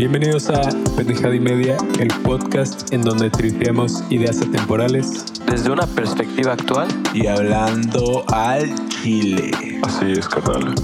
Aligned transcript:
Bienvenidos 0.00 0.48
a 0.48 0.62
Pendejada 0.96 1.34
y 1.34 1.40
Media, 1.40 1.76
el 1.98 2.08
podcast 2.22 2.90
en 2.90 3.02
donde 3.02 3.28
tripeamos 3.28 4.02
ideas 4.08 4.40
atemporales. 4.40 5.26
Desde 5.44 5.70
una 5.70 5.86
perspectiva 5.86 6.54
actual, 6.54 6.88
y 7.12 7.26
hablando 7.26 8.24
al 8.32 8.74
chile. 8.88 9.50
Así 9.82 10.12
es, 10.12 10.26
carnal. 10.26 10.74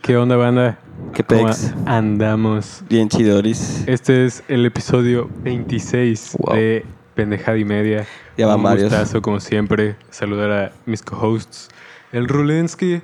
¿Qué 0.00 0.16
onda, 0.16 0.36
banda? 0.36 0.78
¿Qué 1.12 1.22
¿Cómo 1.22 1.44
pex? 1.48 1.74
andamos? 1.84 2.82
Bien 2.88 3.10
chidoris. 3.10 3.84
Este 3.86 4.24
es 4.24 4.42
el 4.48 4.64
episodio 4.64 5.28
26 5.42 6.36
Wow. 6.38 6.56
de 6.56 6.86
Pendejada 7.14 7.58
y 7.58 7.66
Media. 7.66 8.06
Ya 8.38 8.46
van 8.46 8.56
Un 8.56 8.62
varios. 8.62 8.88
gustazo, 8.90 9.20
como 9.20 9.38
siempre, 9.38 9.96
saludar 10.08 10.50
a 10.50 10.72
mis 10.86 11.02
co-hosts, 11.02 11.68
el 12.10 12.26
Rulensky 12.26 13.02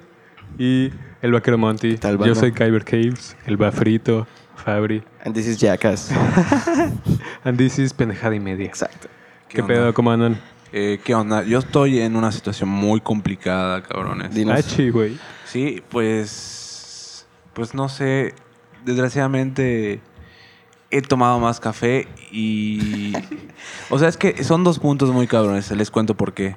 y 0.58 0.90
el 1.22 1.32
Vaquero 1.32 1.58
Monty. 1.58 1.96
tal, 1.96 2.18
Yo 2.24 2.34
soy 2.34 2.52
Kyber 2.52 2.84
Caves, 2.84 3.36
el 3.46 3.56
Bafrito, 3.56 4.26
Fabri. 4.56 5.02
And 5.24 5.34
this 5.34 5.46
is 5.46 5.58
Jackass. 5.58 6.10
And 7.44 7.58
this 7.58 7.78
is 7.78 7.92
Pendejada 7.92 8.34
y 8.34 8.40
Media. 8.40 8.66
Exacto. 8.66 9.08
¿Qué, 9.48 9.62
pedo? 9.62 9.92
¿Cómo 9.92 10.10
andan? 10.10 10.40
Eh, 10.72 11.00
¿Qué 11.02 11.14
onda? 11.14 11.42
Yo 11.42 11.58
estoy 11.58 12.00
en 12.00 12.14
una 12.14 12.30
situación 12.30 12.68
muy 12.68 13.00
complicada, 13.00 13.82
cabrones. 13.82 14.32
Dinos. 14.34 14.58
Hachi, 14.58 14.90
güey. 14.90 15.18
Sí, 15.44 15.82
pues. 15.88 17.26
Pues 17.52 17.74
no 17.74 17.88
sé. 17.88 18.34
Desgraciadamente 18.84 20.00
he 20.90 21.02
tomado 21.02 21.38
más 21.40 21.60
café 21.60 22.08
y. 22.30 23.12
o 23.90 23.98
sea, 23.98 24.08
es 24.08 24.16
que 24.16 24.44
son 24.44 24.62
dos 24.62 24.78
puntos 24.78 25.10
muy 25.10 25.26
cabrones. 25.26 25.70
Les 25.72 25.90
cuento 25.90 26.14
por 26.14 26.32
qué. 26.32 26.56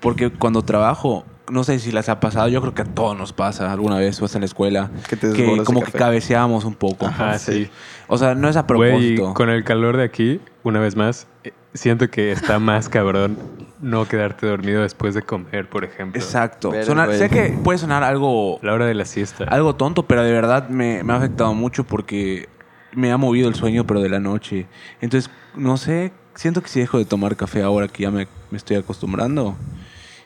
Porque 0.00 0.30
cuando 0.30 0.62
trabajo. 0.62 1.24
No 1.50 1.64
sé 1.64 1.78
si 1.78 1.92
les 1.92 2.08
ha 2.08 2.20
pasado, 2.20 2.48
yo 2.48 2.60
creo 2.60 2.74
que 2.74 2.82
a 2.82 2.84
todos 2.84 3.16
nos 3.16 3.32
pasa 3.32 3.72
alguna 3.72 3.96
vez 3.98 4.20
o 4.22 4.24
hasta 4.24 4.38
en 4.38 4.42
la 4.42 4.46
escuela. 4.46 4.90
Que 5.08 5.16
te 5.16 5.28
de 5.28 5.64
como 5.64 5.82
que 5.82 5.92
cabeceamos 5.92 6.64
un 6.64 6.74
poco. 6.74 7.06
Ajá, 7.06 7.38
sí. 7.38 7.68
O 8.06 8.16
sea, 8.18 8.34
no 8.34 8.48
es 8.48 8.56
a 8.56 8.62
Güey, 8.62 9.16
con 9.16 9.50
el 9.50 9.64
calor 9.64 9.96
de 9.96 10.04
aquí, 10.04 10.40
una 10.62 10.78
vez 10.80 10.96
más, 10.96 11.26
siento 11.74 12.08
que 12.10 12.32
está 12.32 12.58
más 12.58 12.88
cabrón 12.88 13.36
no 13.80 14.06
quedarte 14.06 14.46
dormido 14.46 14.82
después 14.82 15.14
de 15.14 15.22
comer, 15.22 15.68
por 15.68 15.84
ejemplo. 15.84 16.20
Exacto. 16.20 16.70
Ver, 16.70 16.84
Sonar- 16.84 17.12
sé 17.14 17.28
que 17.28 17.58
puede 17.64 17.78
sonar 17.78 18.04
algo 18.04 18.60
La 18.62 18.72
hora 18.72 18.86
de 18.86 18.94
la 18.94 19.04
siesta. 19.04 19.44
Algo 19.44 19.74
tonto, 19.74 20.04
pero 20.04 20.22
de 20.22 20.32
verdad 20.32 20.68
me, 20.68 21.02
me 21.02 21.12
ha 21.12 21.16
afectado 21.16 21.52
mucho 21.54 21.84
porque 21.84 22.48
me 22.94 23.10
ha 23.10 23.16
movido 23.16 23.48
el 23.48 23.54
sueño, 23.56 23.84
pero 23.84 24.00
de 24.00 24.08
la 24.08 24.20
noche. 24.20 24.66
Entonces, 25.00 25.30
no 25.56 25.76
sé, 25.76 26.12
siento 26.34 26.62
que 26.62 26.68
si 26.68 26.78
dejo 26.80 26.98
de 26.98 27.04
tomar 27.04 27.34
café 27.36 27.62
ahora 27.62 27.88
que 27.88 28.04
ya 28.04 28.10
me, 28.10 28.28
me 28.50 28.58
estoy 28.58 28.76
acostumbrando, 28.76 29.56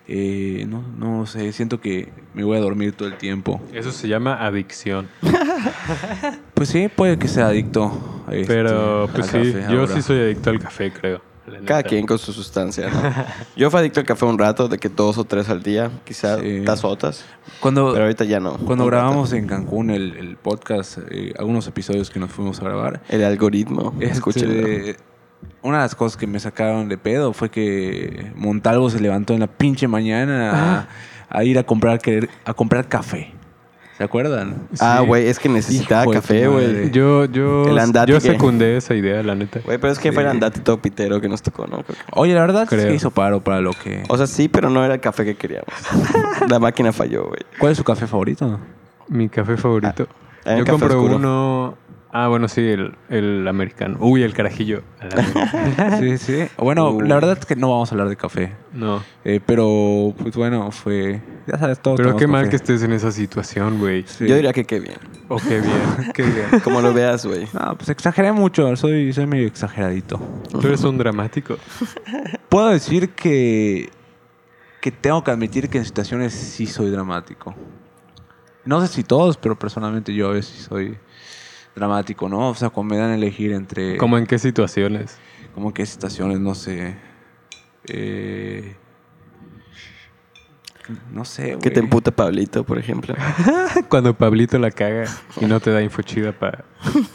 eh, 0.08 0.66
no, 0.68 0.82
no 0.98 1.26
sé, 1.26 1.52
siento 1.52 1.80
que 1.80 2.12
me 2.34 2.44
voy 2.44 2.56
a 2.56 2.60
dormir 2.60 2.92
todo 2.92 3.08
el 3.08 3.16
tiempo. 3.16 3.60
Eso 3.72 3.90
se 3.92 4.08
llama 4.08 4.44
adicción. 4.46 5.08
Pues 6.54 6.70
sí, 6.70 6.88
puede 6.88 7.18
que 7.18 7.28
sea 7.28 7.48
adicto. 7.48 8.24
este, 8.30 8.46
Pero, 8.46 9.08
pues 9.14 9.32
al 9.34 9.44
sí, 9.44 9.52
café 9.52 9.72
yo 9.72 9.80
ahora. 9.80 9.94
sí 9.94 10.02
soy 10.02 10.20
adicto 10.20 10.50
al 10.50 10.58
café, 10.58 10.92
creo. 10.92 11.20
Cada 11.64 11.82
quien 11.84 12.06
con 12.06 12.18
su 12.18 12.32
sustancia. 12.32 12.88
¿no? 12.90 13.12
Yo 13.56 13.70
fui 13.70 13.78
adicto 13.78 14.00
al 14.00 14.06
café 14.06 14.24
un 14.24 14.36
rato, 14.36 14.66
de 14.68 14.78
que 14.78 14.88
dos 14.88 15.16
o 15.16 15.22
tres 15.24 15.48
al 15.48 15.62
día, 15.62 15.90
quizás 16.04 16.40
Sí. 16.40 16.62
tazotas. 16.64 17.24
Cuando, 17.60 17.92
Pero 17.92 18.04
ahorita 18.04 18.24
ya 18.24 18.40
no. 18.40 18.54
cuando 18.56 18.84
grabamos 18.86 19.32
en 19.32 19.46
Cancún 19.46 19.90
el, 19.90 20.16
el 20.16 20.36
podcast, 20.38 20.98
eh, 21.08 21.34
algunos 21.38 21.68
episodios 21.68 22.10
que 22.10 22.18
nos 22.18 22.32
fuimos 22.32 22.58
a 22.60 22.64
grabar, 22.64 23.00
El 23.08 23.22
algoritmo. 23.22 23.94
Este, 24.00 24.12
Escúchenlo. 24.14 24.66
Una 25.62 25.78
de 25.78 25.83
las 25.84 25.94
cosas 25.94 26.16
que 26.16 26.27
me 26.27 26.39
sacaron 26.39 26.89
de 26.89 26.97
pedo 26.98 27.33
fue 27.33 27.50
que 27.50 28.30
Montalvo 28.36 28.89
se 28.91 29.00
levantó 29.00 29.34
en 29.34 29.41
la 29.41 29.47
pinche 29.48 29.89
mañana 29.89 30.86
a, 31.30 31.39
a 31.39 31.44
ir 31.44 31.58
a 31.58 31.64
comprar 31.64 31.98
querer- 32.00 32.28
a 32.44 32.55
comprar 32.55 32.89
café. 32.89 33.33
¿Se 33.98 34.05
acuerdan? 34.05 34.69
Ah, 34.78 34.98
Sí. 35.00 35.06
güey, 35.06 35.27
es 35.27 35.39
que 35.39 35.48
necesitaba 35.48 36.02
Hijo 36.02 36.12
café, 36.12 36.47
güey. 36.48 36.91
Yo, 36.91 37.24
yo, 37.24 37.64
El 37.67 37.92
yo 38.07 38.17
que- 38.17 38.20
secundé 38.20 38.77
esa 38.77 38.95
idea, 38.95 39.23
la 39.23 39.34
neta. 39.34 39.61
Güey, 39.64 39.79
pero 39.79 39.90
es 39.90 39.98
que 39.98 40.12
fue 40.12 40.23
el 40.23 40.29
Sí. 40.29 40.34
andate 40.34 40.61
todo 40.61 40.83
pitero 40.83 41.18
que 41.20 41.30
nos 41.30 41.40
tocó, 41.40 41.67
¿no? 41.67 41.83
Creo 41.83 41.96
que- 41.96 42.05
Oye, 42.13 42.34
la 42.34 42.42
verdad 42.42 42.68
Creo. 42.68 42.89
sí 42.90 42.95
hizo 42.95 43.11
paro 43.11 43.40
para 43.42 43.61
lo 43.63 43.70
que. 43.73 44.02
O 44.11 44.17
sea, 44.18 44.27
sí, 44.27 44.48
pero 44.48 44.68
no 44.68 44.84
era 44.84 44.95
el 44.95 45.01
café 45.01 45.24
que 45.24 45.34
queríamos. 45.34 45.67
La 46.51 46.58
máquina 46.58 46.92
falló, 46.92 47.24
güey. 47.28 47.40
¿Cuál 47.58 47.73
es 47.73 47.78
su 47.78 47.84
café 47.84 48.07
favorito? 48.07 48.61
Mi 49.08 49.30
café 49.30 49.57
favorito. 49.57 50.07
Ah, 50.45 50.52
yo 50.52 50.58
un 50.58 50.64
café 50.64 50.78
compro 50.78 50.98
oscuro. 51.01 51.17
uno... 51.17 51.78
Ah, 52.12 52.28
bueno, 52.28 52.48
sí, 52.48 52.62
el, 52.62 52.94
el 53.11 53.46
americano. 53.46 53.98
Uy, 54.00 54.22
el 54.22 54.33
carajillo. 54.33 54.83
A 55.00 55.06
la- 55.06 55.98
sí, 56.00 56.17
sí. 56.17 56.44
Bueno, 56.56 56.90
Uh. 56.92 57.00
la 57.02 57.17
verdad 57.17 57.36
es 57.39 57.44
que 57.44 57.56
no 57.56 57.68
vamos 57.70 57.90
a 57.90 57.94
hablar 57.94 58.08
de 58.08 58.17
café. 58.17 58.55
no. 58.72 59.02
Eh, 59.24 59.40
pero, 59.44 60.14
pues 60.16 60.34
bueno, 60.36 60.70
fue. 60.70 61.20
Ya 61.46 61.58
sabes, 61.58 61.78
todo. 61.80 61.96
Pero 61.96 62.16
qué 62.16 62.27
mal 62.27 62.48
que 62.48 62.56
estés 62.56 62.83
en 62.84 62.92
esa 62.92 63.11
situación, 63.12 63.78
güey. 63.78 64.05
Sí. 64.06 64.27
Yo 64.27 64.34
diría 64.36 64.52
que 64.55 64.64
qué 64.64 64.80
bien. 64.80 64.96
Oh, 65.28 65.36
qué 65.36 65.61
bien, 65.61 66.12
qué 66.14 66.22
bien. 66.22 66.61
Como 66.64 66.80
lo 66.80 66.95
veas, 66.95 67.27
güey. 67.27 67.46
No, 67.52 67.77
pues 67.77 67.89
exageré 67.90 68.33
mucho. 68.33 68.74
Soy, 68.77 69.12
soy 69.12 69.27
medio 69.27 69.46
exageradito. 69.46 70.18
Tú 70.50 70.61
eres 70.66 70.84
un 70.84 70.96
dramático. 70.96 71.56
Puedo 72.48 72.68
decir 72.68 73.11
que, 73.11 73.90
que 74.80 74.90
tengo 74.92 75.22
que 75.22 75.33
admitir 75.33 75.68
que 75.68 75.78
en 75.78 75.84
situaciones 75.84 76.33
sí 76.33 76.66
soy 76.66 76.90
dramático. 76.90 77.55
No 78.64 78.80
sé 78.80 78.89
si 78.89 79.02
todos, 79.05 79.36
pero 79.36 79.58
personalmente 79.58 80.14
yo 80.14 80.28
a 80.28 80.33
veces 80.33 80.66
soy 80.68 80.96
dramático, 81.77 82.29
¿no? 82.29 82.48
O 82.48 82.55
sea, 82.55 82.70
cuando 82.70 82.95
me 82.95 83.01
dan 83.01 83.11
a 83.11 83.14
elegir 83.14 83.53
entre... 83.53 83.98
¿Cómo 83.98 84.19
en 84.19 84.27
qué 84.27 84.39
situaciones? 84.39 85.19
Como 85.55 85.73
que 85.73 85.85
situaciones, 85.87 86.41
no 86.41 86.55
sé... 86.55 86.97
eh, 87.87 88.75
no 91.13 91.25
sé, 91.25 91.48
güey. 91.48 91.59
Que 91.59 91.70
te 91.70 91.81
emputa 91.81 92.11
Pablito, 92.11 92.64
por 92.64 92.79
ejemplo. 92.79 93.14
Cuando 93.89 94.17
Pablito 94.17 94.59
la 94.59 94.70
caga 94.70 95.05
y 95.41 95.45
no 95.47 95.61
te 95.61 95.70
da 95.70 95.83
info 95.83 96.01
chida 96.03 96.33
para 96.33 96.64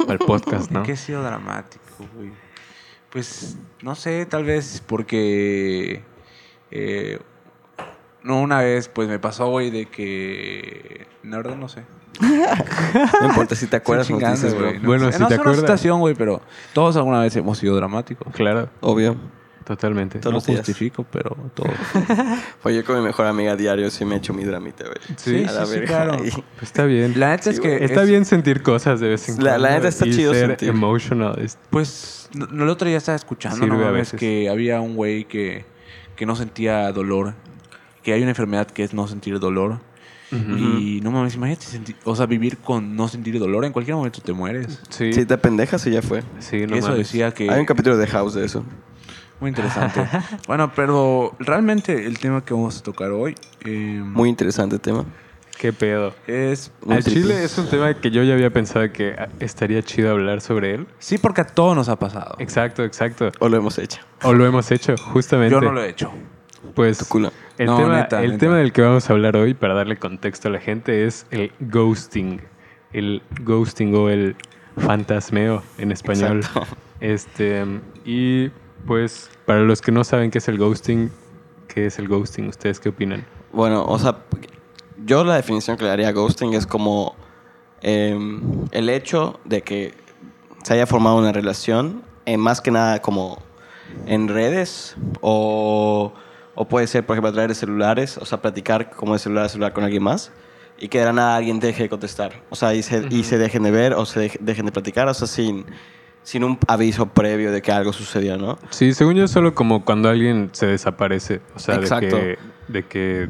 el 0.10 0.20
podcast, 0.20 0.70
¿no? 0.72 0.84
¿Qué 0.84 0.92
he 0.92 0.98
sido 0.98 1.24
dramático, 1.24 1.84
güey? 2.16 2.32
Pues, 3.10 3.58
no 3.82 3.96
sé, 3.96 4.26
tal 4.26 4.44
vez 4.44 4.84
porque... 4.86 6.04
eh, 6.70 7.20
no, 8.24 8.42
una 8.42 8.60
vez, 8.60 8.88
pues 8.90 9.08
me 9.08 9.18
pasó, 9.18 9.50
güey, 9.50 9.72
de 9.72 9.88
que... 9.88 11.08
La 11.24 11.38
verdad 11.38 11.56
no 11.56 11.68
sé. 11.68 11.84
No 12.22 13.28
importa 13.28 13.56
si 13.56 13.68
te 13.68 13.78
acuerdas, 13.78 14.08
dices, 14.08 14.54
bro. 14.56 14.68
güey. 14.68 14.80
Bueno, 14.80 15.08
sé, 15.08 15.14
si 15.14 15.20
no 15.22 15.28
te 15.28 15.36
es 15.36 15.40
una 15.42 15.56
situación, 15.56 16.00
güey, 16.00 16.16
pero 16.16 16.42
todos 16.74 16.96
alguna 16.96 17.20
vez 17.22 17.36
hemos 17.36 17.58
sido 17.58 17.76
dramáticos. 17.76 18.34
Claro, 18.34 18.70
Obvio. 18.82 19.16
totalmente. 19.66 20.20
Todos 20.20 20.32
no 20.34 20.38
los 20.38 20.46
días. 20.46 20.60
justifico, 20.60 21.06
pero 21.12 21.36
todos. 21.54 21.72
Pues 22.62 22.76
yo 22.76 22.86
con 22.86 22.98
mi 22.98 23.02
mejor 23.04 23.26
amiga 23.26 23.56
diario 23.56 23.90
sí 23.90 24.06
me 24.06 24.18
echo 24.18 24.34
mi 24.34 24.44
dramita, 24.44 24.84
güey. 24.86 24.98
Sí, 25.18 25.44
a 25.46 25.52
la 25.52 25.66
sí, 25.66 25.74
sí, 25.80 25.82
claro. 25.82 26.18
Pues 26.18 26.34
está 26.62 26.86
bien. 26.86 27.20
La 27.20 27.30
neta 27.30 27.50
es 27.50 27.60
que... 27.60 27.70
güey. 27.78 27.84
está 27.84 28.04
es- 28.04 28.10
bien 28.10 28.26
sentir 28.26 28.62
cosas 28.62 29.00
de 29.00 29.10
vez 29.10 29.28
en 29.30 29.38
La- 29.44 29.52
cuando. 29.52 29.68
la 29.68 29.74
neta 29.76 29.88
está 29.88 30.06
y 30.08 30.12
chido 30.12 30.34
ser 30.34 30.48
sentir. 30.50 30.70
emotional. 30.70 31.40
Es- 31.40 31.58
Pues, 31.70 32.30
no, 32.34 32.46
no, 32.48 32.64
el 32.64 32.70
otro 32.70 32.88
día 32.88 32.98
estaba 32.98 33.16
escuchando, 33.16 33.58
Sirve 33.58 33.78
no 33.78 34.18
que 34.18 34.50
había 34.50 34.80
un 34.82 34.96
güey 34.96 35.26
que, 35.26 35.66
que 36.16 36.26
no 36.26 36.36
sentía 36.36 36.92
dolor. 36.92 37.34
Que 38.04 38.14
hay 38.14 38.22
una 38.22 38.32
enfermedad 38.32 38.68
que 38.68 38.84
es 38.84 38.94
no 38.96 39.08
sentir 39.08 39.40
dolor. 39.40 39.80
Y 40.32 41.02
no 41.04 41.12
mames, 41.12 41.36
imagínate 41.36 41.66
sentir, 41.66 41.96
o 42.06 42.16
sea, 42.16 42.26
vivir 42.26 42.58
con 42.58 42.96
no 42.96 43.08
sentir 43.08 43.38
dolor. 43.38 43.66
En 43.66 43.74
cualquier 43.74 43.96
momento 43.96 44.22
te 44.22 44.34
mueres. 44.34 44.80
Sí, 44.90 45.12
Si 45.14 45.26
te 45.26 45.38
pendejas 45.38 45.86
y 45.88 45.92
ya 45.92 46.02
fue. 46.02 46.24
sí, 46.40 46.66
no 46.68 46.76
Eso 46.76 46.90
mames. 46.90 47.00
decía 47.12 47.34
que... 47.34 47.50
Hay 47.50 47.60
un 47.60 47.66
capítulo 47.66 47.98
de 47.98 48.08
House 48.08 48.34
de 48.36 48.46
eso. 48.46 48.64
Muy 49.42 49.50
interesante. 49.50 50.08
bueno, 50.48 50.72
pero 50.76 51.36
realmente 51.40 52.06
el 52.06 52.20
tema 52.20 52.46
que 52.46 52.54
vamos 52.54 52.78
a 52.80 52.84
tocar 52.84 53.12
hoy 53.12 53.36
eh, 53.66 54.02
Muy 54.04 54.30
interesante 54.30 54.80
tema. 54.80 55.04
Qué 55.60 55.74
pedo. 55.74 56.14
es... 56.28 56.72
Muy 56.86 56.96
Al. 56.96 57.04
Chile 57.04 57.44
es 57.44 57.58
un 57.58 57.68
tema 57.70 57.94
que 57.94 58.10
yo 58.10 58.24
ya 58.24 58.34
había 58.34 58.50
pensado 58.52 58.92
que 58.92 59.16
ah, 59.18 59.30
estaría 59.40 59.84
chido 59.84 60.12
hablar 60.12 60.42
sobre 60.42 60.74
él. 60.76 60.88
Sí, 61.00 61.18
porque 61.18 61.42
a 61.42 61.46
todos 61.46 61.76
nos 61.76 61.90
ha 61.90 61.98
pasado. 62.00 62.36
Exacto, 62.40 62.84
exacto. 62.84 63.32
O 63.40 63.50
lo 63.50 63.58
hemos 63.58 63.78
hecho. 63.78 64.00
O 64.24 64.34
lo 64.34 64.46
hemos 64.46 64.72
hecho, 64.72 64.96
justamente. 64.98 65.52
Yo 65.54 65.62
no 65.62 65.72
lo 65.72 65.84
he 65.84 65.90
hecho. 65.90 66.12
Pues 66.74 67.00
Tu 67.00 67.06
culo. 67.06 67.32
El, 67.62 67.68
No, 67.68 67.78
tema, 67.78 67.98
neta, 67.98 68.24
el 68.24 68.32
neta. 68.32 68.40
tema 68.40 68.58
del 68.58 68.74
que 68.74 68.82
vamos 68.82 69.08
a 69.08 69.14
hablar 69.14 69.36
hoy, 69.36 69.54
para 69.54 69.76
darle 69.76 69.98
contexto 69.98 70.48
a 70.48 70.52
la 70.52 70.60
gente, 70.60 71.06
es 71.06 71.28
el 71.30 71.52
ghosting. 71.60 72.42
El 72.92 73.22
ghosting 73.42 73.94
o 73.96 74.10
el 74.10 74.36
fantasmeo 74.78 75.62
en 75.78 75.92
español. 75.92 76.38
Exacto. 76.38 76.76
Este, 77.00 77.66
y 78.04 78.50
pues, 78.86 79.30
para 79.46 79.62
los 79.62 79.82
que 79.82 79.92
no 79.92 80.04
saben 80.04 80.32
qué 80.32 80.40
es 80.40 80.48
el 80.48 80.58
ghosting, 80.58 81.12
¿qué 81.68 81.86
es 81.86 82.00
el 82.00 82.08
ghosting? 82.08 82.48
¿Ustedes 82.48 82.80
qué 82.80 82.90
opinan? 82.90 83.26
Bueno, 83.54 83.86
o 83.86 84.00
sea, 84.00 84.18
yo 85.06 85.24
la 85.24 85.36
definición 85.36 85.78
que 85.78 85.84
le 85.84 85.90
daría 85.90 86.10
a 86.10 86.12
ghosting 86.12 86.54
es 86.54 86.66
como 86.66 87.16
em, 87.82 88.42
el 88.72 88.90
hecho 88.90 89.40
de 89.46 89.62
que 89.62 89.94
se 90.64 90.74
haya 90.74 90.88
formado 90.88 91.18
una 91.18 91.32
relación, 91.32 92.04
en 92.26 92.40
más 92.40 92.60
que 92.62 92.72
nada 92.72 93.02
como 93.02 93.40
en 94.06 94.28
redes 94.28 94.96
o, 95.22 96.14
o 96.56 96.68
puede 96.68 96.88
ser, 96.88 97.06
por 97.06 97.16
ejemplo, 97.16 97.30
a 97.30 97.34
través 97.34 97.50
de 97.50 97.56
celulares, 97.56 98.18
o 98.18 98.26
sea, 98.26 98.42
platicar 98.42 98.90
como 98.92 99.14
de 99.14 99.20
celular 99.20 99.46
a 99.46 99.50
celular 99.50 99.74
con 99.74 99.84
alguien 99.84 100.04
más 100.04 100.32
y 100.78 100.88
que 100.90 101.00
de 101.00 101.06
la 101.06 101.14
nada 101.14 101.36
alguien 101.38 101.60
deje 101.60 101.84
de 101.84 101.90
contestar, 101.90 102.42
o 102.50 102.56
sea, 102.56 102.74
y 102.74 102.82
se, 102.84 103.06
y 103.10 103.24
se 103.24 103.38
dejen 103.38 103.64
de 103.64 103.72
ver 103.72 103.94
o 103.94 104.06
se 104.06 104.20
deje- 104.30 104.40
dejen 104.42 104.66
de 104.66 104.72
platicar, 104.72 105.08
o 105.08 105.14
sea, 105.14 105.28
sin, 105.28 105.66
sin 106.24 106.44
un 106.44 106.58
aviso 106.68 107.06
previo 107.08 107.52
de 107.52 107.62
que 107.62 107.72
algo 107.72 107.94
sucedió, 107.94 108.38
¿no? 108.38 108.58
Sí, 108.70 108.94
según 108.94 109.16
yo, 109.16 109.28
solo 109.28 109.54
como 109.56 109.86
cuando 109.86 110.10
alguien 110.10 110.50
se 110.54 110.66
desaparece. 110.68 111.42
O 111.56 111.60
sea, 111.60 111.78
de 111.78 111.90
que, 112.00 112.38
de 112.68 112.84
que 112.88 113.30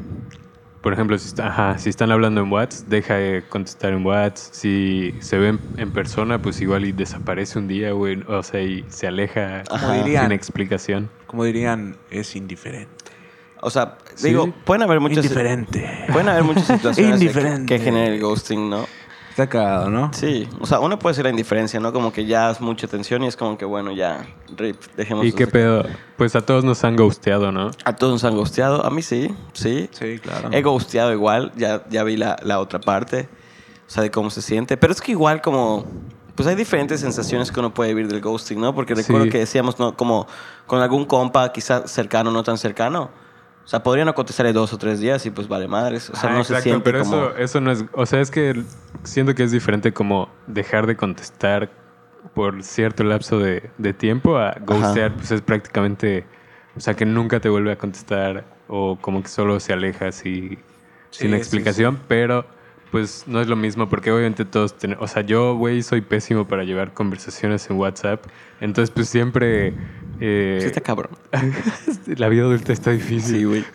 por 0.80 0.92
ejemplo, 0.92 1.16
si, 1.16 1.28
está- 1.28 1.46
ajá, 1.46 1.78
si 1.78 1.90
están 1.90 2.10
hablando 2.10 2.40
en 2.40 2.50
WhatsApp, 2.50 2.88
deja 2.88 3.14
de 3.14 3.44
contestar 3.48 3.92
en 3.92 4.04
WhatsApp. 4.04 4.52
Si 4.52 5.14
se 5.20 5.38
ven 5.38 5.60
en 5.76 5.92
persona, 5.92 6.42
pues 6.42 6.60
igual 6.60 6.84
y 6.84 6.90
desaparece 6.90 7.58
un 7.60 7.68
día, 7.68 7.92
güey. 7.92 8.20
O 8.26 8.42
sea, 8.42 8.62
y 8.62 8.84
se 8.88 9.06
aleja 9.06 9.62
Como 9.68 9.92
dirían, 9.92 10.24
sin 10.24 10.32
explicación. 10.32 11.08
como 11.28 11.44
dirían, 11.44 11.98
es 12.10 12.34
indiferente. 12.34 13.01
O 13.64 13.70
sea, 13.70 13.96
Sí. 14.16 14.28
digo, 14.28 14.52
pueden 14.64 14.82
haber 14.82 14.98
muchas... 15.00 15.18
Indiferente. 15.24 15.88
Pueden 16.12 16.28
haber 16.28 16.42
muchas 16.42 16.66
situaciones 16.66 17.18
que, 17.18 17.24
Indiferente. 17.24 17.66
que 17.78 17.82
generen 17.82 18.12
el 18.14 18.20
ghosting, 18.20 18.68
¿no? 18.68 18.84
Está 19.30 19.48
cagado, 19.48 19.88
¿no? 19.88 20.10
Sí, 20.12 20.46
o 20.60 20.66
sea, 20.66 20.80
uno 20.80 20.98
puede 20.98 21.14
ser 21.14 21.24
la 21.24 21.30
indiferencia, 21.30 21.80
¿no? 21.80 21.92
Como 21.92 22.12
que 22.12 22.26
ya 22.26 22.50
es 22.50 22.60
mucha 22.60 22.86
tensión 22.88 23.22
y 23.22 23.28
es 23.28 23.36
como 23.36 23.56
que, 23.56 23.64
bueno, 23.64 23.92
ya, 23.92 24.26
rip, 24.58 24.76
dejemos... 24.96 25.24
¿Y 25.24 25.32
qué 25.32 25.46
pedo? 25.46 25.86
Pues 26.18 26.36
a 26.36 26.42
todos 26.42 26.64
nos 26.64 26.84
han 26.84 26.96
ghosteado, 26.96 27.50
¿no? 27.52 27.70
A 27.84 27.96
todos 27.96 28.12
nos 28.12 28.24
han 28.24 28.34
ghosteado, 28.36 28.84
a 28.84 28.90
mí 28.90 29.00
sí, 29.00 29.34
sí. 29.54 29.88
Sí, 29.92 30.18
claro. 30.18 30.50
He 30.52 30.60
ghosteado 30.60 31.12
igual, 31.12 31.52
ya, 31.56 31.82
ya 31.88 32.02
vi 32.04 32.16
la, 32.18 32.36
la 32.42 32.58
otra 32.60 32.78
parte, 32.80 33.28
o 33.86 33.90
sea, 33.90 34.02
de 34.02 34.10
cómo 34.10 34.28
se 34.28 34.42
siente. 34.42 34.76
Pero 34.76 34.92
es 34.92 35.00
que 35.00 35.12
igual 35.12 35.40
como, 35.40 35.86
pues 36.34 36.46
hay 36.46 36.54
diferentes 36.54 37.00
sensaciones 37.00 37.50
que 37.50 37.60
uno 37.60 37.72
puede 37.72 37.94
vivir 37.94 38.08
del 38.12 38.20
ghosting, 38.20 38.60
¿no? 38.60 38.74
Porque 38.74 38.94
recuerdo 38.94 39.24
Sí. 39.24 39.30
que 39.30 39.38
decíamos, 39.38 39.78
¿no? 39.78 39.96
Como 39.96 40.26
con 40.66 40.82
algún 40.82 41.06
compa, 41.06 41.50
quizás 41.52 41.90
cercano, 41.90 42.30
no 42.32 42.42
tan 42.42 42.58
cercano. 42.58 43.21
O 43.64 43.68
sea, 43.68 43.82
podría 43.82 44.04
no 44.04 44.14
contestarle 44.14 44.52
dos 44.52 44.72
o 44.72 44.78
tres 44.78 44.98
días 45.00 45.24
y 45.26 45.30
pues 45.30 45.46
vale 45.48 45.68
madres. 45.68 46.10
O 46.10 46.16
sea, 46.16 46.30
Ah, 46.30 46.32
no 46.32 46.44
se 46.44 46.52
exacto, 46.54 46.62
siente 46.62 46.84
pero 46.84 47.00
como... 47.04 47.16
eso, 47.16 47.36
eso 47.36 47.60
no 47.60 47.70
es... 47.70 47.84
O 47.92 48.06
sea, 48.06 48.20
es 48.20 48.30
que 48.30 48.62
siento 49.04 49.34
que 49.34 49.44
es 49.44 49.52
diferente 49.52 49.92
como 49.92 50.28
dejar 50.46 50.86
de 50.86 50.96
contestar 50.96 51.70
por 52.34 52.62
cierto 52.62 53.04
lapso 53.04 53.38
de, 53.38 53.70
de 53.78 53.92
tiempo 53.94 54.36
a 54.38 54.56
ghostear, 54.60 55.14
pues 55.14 55.30
es 55.30 55.42
prácticamente... 55.42 56.26
O 56.76 56.80
sea, 56.80 56.94
que 56.94 57.04
nunca 57.04 57.38
te 57.40 57.48
vuelve 57.48 57.70
a 57.72 57.76
contestar 57.78 58.44
o 58.68 58.98
como 59.00 59.22
que 59.22 59.28
solo 59.28 59.60
se 59.60 59.72
aleja 59.72 60.08
así 60.08 60.58
Sí, 61.10 61.24
sin 61.24 61.30
sí, 61.30 61.36
explicación, 61.36 62.00
pero 62.08 62.46
pues 62.92 63.24
no 63.26 63.40
es 63.40 63.48
lo 63.48 63.56
mismo 63.56 63.88
porque 63.88 64.12
obviamente 64.12 64.44
todos 64.44 64.76
tenemos... 64.78 65.02
O 65.02 65.08
sea, 65.12 65.22
yo, 65.22 65.56
güey, 65.56 65.82
soy 65.82 66.02
pésimo 66.02 66.46
para 66.46 66.62
llevar 66.62 66.92
conversaciones 66.94 67.68
en 67.70 67.78
WhatsApp, 67.78 68.24
entonces 68.60 68.90
pues 68.94 69.08
siempre... 69.08 69.74
eh, 70.20 70.58
Sí 70.60 70.66
está 70.66 70.80
cabrón. 70.82 71.10
la 72.06 72.28
vida 72.28 72.42
adulta 72.42 72.72
está 72.72 72.90
difícil. 72.92 73.36
Sí, 73.38 73.44
güey. 73.44 73.64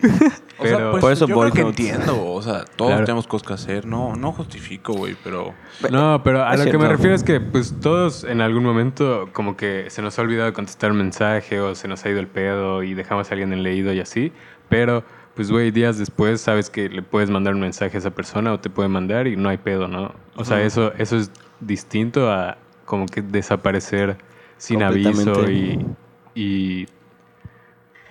O 0.60 0.66
sea, 0.66 0.76
Pero- 0.76 0.90
pues, 0.90 1.00
Por 1.02 1.12
eso 1.12 1.28
yo 1.28 1.38
creo 1.38 1.52
que 1.52 1.60
entiendo, 1.60 2.32
o 2.32 2.42
sea, 2.42 2.64
todos 2.64 2.90
Claro. 2.90 3.04
tenemos 3.04 3.28
cosas 3.28 3.46
que 3.46 3.54
hacer. 3.54 3.86
No, 3.86 4.16
no 4.16 4.32
justifico, 4.32 4.92
güey, 4.92 5.14
pero... 5.22 5.54
No, 5.88 6.20
pero 6.24 6.42
a 6.44 6.52
Es 6.54 6.64
lo 6.64 6.68
que 6.72 6.78
me 6.78 6.88
refiero 6.88 7.14
es 7.14 7.22
que 7.22 7.40
pues 7.40 7.74
todos 7.80 8.24
en 8.24 8.40
algún 8.40 8.64
momento 8.64 9.28
como 9.32 9.56
que 9.56 9.84
se 9.88 10.02
nos 10.02 10.18
ha 10.18 10.22
olvidado 10.22 10.52
contestar 10.52 10.90
un 10.90 10.98
mensaje 10.98 11.60
o 11.60 11.76
se 11.76 11.86
nos 11.86 12.04
ha 12.04 12.10
ido 12.10 12.18
el 12.18 12.26
pedo 12.26 12.82
y 12.82 12.94
dejamos 12.94 13.30
a 13.30 13.34
alguien 13.34 13.52
en 13.52 13.62
leído 13.62 13.92
y 13.92 14.00
así, 14.00 14.32
pero 14.68 15.04
pues 15.38 15.52
güey, 15.52 15.70
días 15.70 15.98
después 15.98 16.40
sabes 16.40 16.68
que 16.68 16.88
le 16.88 17.00
puedes 17.00 17.30
mandar 17.30 17.54
un 17.54 17.60
mensaje 17.60 17.96
a 17.96 18.00
esa 18.00 18.10
persona 18.10 18.52
o 18.52 18.58
te 18.58 18.70
puede 18.70 18.88
mandar 18.88 19.28
y 19.28 19.36
no 19.36 19.48
hay 19.48 19.58
pedo, 19.58 19.86
¿no? 19.86 20.12
O 20.34 20.44
sea, 20.44 20.60
eso 20.62 20.92
eso 20.94 21.16
es 21.16 21.30
distinto 21.60 22.28
a 22.32 22.58
como 22.84 23.06
que 23.06 23.22
desaparecer 23.22 24.16
sin 24.56 24.82
aviso 24.82 25.48
y, 25.48 25.78
y 26.34 26.88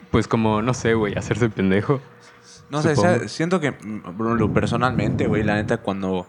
pues 0.10 0.30
como 0.30 0.62
no 0.62 0.74
sé, 0.74 0.94
güey, 0.94 1.16
hacerse 1.18 1.50
pendejo. 1.50 2.00
No 2.72 2.82
sé, 2.82 2.96
sea- 2.96 3.28
siento 3.28 3.60
que 3.60 3.74
lo 4.18 4.54
personalmente, 4.54 5.28
güey, 5.28 5.44
la 5.44 5.56
neta, 5.56 5.80
cuando 5.80 6.28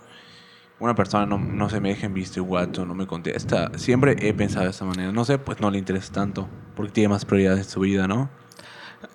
una 0.81 0.97
persona 0.97 1.27
no, 1.27 1.39
no 1.39 1.71
se 1.71 1.81
me 1.81 1.91
deja 1.91 2.07
en 2.07 2.15
visto 2.15 2.43
o 2.43 2.85
no 2.85 2.95
me 2.97 3.07
contesta, 3.07 3.71
siempre 3.77 4.17
he 4.19 4.35
pensado 4.35 4.65
de 4.65 4.73
esta 4.73 4.85
manera. 4.85 5.13
No 5.13 5.25
sé, 5.25 5.39
pues 5.39 5.61
no 5.61 5.71
le 5.71 5.79
interesa 5.79 6.13
tanto, 6.13 6.49
porque 6.75 6.91
tiene 6.91 7.11
más 7.11 7.25
prioridades 7.25 7.67
en 7.67 7.71
su 7.71 7.79
vida, 7.79 8.09
¿no? 8.09 8.29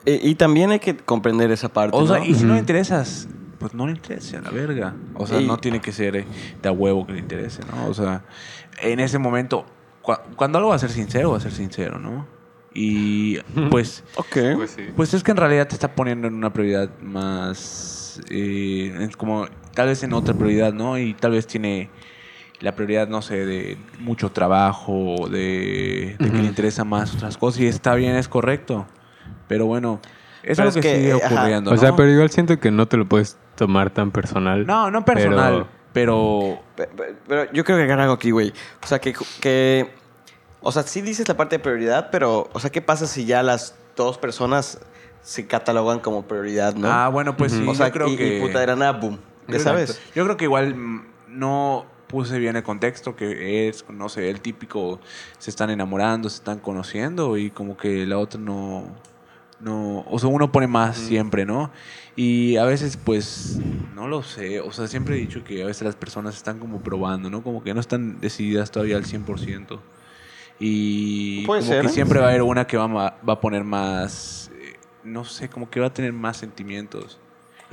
Y, 0.06 0.30
y 0.30 0.36
también 0.36 0.72
hay 0.72 0.80
que 0.80 0.96
comprender 0.96 1.52
esa 1.52 1.70
parte, 1.70 1.96
O 1.98 2.06
sea, 2.08 2.20
¿no? 2.20 2.26
y 2.26 2.34
si 2.36 2.44
no 2.46 2.54
le 2.54 2.60
interesas, 2.60 3.28
pues 3.60 3.74
no 3.74 3.86
le 3.86 3.94
interesa, 3.94 4.40
a 4.40 4.42
la 4.42 4.50
verga. 4.52 4.96
O 5.14 5.28
sea, 5.28 5.40
Y- 5.42 5.48
no 5.48 5.58
tiene 5.58 5.80
que 5.82 5.92
ser 5.92 6.16
eh, 6.16 6.28
de 6.62 6.70
a 6.70 6.72
huevo 6.72 7.06
que 7.06 7.14
le 7.14 7.20
interese, 7.20 7.62
¿no? 7.72 7.88
O 7.88 7.94
sea, 7.94 8.24
en 8.82 9.00
ese 9.00 9.18
momento, 9.20 9.66
cua- 10.02 10.22
cuando 10.36 10.58
algo 10.58 10.70
va 10.72 10.76
a 10.76 10.80
ser 10.80 10.90
sincero, 10.90 11.32
va 11.32 11.38
a 11.38 11.42
ser 11.42 11.52
sincero, 11.52 12.00
¿no? 12.00 12.28
Y 12.74 13.38
pues... 13.70 14.04
Ok. 14.16 14.38
Pues 14.56 14.72
sí. 14.72 14.82
Pues 14.96 15.14
es 15.14 15.24
que 15.24 15.32
en 15.32 15.38
realidad 15.38 15.68
te 15.68 15.76
está 15.76 15.94
poniendo 15.96 16.28
en 16.28 16.34
una 16.34 16.52
prioridad 16.52 16.90
más. 17.02 18.20
eh, 18.30 18.96
es 19.02 19.16
como 19.16 19.48
tal 19.74 19.88
vez 19.88 20.04
en 20.04 20.14
otra 20.14 20.34
prioridad, 20.38 20.74
¿no? 20.74 20.98
Y 20.98 21.14
tal 21.14 21.32
vez 21.32 21.46
tiene 21.48 21.90
la 22.60 22.76
prioridad, 22.76 23.08
no 23.08 23.22
sé, 23.22 23.46
de 23.46 23.78
mucho 24.00 24.32
trabajo, 24.32 25.28
de, 25.30 26.16
de 26.20 26.32
que 26.32 26.38
le 26.38 26.48
interesa 26.48 26.84
más 26.84 27.14
otras 27.16 27.38
cosas. 27.38 27.62
Y 27.62 27.68
está 27.68 27.94
bien, 27.96 28.16
es 28.16 28.28
correcto. 28.28 28.88
Pero 29.48 29.66
bueno, 29.66 30.00
eso 30.44 30.58
Pero 30.58 30.70
es 30.70 30.76
lo 30.76 30.80
es 30.82 30.86
que, 30.86 30.92
que, 30.94 31.00
sigue 31.00 31.14
ajá. 31.24 31.36
ocurriendo. 31.36 31.72
O 31.72 31.78
sea, 31.78 31.96
pero 31.96 32.10
igual 32.10 32.30
siento 32.30 32.60
que 32.60 32.72
no 32.72 32.88
te 32.88 32.98
lo 32.98 33.06
puedes 33.08 33.38
tomar 33.56 33.90
tan 33.92 34.12
personal. 34.12 34.66
No, 34.66 34.90
no 34.92 35.04
personal, 35.06 35.54
pero- 35.54 35.68
pero. 35.94 36.60
Pe- 36.76 36.88
pe- 36.88 37.16
Pero 37.28 37.52
yo 37.54 37.64
creo 37.64 37.78
que 37.78 37.84
agarra 37.84 38.04
algo 38.04 38.16
aquí, 38.16 38.32
güey. 38.32 38.52
O 38.84 38.88
sea, 38.88 39.00
que, 39.00 39.14
que... 39.42 39.92
O 40.62 40.72
sea, 40.72 40.84
sí 40.84 41.02
dices 41.02 41.28
la 41.28 41.36
parte 41.38 41.58
de 41.58 41.60
prioridad, 41.64 42.10
pero... 42.12 42.50
O 42.54 42.60
sea, 42.60 42.72
¿qué 42.72 42.82
pasa 42.82 43.06
si 43.06 43.26
ya 43.26 43.44
las 43.44 43.76
dos 43.96 44.18
personas 44.18 44.80
se 45.22 45.46
catalogan 45.46 46.00
como 46.00 46.24
prioridad, 46.26 46.74
no? 46.76 46.90
Ah, 46.92 47.10
bueno, 47.10 47.38
pues 47.38 47.52
sí. 47.52 47.66
o 47.68 47.76
sea, 47.76 47.88
yo 47.88 47.94
creo 47.94 48.08
y, 48.08 48.16
que. 48.18 48.38
y 48.38 48.42
puta 48.42 48.60
de 48.60 48.68
la 48.68 48.76
nada, 48.76 48.92
boom. 48.94 49.20
¿Ya 49.48 49.60
sabes? 49.60 50.02
Yo 50.16 50.24
creo 50.24 50.36
que 50.38 50.46
igual 50.46 50.74
mm, 50.76 51.06
no 51.28 51.86
puse 52.08 52.40
bien 52.40 52.56
el 52.56 52.64
contexto, 52.64 53.16
que 53.16 53.68
es, 53.68 53.86
no 53.90 54.08
sé, 54.10 54.30
el 54.30 54.40
típico, 54.42 55.00
se 55.38 55.50
están 55.50 55.70
enamorando, 55.70 56.30
se 56.30 56.38
están 56.38 56.60
conociendo 56.60 57.38
y 57.38 57.52
como 57.52 57.76
que 57.78 58.06
la 58.06 58.18
otra 58.18 58.40
no, 58.40 58.86
no, 59.64 60.06
o 60.10 60.20
sea, 60.20 60.30
uno 60.30 60.52
pone 60.52 60.68
más 60.68 60.98
siempre, 60.98 61.46
¿no? 61.46 61.72
Y 62.16 62.58
a 62.58 62.66
veces, 62.66 62.98
pues, 62.98 63.60
no 63.96 64.08
lo 64.08 64.22
sé, 64.22 64.60
o 64.60 64.72
sea, 64.72 64.88
siempre 64.88 65.16
he 65.16 65.20
dicho 65.20 65.44
que 65.44 65.64
a 65.64 65.66
veces 65.66 65.84
las 65.84 65.96
personas 65.96 66.36
están 66.36 66.60
como 66.60 66.82
probando, 66.82 67.30
¿no? 67.30 67.44
Como 67.44 67.64
que 67.64 67.74
no 67.74 67.80
están 67.80 68.20
decididas 68.20 68.72
todavía 68.72 68.98
al 68.98 69.06
100%. 69.06 69.80
Y 70.60 71.46
Puede 71.46 71.62
como 71.62 71.72
ser, 71.72 71.82
que 71.82 71.88
¿eh? 71.88 71.92
siempre 71.92 72.20
va 72.20 72.28
a 72.28 72.30
haber 72.30 72.44
una 72.44 72.68
que 72.68 72.78
va, 72.78 72.88
va 72.88 73.34
a 73.34 73.40
poner 73.40 73.64
más, 73.64 74.52
eh, 74.54 74.76
no 75.04 75.26
sé, 75.26 75.50
como 75.50 75.70
que 75.70 75.80
va 75.80 75.88
a 75.88 75.94
tener 75.94 76.14
más 76.14 76.38
sentimientos. 76.38 77.20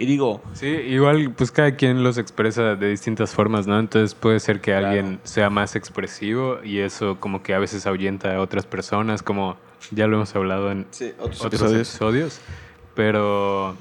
Y 0.00 0.06
digo, 0.06 0.40
Sí, 0.54 0.66
igual 0.66 1.34
pues 1.36 1.50
cada 1.50 1.76
quien 1.76 2.02
los 2.02 2.16
expresa 2.16 2.74
de 2.74 2.88
distintas 2.88 3.34
formas, 3.34 3.66
¿no? 3.66 3.78
Entonces 3.78 4.14
puede 4.14 4.40
ser 4.40 4.60
que 4.62 4.70
Claro. 4.70 4.86
alguien 4.88 5.20
sea 5.24 5.50
más 5.50 5.76
expresivo 5.76 6.58
y 6.64 6.78
eso 6.78 7.20
como 7.20 7.42
que 7.42 7.52
a 7.52 7.58
veces 7.58 7.86
ahuyenta 7.86 8.34
a 8.34 8.40
otras 8.40 8.64
personas, 8.64 9.22
como 9.22 9.58
ya 9.90 10.06
lo 10.06 10.16
hemos 10.16 10.34
hablado 10.34 10.70
en 10.72 10.86
Sí, 10.90 11.12
otros, 11.18 11.44
otros 11.44 11.60
episodios. 11.72 11.88
episodios. 11.90 12.40
Pero, 12.94 13.76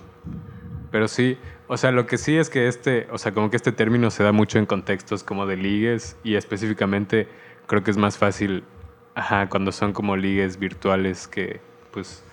pero 0.91 1.07
sí, 1.07 1.37
o 1.67 1.77
sea, 1.77 1.91
lo 1.91 2.05
que 2.05 2.17
sí 2.17 2.35
es 2.35 2.49
que 2.49 2.67
este, 2.67 3.07
o 3.11 3.17
sea, 3.17 3.31
como 3.31 3.49
que 3.49 3.55
este 3.55 3.71
término 3.71 4.11
se 4.11 4.23
da 4.23 4.31
mucho 4.33 4.59
en 4.59 4.65
contextos 4.65 5.23
como 5.23 5.45
de 5.45 5.55
ligues 5.55 6.17
y 6.23 6.35
específicamente 6.35 7.27
creo 7.65 7.81
que 7.83 7.91
es 7.91 7.97
más 7.97 8.17
fácil, 8.17 8.63
ajá, 9.15 9.47
cuando 9.47 9.71
son 9.71 9.93
como 9.93 10.17
ligues 10.17 10.59
virtuales 10.59 11.27
que 11.29 11.61
pues 11.91 12.23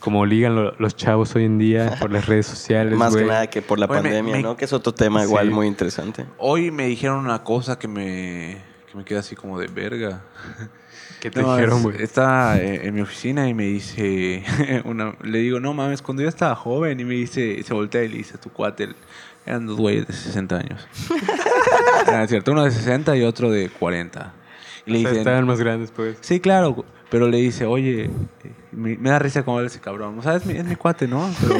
como 0.00 0.24
ligan 0.26 0.54
lo- 0.54 0.74
los 0.78 0.94
chavos 0.96 1.34
hoy 1.36 1.44
en 1.44 1.58
día 1.58 1.96
por 2.00 2.10
las 2.12 2.26
redes 2.26 2.46
sociales. 2.46 2.94
Más 2.98 3.12
que 3.14 3.20
güey. 3.22 3.30
nada 3.30 3.46
que 3.48 3.62
por 3.62 3.78
la 3.78 3.86
Oye, 3.86 3.94
me- 3.96 4.02
pandemia, 4.02 4.36
me- 4.36 4.42
¿no? 4.42 4.56
Que 4.56 4.64
es 4.66 4.72
otro 4.72 4.92
tema 4.94 5.22
igual 5.22 5.48
Sí. 5.48 5.54
muy 5.54 5.66
interesante. 5.66 6.26
Hoy 6.38 6.70
me 6.70 6.86
dijeron 6.86 7.18
una 7.24 7.42
cosa 7.42 7.78
que 7.78 7.88
me, 7.88 8.58
que 8.90 8.96
me 8.96 9.04
queda 9.04 9.20
así 9.20 9.34
como 9.36 9.58
de 9.58 9.66
verga. 9.68 10.22
¿Qué 11.20 11.30
te 11.30 11.40
No, 11.42 11.54
dijeron, 11.54 11.78
es- 11.78 11.82
güey? 11.82 12.02
Está 12.02 12.58
eh, 12.60 12.86
en 12.86 12.94
mi 12.94 13.00
oficina 13.00 13.48
y 13.48 13.54
me 13.54 13.64
dice, 13.64 14.44
una, 14.84 15.14
le 15.22 15.38
digo, 15.38 15.60
no 15.60 15.72
mames, 15.72 16.02
cuando 16.02 16.22
yo 16.22 16.28
estaba 16.28 16.54
joven 16.54 17.00
y 17.00 17.04
me 17.04 17.14
dice, 17.14 17.62
se 17.62 17.74
voltea 17.74 18.02
y 18.04 18.08
le 18.08 18.18
dice 18.18 18.34
a 18.36 18.40
tu 18.40 18.50
cuate, 18.50 18.90
eran 19.46 19.66
dos 19.66 19.76
güeyes 19.78 20.06
de 20.06 20.12
60 20.12 20.56
años. 20.58 20.86
ah, 22.08 22.22
es 22.24 22.30
cierto, 22.30 22.52
uno 22.52 22.64
de 22.64 22.70
60 22.70 23.16
y 23.16 23.22
otro 23.22 23.50
de 23.50 23.70
40. 23.70 24.32
Le 24.86 24.98
O 24.98 25.00
sea, 25.00 25.10
dicen, 25.10 25.16
estaban 25.18 25.46
más 25.46 25.58
grandes, 25.60 25.90
pues. 25.90 26.16
sí, 26.20 26.40
claro, 26.40 26.84
pero 27.10 27.28
le 27.28 27.38
dice, 27.38 27.66
oye, 27.66 28.04
eh, 28.04 28.10
me, 28.72 28.96
me 28.96 29.10
da 29.10 29.18
risa 29.18 29.44
como 29.44 29.58
habla 29.58 29.68
ese 29.68 29.80
cabrón. 29.80 30.18
O 30.18 30.22
sea, 30.22 30.36
es 30.36 30.46
mi, 30.46 30.54
es 30.54 30.64
mi 30.64 30.76
cuate, 30.76 31.06
¿no? 31.08 31.28
Pero 31.40 31.54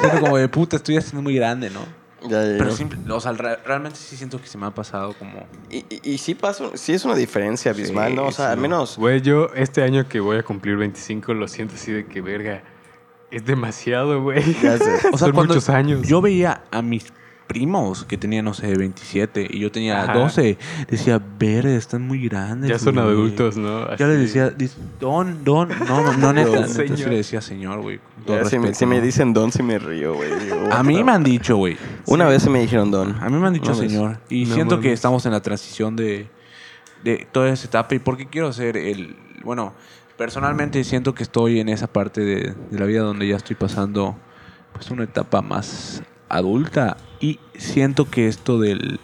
siento 0.00 0.20
como 0.20 0.36
de 0.38 0.48
puta, 0.48 0.76
estoy 0.76 0.96
haciendo 0.96 1.22
muy 1.22 1.34
grande, 1.34 1.70
¿no? 1.70 1.80
Ya, 2.22 2.42
ya, 2.44 2.58
Pero 2.58 2.68
ya. 2.70 2.76
simple, 2.76 2.98
o 3.10 3.18
sea, 3.20 3.32
re- 3.32 3.56
realmente 3.64 3.98
sí 3.98 4.14
siento 4.16 4.40
que 4.40 4.46
se 4.46 4.58
me 4.58 4.66
ha 4.66 4.70
pasado 4.70 5.14
como... 5.14 5.46
Y, 5.70 5.78
y, 5.88 6.00
y 6.02 6.18
sí 6.18 6.34
pasa, 6.34 6.64
sí 6.74 6.92
es 6.92 7.04
una 7.06 7.14
diferencia 7.14 7.70
abismal, 7.72 8.10
Sí, 8.10 8.16
¿no? 8.16 8.26
O 8.26 8.32
sea, 8.32 8.52
al 8.52 8.58
menos... 8.58 8.98
Güey, 8.98 9.22
yo 9.22 9.48
este 9.54 9.82
año 9.82 10.06
que 10.06 10.20
voy 10.20 10.36
a 10.36 10.42
cumplir 10.42 10.76
25 10.76 11.32
lo 11.32 11.48
siento 11.48 11.76
así 11.76 11.92
de 11.92 12.04
que 12.06 12.20
verga. 12.20 12.62
Es 13.30 13.44
demasiado, 13.46 14.22
güey. 14.22 14.40
O 14.40 14.60
sea, 14.60 14.78
Son 15.16 15.32
cuando 15.32 15.54
muchos 15.54 15.68
años. 15.70 16.02
Yo 16.06 16.20
veía 16.20 16.64
a 16.70 16.82
mis 16.82 17.06
primos 17.50 18.04
que 18.04 18.16
tenían, 18.16 18.44
no 18.44 18.54
sé, 18.54 18.76
27 18.76 19.44
y 19.50 19.58
yo 19.58 19.72
tenía 19.72 20.04
Ajá. 20.04 20.14
12. 20.14 20.56
Decía, 20.88 21.20
verde, 21.36 21.74
están 21.74 22.02
muy 22.06 22.28
grandes. 22.28 22.70
ya 22.70 22.78
son 22.78 22.94
güey". 22.94 23.06
adultos, 23.08 23.56
¿no? 23.56 23.96
Yo 23.96 24.06
les 24.06 24.16
Así. 24.30 24.38
decía, 24.38 24.54
don, 25.00 25.42
don, 25.42 25.68
no, 25.68 26.00
no, 26.04 26.16
no, 26.16 26.32
neta. 26.32 26.68
Señor. 26.68 27.08
le 27.08 27.16
decía 27.16 27.40
señor, 27.40 27.80
güey. 27.80 27.98
si, 28.72 28.86
me, 28.86 29.00
dicen 29.00 29.32
don, 29.32 29.50
si 29.50 29.64
me 29.64 29.80
río, 29.80 30.14
güey. 30.14 30.30
A 30.70 30.84
mí 30.84 31.02
me 31.02 31.10
han 31.10 31.24
dicho, 31.24 31.56
güey. 31.56 31.76
Una 32.06 32.26
vez 32.28 32.44
se 32.44 32.50
me 32.50 32.60
dijeron 32.60 32.92
don. 32.92 33.16
A 33.20 33.28
mí 33.28 33.36
me 33.36 33.48
han 33.48 33.54
dicho 33.54 33.72
Una 33.72 33.80
vez. 33.80 33.90
señor. 33.90 34.18
Y 34.28 34.44
No 34.44 34.54
siento 34.54 34.78
que 34.78 34.92
estamos 34.92 35.26
en 35.26 35.32
la 35.32 35.42
transición 35.42 35.96
de, 35.96 36.28
de 37.02 37.26
toda 37.32 37.48
esa 37.48 37.66
etapa. 37.66 37.96
Y 37.96 37.98
porque 37.98 38.26
quiero 38.28 38.52
ser 38.52 38.76
el. 38.76 39.16
Bueno, 39.42 39.74
personalmente 40.16 40.84
siento 40.84 41.16
que 41.16 41.24
estoy 41.24 41.58
en 41.58 41.68
esa 41.68 41.88
parte 41.88 42.20
de, 42.20 42.54
de 42.70 42.78
la 42.78 42.86
vida 42.86 43.00
donde 43.00 43.26
ya 43.26 43.34
estoy 43.36 43.56
pasando 43.56 44.16
pues 44.72 44.88
una 44.92 45.02
etapa 45.02 45.42
más 45.42 46.00
adulta. 46.30 46.96
Y 47.20 47.38
siento 47.54 48.08
que 48.08 48.28
esto 48.28 48.58
del, 48.58 48.98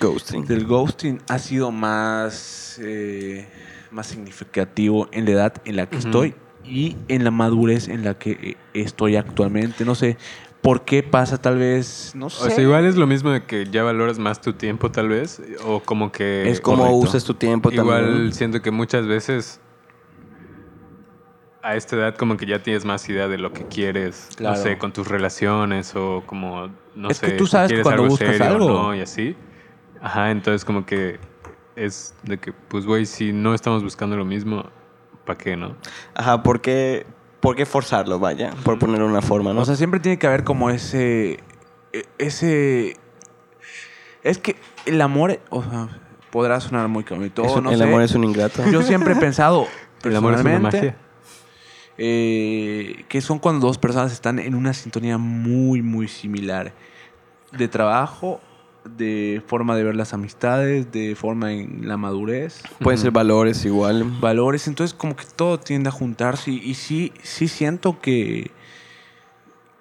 Ghosting. 0.00 0.46
del 0.46 0.64
ghosting 0.66 1.20
ha 1.28 1.38
sido 1.38 1.70
más, 1.70 2.80
eh, 2.82 3.46
más 3.90 4.06
significativo 4.06 5.08
en 5.12 5.26
la 5.26 5.30
edad 5.32 5.54
en 5.64 5.76
la 5.76 5.86
que 5.86 5.98
estoy 5.98 6.34
y 6.64 6.96
en 7.08 7.24
la 7.24 7.30
madurez 7.30 7.88
en 7.88 8.04
la 8.04 8.14
que 8.14 8.30
eh, 8.32 8.56
estoy 8.74 9.16
actualmente. 9.16 9.84
No 9.84 9.94
sé 9.94 10.16
por 10.62 10.84
qué 10.84 11.02
pasa, 11.02 11.38
tal 11.38 11.58
vez, 11.58 12.12
no 12.14 12.30
sé. 12.30 12.46
O 12.46 12.50
sea, 12.50 12.62
igual 12.62 12.84
es 12.84 12.96
lo 12.96 13.06
mismo 13.06 13.30
de 13.30 13.44
que 13.44 13.66
ya 13.70 13.82
valoras 13.82 14.18
más 14.18 14.40
tu 14.40 14.52
tiempo, 14.52 14.90
tal 14.90 15.08
vez. 15.08 15.40
O 15.64 15.80
como 15.80 16.12
que. 16.12 16.48
Es 16.50 16.60
correcto. 16.60 16.92
usas 16.94 17.24
tu 17.24 17.34
tiempo 17.34 17.70
Igual 17.70 18.04
también. 18.04 18.32
siento 18.32 18.62
que 18.62 18.70
muchas 18.70 19.06
veces. 19.06 19.60
A 21.62 21.74
esta 21.74 21.96
edad, 21.96 22.14
como 22.16 22.36
que 22.36 22.46
ya 22.46 22.62
tienes 22.62 22.84
más 22.84 23.08
idea 23.08 23.26
de 23.28 23.36
lo 23.36 23.52
que 23.52 23.64
quieres. 23.66 24.28
Claro. 24.36 24.56
No 24.56 24.62
sé, 24.62 24.78
con 24.78 24.92
tus 24.92 25.08
relaciones 25.08 25.94
o 25.96 26.22
como. 26.26 26.68
No 26.94 27.10
Es 27.10 27.16
sé. 27.18 27.26
que 27.26 27.32
tú 27.32 27.46
si 27.46 27.52
sabes 27.52 27.68
quieres 27.68 27.82
cuando 27.84 28.02
algo 28.04 28.12
buscas 28.12 28.36
serio 28.36 28.44
o 28.52 28.54
algo. 28.56 28.68
no, 28.68 28.94
y 28.94 29.00
así. 29.00 29.36
Ajá, 30.00 30.30
entonces 30.30 30.64
como 30.64 30.86
que. 30.86 31.18
Es 31.74 32.14
de 32.22 32.38
que, 32.38 32.52
pues, 32.52 32.86
güey, 32.86 33.06
si 33.06 33.32
no 33.32 33.54
estamos 33.54 33.82
buscando 33.84 34.16
lo 34.16 34.24
mismo, 34.24 34.64
¿para 35.24 35.38
qué, 35.38 35.56
no? 35.56 35.76
Ajá, 36.14 36.42
¿por 36.42 36.60
qué, 36.60 37.06
¿por 37.40 37.54
qué 37.54 37.66
forzarlo, 37.66 38.18
vaya? 38.18 38.50
Por 38.64 38.78
ponerlo 38.80 39.04
de 39.06 39.12
una 39.12 39.22
forma, 39.22 39.52
¿no? 39.52 39.60
O 39.60 39.64
sea, 39.64 39.76
siempre 39.76 40.00
tiene 40.00 40.18
que 40.18 40.26
haber 40.26 40.44
como 40.44 40.70
ese. 40.70 41.38
e- 41.92 42.04
Ese. 42.18 42.96
Es 44.22 44.38
que 44.38 44.56
el 44.86 45.00
amor. 45.00 45.38
o 45.50 45.62
sea, 45.62 45.88
podrá 46.30 46.60
sonar 46.60 46.88
muy 46.88 47.04
bonito. 47.04 47.42
Un- 47.42 47.64
no 47.64 47.70
el 47.70 47.78
sé. 47.78 47.84
amor 47.84 48.02
es 48.02 48.14
un 48.14 48.24
ingrato. 48.24 48.62
Yo 48.70 48.82
siempre 48.82 49.14
he 49.14 49.16
pensado. 49.20 49.66
El 50.04 50.14
amor 50.16 50.34
es 50.34 50.40
una 50.40 50.58
magia. 50.58 50.96
Eh, 51.98 53.04
que 53.08 53.20
son 53.20 53.38
cuando 53.40 53.66
dos 53.66 53.76
personas 53.78 54.12
están 54.12 54.38
en 54.38 54.54
una 54.54 54.72
sintonía 54.72 55.18
muy, 55.18 55.82
muy 55.82 56.08
similar. 56.08 56.72
De 57.52 57.66
trabajo, 57.66 58.40
de 58.96 59.42
forma 59.46 59.76
de 59.76 59.82
ver 59.84 59.96
las 59.96 60.14
amistades, 60.14 60.92
de 60.92 61.14
forma 61.16 61.52
en 61.52 61.88
la 61.88 61.96
madurez, 61.96 62.62
Pueden 62.80 62.98
ser 62.98 63.10
valores 63.10 63.64
igual. 63.64 64.04
valores. 64.20 64.68
Entonces, 64.68 64.94
como 64.94 65.16
que 65.16 65.24
todo 65.36 65.58
tiende 65.58 65.88
a 65.88 65.92
juntarse. 65.92 66.50
Y, 66.52 66.58
y 66.58 66.74
sí, 66.74 67.12
sí 67.22 67.48
siento 67.48 68.00
que, 68.00 68.50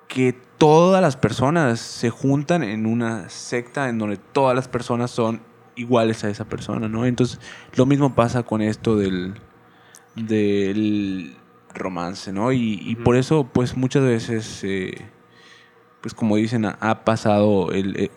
que 0.07 0.33
todas 0.57 1.01
las 1.01 1.17
personas 1.17 1.79
se 1.79 2.09
juntan 2.09 2.63
en 2.63 2.85
una 2.87 3.29
secta 3.29 3.89
en 3.89 3.99
donde 3.99 4.17
todas 4.17 4.55
las 4.55 4.67
personas 4.67 5.11
son 5.11 5.41
iguales 5.75 6.23
a 6.23 6.29
esa 6.29 6.45
persona, 6.45 6.87
¿no? 6.87 7.05
Entonces, 7.05 7.39
lo 7.75 7.85
mismo 7.85 8.15
pasa 8.15 8.41
con 8.41 8.61
esto 8.63 8.95
del, 8.95 9.35
del 10.15 11.35
romance, 11.77 12.31
¿no? 12.33 12.51
Y, 12.51 12.79
y 12.85 12.95
por 12.95 13.15
eso, 13.15 13.45
pues, 13.51 13.75
muchas 13.77 14.03
veces, 14.03 14.61
eh, 14.63 14.95
pues, 16.01 16.13
como 16.13 16.35
dicen, 16.35 16.65
ha, 16.65 16.77
ha 16.79 17.03
pasado, 17.03 17.71
el, 17.71 17.95
eh, 17.97 18.11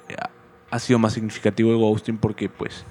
ha- 0.71 0.79
sido 0.79 0.99
más 0.99 1.13
significativo 1.15 1.71
el 1.73 1.79
ghosting 1.79 2.19
porque, 2.19 2.49
pues, 2.49 2.85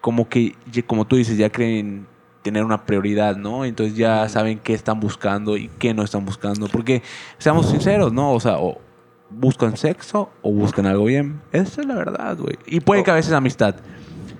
como 0.00 0.28
que, 0.28 0.54
como 0.86 1.06
tú 1.06 1.16
dices, 1.16 1.36
ya 1.38 1.50
creen 1.50 2.06
tener 2.42 2.64
una 2.64 2.84
prioridad, 2.84 3.36
¿no? 3.36 3.64
Entonces 3.64 3.96
ya 3.96 4.28
saben 4.28 4.58
qué 4.58 4.74
están 4.74 5.00
buscando 5.00 5.56
y 5.56 5.68
qué 5.78 5.94
no 5.94 6.02
están 6.02 6.24
buscando. 6.26 6.68
Porque, 6.68 7.02
seamos 7.38 7.70
sinceros, 7.70 8.12
¿no? 8.12 8.32
O 8.32 8.40
sea, 8.40 8.58
o 8.58 8.78
buscan 9.30 9.76
sexo 9.78 10.30
o 10.42 10.52
buscan 10.52 10.84
algo 10.86 11.06
bien. 11.06 11.40
Esa 11.52 11.80
es 11.80 11.86
la 11.86 11.94
verdad, 11.94 12.36
güey. 12.36 12.58
Y 12.66 12.80
puede 12.80 13.02
que 13.02 13.10
a 13.10 13.14
veces 13.14 13.32
amistad. 13.32 13.76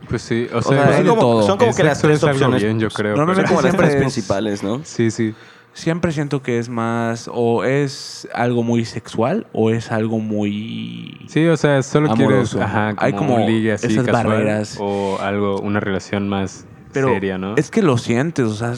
Pues 0.08 0.20
sí, 0.20 0.46
o 0.52 0.58
O 0.58 0.62
sea, 0.62 0.96
son 0.98 1.06
como, 1.06 1.20
todo. 1.22 1.42
son 1.46 1.56
como 1.58 1.74
que 1.74 1.82
las 1.82 1.98
tres 2.02 2.22
opciones. 2.22 2.62
bien, 2.62 2.78
yo 2.78 2.90
creo. 2.90 3.16
No, 3.16 3.24
no, 3.24 3.32
no, 3.32 3.42
como 3.48 3.62
las 3.62 3.74
tres 3.74 3.90
es- 3.94 3.96
principales, 3.96 4.62
¿no? 4.62 4.82
Sí, 4.84 5.10
sí. 5.10 5.34
Siempre 5.74 6.12
siento 6.12 6.40
que 6.40 6.58
es 6.58 6.68
más, 6.68 7.28
o 7.32 7.64
es 7.64 8.28
algo 8.32 8.62
muy 8.62 8.84
sexual 8.84 9.46
o 9.52 9.70
es 9.70 9.90
algo 9.90 10.20
muy... 10.20 11.20
Sí, 11.28 11.44
o 11.46 11.56
sea, 11.56 11.82
solo 11.82 12.12
Amoroso. 12.12 12.58
quieres 12.58 12.70
ajá, 12.70 12.94
como 12.94 13.06
Hay 13.06 13.12
como 13.12 13.38
ligue 13.40 13.72
así 13.72 13.88
esas 13.88 14.06
casual 14.06 14.24
barreras. 14.24 14.76
o 14.80 15.18
algo, 15.20 15.58
una 15.58 15.80
relación 15.80 16.28
más 16.28 16.64
Pero 16.92 17.08
seria, 17.08 17.38
¿no? 17.38 17.56
es 17.56 17.70
que 17.72 17.82
lo 17.82 17.98
sientes, 17.98 18.46
o 18.46 18.54
sea, 18.54 18.74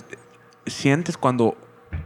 sientes 0.65 1.19
cuando 1.19 1.55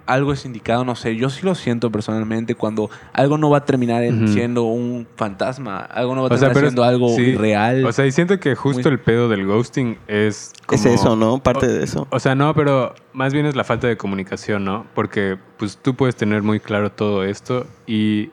algo 0.06 0.32
es 0.32 0.44
indicado, 0.44 0.84
no 0.84 0.96
sé, 0.96 1.16
yo 1.16 1.30
sí 1.30 1.44
lo 1.44 1.54
siento 1.54 1.90
personalmente 1.90 2.54
cuando 2.54 2.90
algo 3.12 3.38
no 3.38 3.50
va 3.50 3.58
a 3.58 3.64
terminar 3.64 4.02
en 4.02 4.28
siendo 4.28 4.64
un 4.64 5.06
fantasma, 5.16 5.78
algo 5.80 6.14
no 6.14 6.22
va 6.22 6.28
a 6.28 6.34
O 6.34 6.36
sea, 6.38 6.48
terminar 6.48 6.70
siendo 6.70 6.84
algo 6.84 7.08
sí, 7.16 7.34
real. 7.34 7.84
O 7.84 7.92
sea, 7.92 8.06
y 8.06 8.12
siento 8.12 8.38
que 8.40 8.54
justo 8.54 8.82
Muy- 8.88 8.92
el 8.92 9.00
pedo 9.00 9.28
del 9.28 9.46
ghosting 9.46 9.98
es 10.08 10.52
Es 10.70 10.86
eso, 10.86 11.16
¿no? 11.16 11.38
Parte 11.42 11.66
de 11.68 11.84
eso. 11.84 12.06
O 12.10 12.20
sea, 12.20 12.34
no, 12.34 12.54
pero 12.54 12.94
más 13.12 13.32
bien 13.32 13.46
es 13.46 13.56
la 13.56 13.64
falta 13.64 13.86
de 13.86 13.96
comunicación, 13.96 14.64
¿no? 14.64 14.86
Porque 14.94 15.36
pues 15.58 15.76
tú 15.76 15.94
puedes 15.94 16.16
tener 16.16 16.42
muy 16.42 16.60
claro 16.60 16.90
todo 16.92 17.24
esto 17.24 17.66
y 17.86 18.30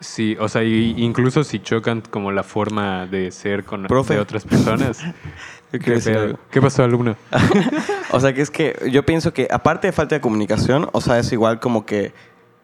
sí, 0.00 0.36
o 0.38 0.48
sea, 0.48 0.62
y- 0.62 0.94
incluso 0.98 1.42
si 1.44 1.58
chocan 1.60 2.02
como 2.10 2.30
la 2.32 2.42
forma 2.42 3.06
de 3.06 3.30
ser 3.30 3.64
con 3.64 3.84
Profe. 3.84 4.14
de 4.14 4.20
otras 4.20 4.44
personas. 4.44 5.00
Yo 5.76 5.80
¿Qué, 5.80 5.84
quiero 5.84 5.98
decir 5.98 6.12
pedo? 6.14 6.24
algo. 6.24 6.38
¿Qué 6.50 6.60
pasó, 6.60 6.82
alumno? 6.84 7.16
O 8.12 8.20
sea, 8.20 8.32
que 8.32 8.40
es 8.40 8.50
que 8.50 8.88
yo 8.90 9.04
pienso 9.04 9.32
que 9.34 9.48
aparte 9.50 9.88
de 9.88 9.92
falta 9.92 10.14
de 10.14 10.20
comunicación, 10.20 10.88
o 10.92 11.00
sea, 11.00 11.18
es 11.18 11.32
igual 11.32 11.58
como 11.58 11.84
que 11.84 12.12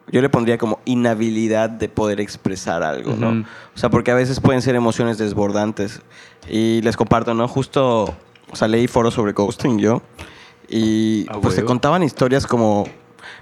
yo 0.09 0.21
le 0.21 0.29
pondría 0.29 0.57
como 0.57 0.79
inhabilidad 0.85 1.69
de 1.69 1.89
poder 1.89 2.21
expresar 2.21 2.81
algo, 2.81 3.13
¿no? 3.17 3.29
Ujú. 3.29 3.39
O 3.75 3.77
sea, 3.77 3.89
porque 3.89 4.11
a 4.11 4.15
veces 4.15 4.39
pueden 4.39 4.61
ser 4.61 4.75
emociones 4.75 5.17
desbordantes. 5.17 6.01
Y 6.49 6.81
les 6.81 6.95
comparto, 6.95 7.33
¿no? 7.33 7.47
Justo, 7.47 8.03
o 8.51 8.55
sea, 8.55 8.67
leí 8.67 8.87
foros 8.87 9.13
sobre 9.13 9.33
ghosting 9.33 9.79
yo. 9.79 10.01
Y 10.69 11.25
Ah, 11.29 11.37
pues 11.41 11.55
te 11.55 11.63
contaban 11.63 12.03
historias 12.03 12.47
como, 12.47 12.85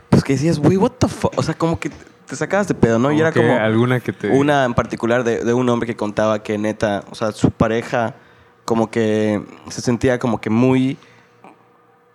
pues 0.10 0.24
que 0.24 0.34
decías, 0.34 0.60
güey, 0.60 0.78
what 0.78 0.92
the 0.98 1.08
fuck? 1.08 1.34
O 1.38 1.44
sea, 1.44 1.54
como 1.54 1.80
que 1.80 1.92
te 2.28 2.36
sacabas 2.36 2.68
de 2.68 2.74
pedo, 2.74 2.98
¿no? 2.98 3.12
y 3.12 3.20
era 3.20 3.32
como 3.32 3.54
alguna 3.58 4.00
que 4.00 4.12
te 4.14 4.30
una 4.30 4.66
en 4.66 4.74
particular 4.74 5.24
de, 5.24 5.44
de 5.44 5.54
un 5.54 5.68
hombre 5.70 5.86
que 5.88 5.96
contaba 5.96 6.42
que 6.42 6.58
neta, 6.58 7.04
o 7.12 7.16
sea, 7.16 7.32
su 7.32 7.52
pareja 7.52 8.16
como 8.66 8.90
que 8.90 9.42
se 9.70 9.82
sentía 9.82 10.20
como 10.20 10.40
que 10.40 10.50
muy 10.50 10.98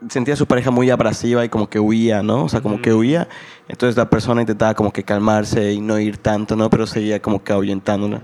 sentía 0.09 0.35
a 0.35 0.37
su 0.37 0.47
pareja 0.47 0.71
muy 0.71 0.91
abrasiva 0.91 1.45
y 1.45 1.49
como 1.49 1.69
que 1.69 1.81
huía, 1.81 2.23
¿no? 2.23 2.45
O 2.45 2.49
sea, 2.49 2.61
como 2.61 2.81
que 2.81 2.93
huía. 2.93 3.29
Entonces 3.69 3.97
la 3.97 4.11
persona 4.11 4.41
intentaba 4.41 4.75
como 4.75 4.93
que 4.93 5.03
calmarse 5.03 5.73
y 5.73 5.81
no 5.81 5.99
ir 5.99 6.19
tanto, 6.19 6.57
¿no? 6.57 6.71
Pero 6.71 6.87
seguía 6.87 7.21
como 7.21 7.43
que 7.43 7.53
ahuyentándola. 7.53 8.23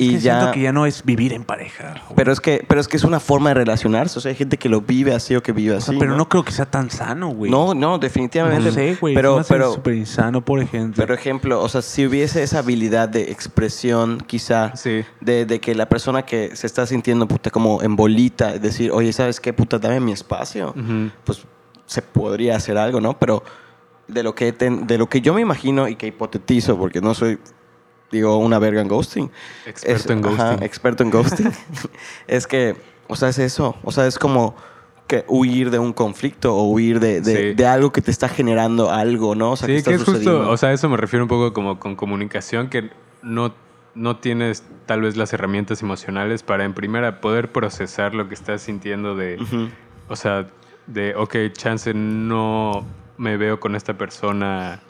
Y 0.00 0.18
ya, 0.18 0.38
siento 0.38 0.52
que 0.52 0.60
ya 0.60 0.72
no 0.72 0.86
es 0.86 1.04
vivir 1.04 1.32
en 1.32 1.42
pareja. 1.42 1.94
güey. 2.04 2.14
pero 2.14 2.30
es 2.32 2.40
que 2.40 2.64
pero 2.68 2.80
es 2.80 2.86
que 2.86 2.96
es 2.96 3.02
una 3.02 3.18
forma 3.18 3.50
de 3.50 3.54
relacionarse, 3.54 4.16
o 4.18 4.22
sea, 4.22 4.30
hay 4.30 4.36
gente 4.36 4.56
que 4.56 4.68
lo 4.68 4.80
vive 4.80 5.12
así 5.12 5.34
o 5.34 5.42
que 5.42 5.50
vive 5.50 5.74
O 5.74 5.78
así. 5.78 5.90
sea, 5.90 5.98
pero 5.98 6.16
no 6.16 6.28
creo 6.28 6.44
que 6.44 6.52
sea 6.52 6.66
tan 6.66 6.88
sano, 6.90 7.30
güey. 7.30 7.50
No, 7.50 7.74
no, 7.74 7.98
definitivamente. 7.98 8.66
No 8.68 8.72
sé, 8.72 8.96
güey. 9.00 9.14
Pero, 9.16 9.34
Pero, 9.36 9.46
pero, 9.48 9.72
súper 9.74 9.94
insano, 9.94 10.44
por 10.44 10.60
ejemplo. 10.60 11.02
pero 11.02 11.14
ejemplo, 11.14 11.60
o 11.60 11.68
sea, 11.68 11.82
si 11.82 12.06
hubiese 12.06 12.44
esa 12.44 12.60
habilidad 12.60 13.08
de 13.08 13.32
expresión, 13.32 14.22
quizá, 14.26 14.76
Sí. 14.76 15.04
de, 15.20 15.46
de 15.46 15.60
que 15.60 15.74
la 15.74 15.88
persona 15.88 16.22
que 16.24 16.54
se 16.54 16.66
está 16.68 16.86
sintiendo 16.86 17.26
puta 17.26 17.50
como 17.50 17.82
en 17.82 17.96
bolita, 17.96 18.56
decir, 18.58 18.92
oye, 18.92 19.12
¿sabes 19.12 19.40
qué, 19.40 19.52
puta? 19.52 19.78
Dame 19.80 19.98
mi 19.98 20.12
espacio. 20.12 20.74
Pues 21.24 21.42
se 21.86 22.02
podría 22.02 22.54
hacer 22.56 22.78
algo, 22.78 23.00
¿no? 23.00 23.18
Pero 23.18 23.42
de 24.06 24.22
lo 24.22 24.34
que, 24.34 24.52
ten- 24.52 24.86
de 24.86 24.96
lo 24.96 25.08
que 25.08 25.20
yo 25.20 25.34
me 25.34 25.40
imagino 25.40 25.88
y 25.88 25.96
que 25.96 26.06
hipotetizo, 26.06 26.78
porque 26.78 27.00
no 27.00 27.14
soy, 27.14 27.38
digo, 28.10 28.36
una 28.38 28.58
verga 28.58 28.80
en 28.80 28.88
ghosting. 28.88 29.30
Experto 29.66 30.12
en 30.12 30.24
ajá, 30.24 30.50
ghosting. 30.50 30.62
experto 30.66 31.02
en 31.02 31.10
ghosting. 31.10 31.52
es 32.26 32.46
que, 32.46 32.76
o 33.08 33.16
sea, 33.16 33.28
es 33.28 33.38
eso. 33.38 33.76
O 33.82 33.92
sea, 33.92 34.06
es 34.06 34.18
como 34.18 34.54
que 35.06 35.24
huir 35.26 35.70
de 35.70 35.78
un 35.78 35.92
conflicto 35.94 36.54
o 36.54 36.64
huir 36.64 37.00
de, 37.00 37.20
de, 37.22 37.34
Sí. 37.50 37.54
de 37.54 37.66
algo 37.66 37.92
que 37.92 38.02
te 38.02 38.10
está 38.10 38.28
generando 38.28 38.90
algo, 38.90 39.34
¿no? 39.34 39.52
O 39.52 39.56
sea, 39.56 39.66
sí, 39.66 39.72
que 39.72 39.78
está 39.78 39.90
que 39.90 39.96
es 39.96 40.02
sucediendo. 40.02 40.38
justo, 40.38 40.52
o 40.52 40.56
sea, 40.58 40.72
eso 40.72 40.88
me 40.90 40.98
refiero 40.98 41.24
un 41.24 41.28
poco 41.28 41.52
como 41.54 41.78
con 41.80 41.96
comunicación, 41.96 42.68
que 42.68 42.90
no, 43.22 43.54
no 43.94 44.18
tienes 44.18 44.64
tal 44.84 45.00
vez 45.00 45.16
las 45.16 45.32
herramientas 45.32 45.80
emocionales 45.80 46.42
para 46.42 46.64
en 46.64 46.74
primera 46.74 47.22
poder 47.22 47.50
procesar 47.52 48.14
lo 48.14 48.28
que 48.28 48.34
estás 48.34 48.60
sintiendo 48.60 49.16
de, 49.16 49.38
o 50.08 50.16
sea, 50.16 50.46
de, 50.86 51.14
ok, 51.16 51.36
chance 51.52 51.94
no 51.94 52.84
me 53.16 53.38
veo 53.38 53.60
con 53.60 53.76
esta 53.76 53.94
persona 53.96 54.80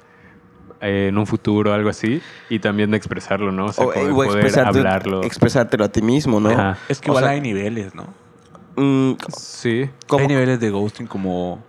eh, 0.81 1.09
en 1.09 1.19
un 1.19 1.27
futuro 1.27 1.71
o 1.71 1.75
algo 1.75 1.89
así, 1.91 2.21
y 2.49 2.59
también 2.61 2.91
de 2.91 2.97
expresarlo, 2.97 3.51
¿no? 3.53 3.67
O 3.67 3.73
sea, 3.73 3.87
O, 3.87 3.93
eh, 3.93 3.95
poder, 3.95 4.11
o 4.13 4.15
poder 4.15 4.45
expresarte- 4.47 4.79
hablarlo. 4.79 5.23
expresártelo 5.25 5.85
a 5.85 5.89
ti 5.89 6.03
mismo, 6.03 6.41
¿no? 6.41 6.51
Ajá. 6.51 6.79
es 6.89 7.01
que 7.01 7.11
o 7.11 7.13
igual 7.13 7.25
sea- 7.25 7.33
hay 7.33 7.41
niveles, 7.41 7.95
¿no? 7.95 8.07
Mm, 8.77 9.17
Sí, 9.37 9.91
como- 10.07 10.23
Hay 10.23 10.29
niveles 10.29 10.61
de 10.61 10.71
ghosting 10.71 11.07
como, 11.09 11.65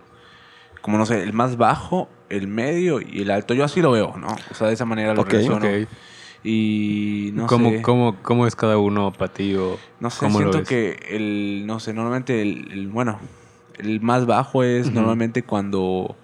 como, 0.80 0.96
no 0.96 1.06
sé, 1.06 1.22
el 1.22 1.32
más 1.32 1.56
bajo, 1.56 2.08
el 2.28 2.46
medio 2.46 3.00
y 3.00 3.22
el 3.22 3.30
alto. 3.32 3.52
Yo 3.54 3.64
así 3.64 3.82
lo 3.82 3.90
veo, 3.90 4.14
¿no? 4.16 4.28
O 4.50 4.54
sea, 4.54 4.68
de 4.68 4.74
esa 4.74 4.84
manera 4.84 5.12
lo 5.14 5.22
Ok, 5.22 5.30
relaciono. 5.32 5.66
ok. 5.66 5.88
Y 6.42 7.32
no 7.34 7.46
¿Cómo, 7.48 7.70
sé. 7.70 7.82
cómo, 7.82 8.16
¿Cómo 8.22 8.46
es 8.46 8.54
cada 8.56 8.78
uno 8.78 9.12
para 9.12 9.32
ti? 9.32 9.54
O 9.56 9.78
No 9.98 10.08
sé, 10.10 10.20
cómo 10.20 10.40
lo 10.40 10.52
siento 10.52 10.68
que 10.68 10.98
el, 11.10 11.66
no 11.66 11.80
sé, 11.80 11.92
normalmente 11.92 12.40
el, 12.40 12.70
el- 12.72 12.88
bueno, 12.88 13.18
el 13.78 14.00
más 14.00 14.24
bajo 14.26 14.62
es 14.62 14.90
normalmente 14.92 15.42
cuando 15.42 16.16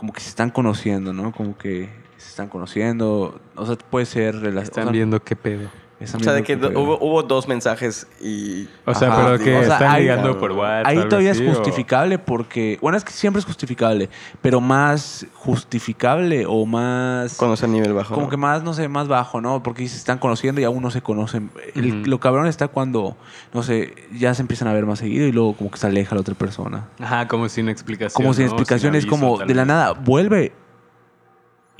como 0.00 0.14
que 0.14 0.22
se 0.22 0.30
están 0.30 0.48
conociendo, 0.48 1.12
¿no? 1.12 1.30
Como 1.30 1.58
que 1.58 1.90
se 2.16 2.30
están 2.30 2.48
conociendo, 2.48 3.38
o 3.54 3.66
sea, 3.66 3.76
puede 3.76 4.06
ser. 4.06 4.34
Están 4.56 4.92
viendo 4.92 5.22
qué 5.22 5.36
pedo. 5.36 5.68
Esa 6.00 6.16
O 6.16 6.20
sea, 6.20 6.32
de 6.32 6.42
que 6.42 6.56
do- 6.56 6.70
hubo, 6.70 6.98
hubo 6.98 7.22
dos 7.22 7.46
mensajes 7.46 8.06
y... 8.22 8.66
O 8.86 8.94
sea, 8.94 9.08
Ajá, 9.08 9.16
pero 9.22 9.32
digo, 9.38 9.44
que 9.44 9.56
o 9.58 9.64
sea, 9.64 9.72
están 9.74 9.90
ahí- 9.92 10.02
ligando 10.04 10.38
por 10.38 10.52
WhatsApp. 10.52 10.86
Ahí 10.86 10.96
todavía 11.08 11.32
así, 11.32 11.44
es 11.44 11.50
o- 11.50 11.54
justificable 11.58 12.18
porque, 12.18 12.78
bueno, 12.80 12.96
es 12.96 13.04
que 13.04 13.12
siempre 13.12 13.38
es 13.40 13.44
justificable, 13.44 14.08
pero 14.40 14.62
más 14.62 15.26
justificable 15.34 16.46
o 16.48 16.64
más... 16.66 17.36
Cuando 17.36 17.54
es 17.54 17.62
a 17.62 17.66
nivel 17.66 17.92
bajo. 17.92 18.14
Como 18.14 18.26
¿no? 18.26 18.30
que 18.30 18.36
más, 18.38 18.62
no 18.62 18.72
sé, 18.72 18.88
más 18.88 19.08
bajo, 19.08 19.40
¿no? 19.42 19.62
Porque 19.62 19.86
se 19.88 19.96
están 19.96 20.18
conociendo 20.18 20.60
y 20.60 20.64
aún 20.64 20.82
no 20.82 20.90
se 20.90 21.02
conocen. 21.02 21.50
El-. 21.74 22.02
Lo 22.04 22.18
cabrón 22.18 22.46
está 22.46 22.68
cuando, 22.68 23.16
no 23.52 23.62
sé, 23.62 23.94
ya 24.12 24.32
se 24.34 24.40
empiezan 24.42 24.68
a 24.68 24.72
ver 24.72 24.86
más 24.86 24.98
seguido 25.00 25.26
y 25.26 25.32
luego 25.32 25.52
como 25.54 25.70
que 25.70 25.76
se 25.78 25.86
aleja 25.86 26.14
la 26.14 26.22
otra 26.22 26.34
persona. 26.34 26.88
Ajá, 26.98 27.28
como 27.28 27.48
sin 27.50 27.68
explicación. 27.68 28.14
Como 28.14 28.32
sin 28.34 28.46
¿no? 28.46 28.52
explicación, 28.52 28.94
es 28.94 29.04
aviso, 29.04 29.10
como 29.10 29.38
de 29.38 29.54
la 29.54 29.64
nada, 29.66 29.92
vuelve. 29.92 30.52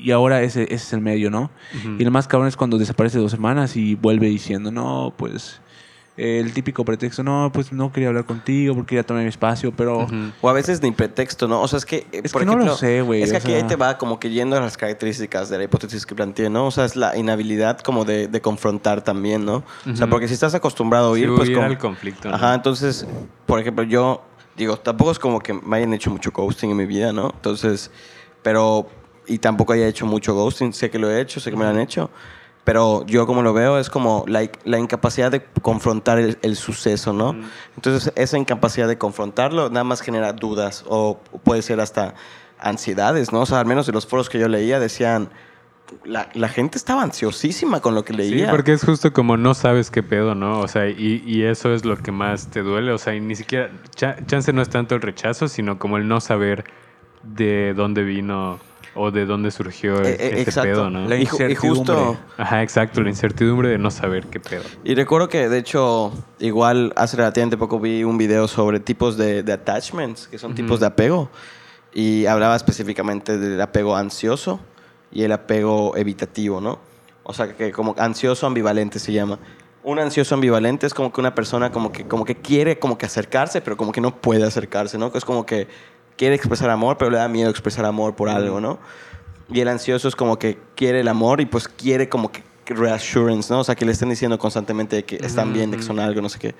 Y 0.01 0.11
ahora 0.11 0.41
ese, 0.41 0.63
ese 0.63 0.73
es 0.75 0.93
el 0.93 1.01
medio, 1.01 1.29
¿no? 1.29 1.51
Ujú. 1.77 1.95
Y 1.99 2.03
el 2.03 2.11
más 2.11 2.27
cabrón 2.27 2.47
es 2.47 2.57
cuando 2.57 2.77
desaparece 2.77 3.19
dos 3.19 3.31
semanas 3.31 3.75
y 3.75 3.95
vuelve 3.95 4.27
diciendo, 4.27 4.71
no, 4.71 5.13
pues 5.15 5.61
el 6.17 6.53
típico 6.53 6.83
pretexto, 6.83 7.23
no, 7.23 7.49
pues 7.53 7.71
no 7.71 7.91
quería 7.91 8.09
hablar 8.09 8.25
contigo 8.25 8.75
porque 8.75 8.89
quería 8.89 9.03
tomar 9.03 9.23
mi 9.23 9.29
espacio, 9.29 9.71
pero... 9.71 10.03
Ujú. 10.03 10.15
O 10.41 10.49
a 10.49 10.53
veces 10.53 10.81
ni 10.81 10.91
pretexto, 10.91 11.47
¿no? 11.47 11.61
O 11.61 11.67
sea, 11.67 11.77
es 11.77 11.85
que... 11.85 11.97
eh, 12.11 12.21
Es 12.23 12.31
por 12.31 12.41
que 12.41 12.45
no 12.45 12.51
lo 12.53 12.57
ejemplo, 12.59 12.77
sé, 12.77 13.01
güey, 13.01 13.23
Es 13.23 13.31
que 13.31 13.37
aquí 13.37 13.47
sea- 13.47 13.57
ahí 13.57 13.63
te 13.63 13.75
va 13.75 13.97
como 13.97 14.19
que 14.19 14.29
yendo 14.29 14.55
a 14.57 14.59
las 14.59 14.75
características 14.77 15.49
de 15.49 15.57
la 15.57 15.63
hipótesis 15.63 16.05
que 16.05 16.13
planteé, 16.13 16.49
¿no? 16.49 16.67
O 16.67 16.71
sea, 16.71 16.85
es 16.85 16.95
la 16.95 17.17
inhabilidad 17.17 17.79
como 17.79 18.03
de, 18.05 18.27
de 18.27 18.41
confrontar 18.41 19.03
también, 19.03 19.45
¿no? 19.45 19.63
O 19.91 19.95
sea, 19.95 20.07
porque 20.07 20.27
si 20.27 20.33
estás 20.33 20.53
acostumbrado 20.53 21.13
a 21.13 21.15
Sí, 21.15 21.23
oír, 21.23 21.33
pues... 21.35 21.47
huir 21.47 21.57
como- 21.57 21.67
al 21.69 21.77
conflicto, 21.77 22.29
¿no? 22.29 22.35
Ajá, 22.35 22.53
entonces, 22.55 23.07
por 23.47 23.59
ejemplo, 23.59 23.83
yo 23.83 24.21
digo, 24.57 24.77
tampoco 24.77 25.11
es 25.11 25.17
como 25.19 25.39
que 25.39 25.53
me 25.53 25.77
hayan 25.77 25.93
hecho 25.93 26.11
mucho 26.11 26.31
ghosting 26.31 26.71
en 26.71 26.77
mi 26.77 26.85
vida, 26.85 27.13
¿no? 27.13 27.31
Entonces, 27.33 27.89
pero... 28.43 28.87
Y 29.27 29.37
tampoco 29.37 29.73
haya 29.73 29.87
hecho 29.87 30.05
mucho 30.05 30.33
ghosting, 30.33 30.73
sé 30.73 30.89
que 30.89 30.99
lo 30.99 31.09
he 31.11 31.21
hecho, 31.21 31.39
sé 31.39 31.51
que 31.51 31.57
me 31.57 31.63
lo 31.63 31.69
han 31.69 31.79
hecho. 31.79 32.09
Pero 32.63 33.05
yo 33.07 33.25
como 33.25 33.41
lo 33.41 33.53
veo 33.53 33.79
es 33.79 33.89
como 33.89 34.23
la, 34.27 34.47
la 34.65 34.77
incapacidad 34.77 35.31
de 35.31 35.43
confrontar 35.61 36.19
el, 36.19 36.37
el 36.43 36.55
suceso, 36.55 37.11
¿no? 37.13 37.35
Entonces 37.75 38.13
esa 38.15 38.37
incapacidad 38.37 38.87
de 38.87 38.97
confrontarlo 38.99 39.69
nada 39.69 39.83
más 39.83 40.01
genera 40.01 40.33
dudas 40.33 40.83
o 40.87 41.19
puede 41.43 41.61
ser 41.63 41.79
hasta 41.79 42.13
ansiedades, 42.59 43.31
¿no? 43.33 43.41
O 43.41 43.45
sea, 43.47 43.59
al 43.59 43.65
menos 43.65 43.87
de 43.87 43.93
los 43.93 44.05
foros 44.05 44.29
que 44.29 44.37
yo 44.39 44.47
leía 44.47 44.79
decían, 44.79 45.29
la, 46.05 46.29
la 46.35 46.47
gente 46.49 46.77
estaba 46.77 47.01
ansiosísima 47.01 47.79
con 47.81 47.95
lo 47.95 48.05
que 48.05 48.13
Sí, 48.13 48.17
leía. 48.17 48.51
porque 48.51 48.73
es 48.73 48.83
justo 48.85 49.11
como 49.11 49.37
no 49.37 49.55
sabes 49.55 49.89
qué 49.89 50.03
pedo, 50.03 50.35
¿no? 50.35 50.59
O 50.59 50.67
sea, 50.67 50.87
y, 50.87 51.23
y 51.25 51.43
eso 51.43 51.73
es 51.73 51.83
lo 51.83 51.97
que 51.97 52.11
más 52.11 52.47
te 52.51 52.61
duele. 52.61 52.91
O 52.91 52.97
sea, 52.99 53.15
y 53.15 53.19
ni 53.21 53.35
siquiera. 53.35 53.71
cha- 53.95 54.17
chance 54.27 54.53
no 54.53 54.61
es 54.61 54.69
tanto 54.69 54.93
el 54.93 55.01
rechazo, 55.01 55.47
sino 55.47 55.79
como 55.79 55.97
el 55.97 56.07
no 56.07 56.21
saber 56.21 56.63
de 57.23 57.73
dónde 57.75 58.03
vino 58.03 58.59
o 58.95 59.09
de 59.11 59.25
dónde 59.25 59.51
surgió 59.51 60.01
Eh, 60.03 60.11
eh, 60.19 60.29
ese 60.33 60.41
exacto. 60.41 60.69
pedo, 60.69 60.89
¿no? 60.89 61.07
La 61.07 61.15
ju- 61.15 61.21
y 61.21 61.25
justo... 61.25 61.57
incertidumbre. 61.93 62.17
Ajá, 62.37 62.61
exacto, 62.63 63.01
la 63.01 63.09
incertidumbre 63.09 63.69
de 63.69 63.77
no 63.77 63.89
saber 63.91 64.25
qué 64.27 64.39
pedo. 64.39 64.63
Y 64.83 64.95
recuerdo 64.95 65.29
que, 65.29 65.47
de 65.49 65.57
hecho, 65.57 66.11
igual 66.39 66.91
hace 66.95 67.17
relativamente 67.17 67.57
poco 67.57 67.79
vi 67.79 68.03
un 68.03 68.17
video 68.17 68.47
sobre 68.47 68.79
tipos 68.79 69.17
de, 69.17 69.43
de 69.43 69.53
attachments, 69.53 70.27
que 70.27 70.37
son 70.37 70.55
tipos 70.55 70.79
de 70.79 70.87
apego. 70.87 71.29
Y 71.93 72.25
hablaba 72.25 72.55
específicamente 72.55 73.37
del 73.37 73.59
apego 73.59 73.95
ansioso 73.95 74.59
y 75.11 75.23
el 75.23 75.31
apego 75.33 75.95
evitativo, 75.97 76.61
¿no? 76.61 76.79
O 77.23 77.33
sea, 77.33 77.53
que 77.53 77.71
como 77.71 77.95
ansioso 77.97 78.47
ambivalente 78.47 78.97
se 78.99 79.11
llama. 79.11 79.39
Un 79.83 79.99
ansioso 79.99 80.35
ambivalente 80.35 80.85
es 80.87 80.93
como 80.93 81.11
que 81.11 81.19
una 81.19 81.33
persona 81.35 81.71
como 81.71 81.91
que, 81.91 82.07
como 82.07 82.23
que 82.23 82.35
quiere 82.35 82.77
como 82.79 82.97
que 82.97 83.05
acercarse, 83.07 83.61
pero 83.61 83.75
como 83.77 83.91
que 83.91 83.99
no 83.99 84.15
puede 84.21 84.43
acercarse, 84.45 84.97
¿no? 84.97 85.11
Que 85.11 85.17
es 85.17 85.25
como 85.25 85.45
que 85.45 85.67
quiere 86.17 86.35
expresar 86.35 86.69
amor, 86.69 86.97
pero 86.97 87.11
le 87.11 87.17
da 87.17 87.27
miedo 87.27 87.49
expresar 87.49 87.85
amor 87.85 88.15
por 88.15 88.29
algo, 88.29 88.59
¿no? 88.61 88.79
Y 89.51 89.59
el 89.59 89.67
ansioso 89.67 90.07
es 90.07 90.15
como 90.15 90.37
que 90.39 90.57
quiere 90.75 91.01
el 91.01 91.07
amor 91.07 91.41
y 91.41 91.45
pues 91.45 91.67
quiere 91.67 92.07
como 92.09 92.31
que 92.31 92.43
reassurance, 92.67 93.51
¿no? 93.53 93.59
O 93.59 93.63
sea, 93.63 93.75
que 93.75 93.85
le 93.85 93.91
estén 93.91 94.09
diciendo 94.09 94.37
constantemente 94.39 95.03
que 95.03 95.17
están 95.17 95.51
bien, 95.53 95.71
de 95.71 95.77
que 95.77 95.83
son 95.83 95.99
algo, 95.99 96.21
no 96.21 96.29
sé 96.29 96.39
qué. 96.39 96.55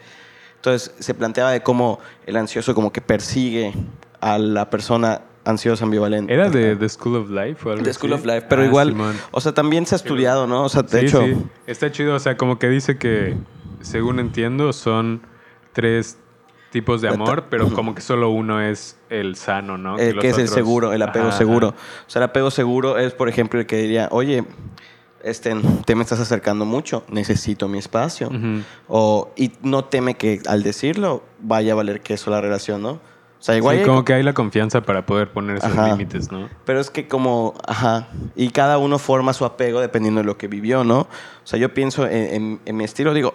Entonces 0.58 0.94
se 1.00 1.14
planteaba 1.14 1.52
de 1.52 1.62
cómo 1.62 2.00
el 2.26 2.36
ansioso 2.36 2.76
como 2.76 2.92
que 2.92 3.02
persigue 3.02 3.74
a 4.20 4.38
la 4.38 4.70
persona 4.70 5.22
ansiosa 5.46 5.86
ambivalente. 5.86 6.32
¿Era 6.34 6.50
de 6.50 6.76
The 6.76 6.90
School 6.90 7.16
of 7.16 7.30
Life 7.32 7.68
o 7.68 7.72
algo 7.72 7.84
The 7.84 7.94
School 7.94 8.14
así? 8.14 8.22
of 8.22 8.26
Life, 8.28 8.46
pero 8.50 8.62
Ah, 8.62 8.66
igual, 8.66 8.90
Simón. 8.90 9.16
o 9.32 9.42
sea, 9.42 9.54
también 9.54 9.86
se 9.88 9.96
ha 9.96 9.98
estudiado, 9.98 10.46
¿no? 10.46 10.64
O 10.66 10.70
sea, 10.70 10.84
de 10.84 11.00
Sí, 11.00 11.06
hecho, 11.08 11.22
sí. 11.24 11.38
Está 11.66 11.92
chido, 11.92 12.14
o 12.16 12.20
sea, 12.20 12.38
como 12.38 12.60
que 12.60 12.68
dice 12.70 12.98
que, 13.00 13.36
según 13.82 14.20
entiendo, 14.20 14.72
son 14.74 15.22
tres 15.74 16.18
tipos 16.72 17.02
de 17.02 17.10
amor, 17.10 17.46
pero 17.50 17.70
como 17.74 17.94
que 17.94 18.02
solo 18.02 18.30
uno 18.32 18.62
es 18.62 18.98
el 19.10 19.36
sano, 19.36 19.78
¿no? 19.78 20.00
el 20.00 20.16
los 20.16 20.22
que 20.22 20.30
es 20.30 20.38
el 20.38 20.46
otros- 20.46 20.54
seguro, 20.56 20.94
el 20.94 21.02
apego 21.02 21.28
Ajá, 21.28 21.38
seguro. 21.38 21.68
ajá. 21.70 21.78
O 22.08 22.10
sea, 22.10 22.20
el 22.22 22.24
apego 22.24 22.50
seguro 22.50 22.98
es, 22.98 23.14
por 23.14 23.30
ejemplo, 23.30 23.60
el 23.60 23.66
que 23.66 23.78
diría, 23.78 24.08
oye, 24.12 24.44
este, 25.24 25.54
te 25.86 25.94
me 25.96 26.02
estás 26.02 26.20
acercando 26.20 26.66
mucho, 26.66 27.04
necesito 27.10 27.68
mi 27.68 27.78
espacio. 27.78 28.30
Ujú. 28.30 28.64
o, 28.88 29.32
y 29.36 29.52
no 29.62 29.86
teme 29.86 30.16
que 30.16 30.42
al 30.48 30.64
decirlo 30.64 31.24
vaya 31.40 31.74
a 31.74 31.76
valer 31.76 32.02
queso 32.02 32.32
la 32.32 32.42
relación, 32.42 32.82
¿no? 32.82 32.92
O 32.94 33.44
sea, 33.44 33.58
igual... 33.58 33.76
Sí, 33.76 33.82
hay- 33.82 33.88
como 33.88 34.06
que 34.06 34.14
hay 34.14 34.24
la 34.24 34.34
confianza 34.34 34.82
para 34.82 35.06
poder 35.06 35.32
poner 35.32 35.58
esos 35.58 35.72
Ajá. 35.72 35.90
límites, 35.90 36.32
¿no? 36.32 36.48
Pero 36.64 36.80
es 36.80 36.90
que 36.92 37.08
como, 37.08 37.56
ajá, 37.68 38.08
y 38.36 38.50
cada 38.50 38.78
uno 38.78 38.98
forma 39.00 39.34
su 39.34 39.46
apego 39.46 39.80
dependiendo 39.82 40.22
de 40.22 40.26
lo 40.26 40.38
que 40.38 40.48
vivió, 40.48 40.84
¿no? 40.84 41.00
O 41.02 41.08
sea, 41.44 41.60
yo 41.60 41.74
pienso 41.74 42.06
en, 42.08 42.14
en- 42.34 42.60
en 42.66 42.78
mi 42.78 42.84
estilo, 42.84 43.14
digo, 43.14 43.34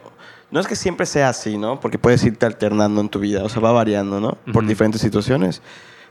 no 0.51 0.61
es 0.61 0.67
que 0.67 0.77
siempre 0.77 1.07
sea 1.07 1.29
así, 1.29 1.59
¿no? 1.59 1.81
Porque 1.81 1.99
puedes 1.99 2.23
irte 2.25 2.47
alternando 2.47 3.01
en 3.01 3.09
tu 3.09 3.19
vida, 3.19 3.43
o 3.45 3.49
sea, 3.49 3.61
va 3.61 3.73
variando, 3.73 4.21
¿no? 4.21 4.39
Por 4.53 4.63
Ujú. 4.63 4.69
diferentes 4.69 5.01
situaciones. 5.01 5.63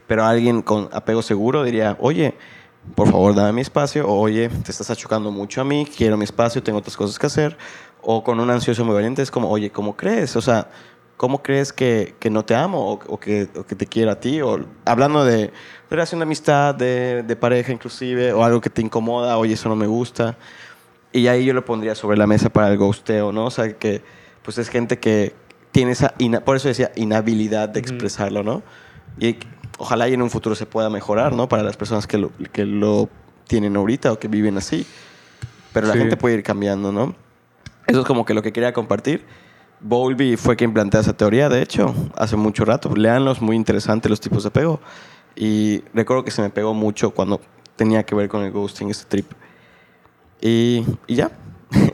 Pero 0.07 0.23
alguien 0.25 0.61
con 0.61 0.89
apego 0.91 1.21
seguro 1.21 1.63
diría, 1.63 1.97
oye, 1.99 2.35
por 2.93 3.09
favor, 3.09 3.33
dame 3.33 3.53
mi 3.53 3.61
espacio, 3.61 4.07
o 4.07 4.19
oye, 4.19 4.49
te 4.49 4.71
estás 4.71 4.91
achocando 4.91 5.31
mucho 5.31 5.61
a 5.61 5.63
mí, 5.63 5.87
quiero 5.97 6.17
mi 6.17 6.25
espacio, 6.25 6.61
tengo 6.61 6.79
otras 6.79 6.95
cosas 6.95 7.17
que 7.17 7.25
hacer. 7.25 7.57
O 8.01 8.23
con 8.23 8.39
un 8.39 8.51
ansioso 8.51 8.85
muy 8.85 8.93
valiente 8.93 9.21
es 9.23 9.31
como, 9.31 9.49
oye, 9.49 9.71
¿cómo 9.71 9.95
crees? 9.95 10.35
O 10.35 10.41
sea, 10.41 10.69
¿cómo 11.17 11.41
crees 11.41 11.73
que, 11.73 12.15
que 12.19 12.29
no 12.29 12.45
te 12.45 12.53
amo 12.53 12.91
o, 12.91 12.99
o 13.07 13.19
que, 13.19 13.47
o 13.57 13.65
que 13.65 13.73
te 13.75 13.87
quiero 13.87 14.11
a 14.11 14.19
ti? 14.19 14.41
O 14.41 14.59
hablando 14.85 15.25
de 15.25 15.51
relación 15.89 16.19
de 16.19 16.23
amistad, 16.23 16.75
de, 16.75 17.23
de 17.23 17.35
pareja 17.35 17.71
inclusive, 17.71 18.31
o 18.33 18.43
algo 18.43 18.61
que 18.61 18.69
te 18.69 18.83
incomoda, 18.83 19.37
oye, 19.39 19.53
eso 19.53 19.69
no 19.69 19.75
me 19.75 19.87
gusta. 19.87 20.37
Y 21.11 21.25
ahí 21.27 21.45
yo 21.45 21.53
lo 21.53 21.65
pondría 21.65 21.95
sobre 21.95 22.17
la 22.17 22.27
mesa 22.27 22.49
para 22.49 22.67
el 22.67 22.77
ghosteo, 22.77 23.31
¿no? 23.31 23.45
O 23.45 23.49
sea, 23.51 23.73
que 23.73 24.03
pues 24.45 24.57
es 24.59 24.69
gente 24.69 24.97
que 24.99 25.33
tiene 25.71 25.91
esa, 25.91 26.13
por 26.45 26.55
eso 26.55 26.69
decía, 26.69 26.91
inhabilidad 26.95 27.67
de 27.67 27.81
expresarlo, 27.81 28.43
¿no? 28.43 28.63
Y 29.19 29.35
ojalá 29.77 30.07
y 30.07 30.13
en 30.13 30.21
un 30.21 30.29
futuro 30.29 30.55
se 30.55 30.65
pueda 30.65 30.89
mejorar, 30.89 31.33
¿no? 31.33 31.49
Para 31.49 31.63
las 31.63 31.75
personas 31.75 32.07
que 32.07 32.17
lo, 32.17 32.31
que 32.53 32.63
lo 32.65 33.09
tienen 33.47 33.75
ahorita 33.75 34.13
o 34.13 34.19
que 34.19 34.27
viven 34.29 34.57
así. 34.57 34.85
Pero 35.73 35.87
la 35.87 35.93
Sí. 35.93 35.99
gente 35.99 36.15
puede 36.15 36.35
ir 36.35 36.43
cambiando, 36.43 36.91
¿no? 36.93 37.13
Eso 37.87 37.99
es 38.01 38.05
como 38.05 38.23
que 38.23 38.33
lo 38.33 38.41
que 38.41 38.53
quería 38.53 38.71
compartir. 38.71 39.25
Bowlby 39.81 40.37
fue 40.37 40.55
quien 40.55 40.73
plantea 40.73 41.01
esa 41.01 41.13
teoría, 41.13 41.49
de 41.49 41.61
hecho, 41.61 41.93
hace 42.15 42.35
mucho 42.37 42.63
rato. 42.63 42.95
Leanlos, 42.95 43.41
muy 43.41 43.55
interesante 43.57 44.07
los 44.07 44.21
tipos 44.21 44.43
de 44.43 44.49
apego. 44.49 44.79
Y 45.35 45.83
recuerdo 45.93 46.23
que 46.23 46.31
se 46.31 46.41
me 46.41 46.49
pegó 46.49 46.73
mucho 46.73 47.11
cuando 47.11 47.41
tenía 47.75 48.03
que 48.03 48.15
ver 48.15 48.29
con 48.29 48.43
el 48.43 48.51
ghosting, 48.51 48.89
este 48.89 49.05
trip. 49.09 49.31
Y, 50.41 50.85
y 51.07 51.15
ya. 51.15 51.31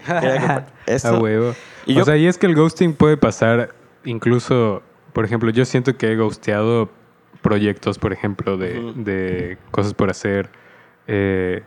Quería 0.06 0.42
compar- 0.42 0.66
esto. 0.86 1.08
A 1.10 1.20
huevo. 1.20 1.54
Y 1.86 1.94
o 1.94 1.98
yo- 2.00 2.06
sea, 2.06 2.18
y 2.18 2.28
es 2.28 2.38
que 2.38 2.46
el 2.48 2.56
ghosting 2.56 2.94
puede 2.94 3.18
pasar 3.18 3.74
incluso, 4.04 4.82
por 5.14 5.26
ejemplo, 5.26 5.50
yo 5.52 5.66
siento 5.66 5.98
que 5.98 6.12
he 6.12 6.16
ghosteado 6.16 6.90
proyectos, 7.42 7.98
por 8.00 8.14
ejemplo, 8.14 8.58
de, 8.58 9.58
cosas 9.72 9.94
por 9.94 10.10
hacer. 10.10 10.50
Eh, 11.08 11.64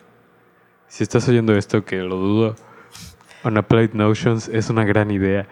si 0.88 1.03
estás 1.03 1.29
oyendo 1.29 1.55
esto, 1.57 1.85
que 1.85 1.96
lo 1.96 2.16
dudo, 2.16 2.57
Unapplied 3.44 3.92
Notions 3.92 4.48
es 4.48 4.70
una 4.70 4.85
gran 4.85 5.11
idea. 5.11 5.46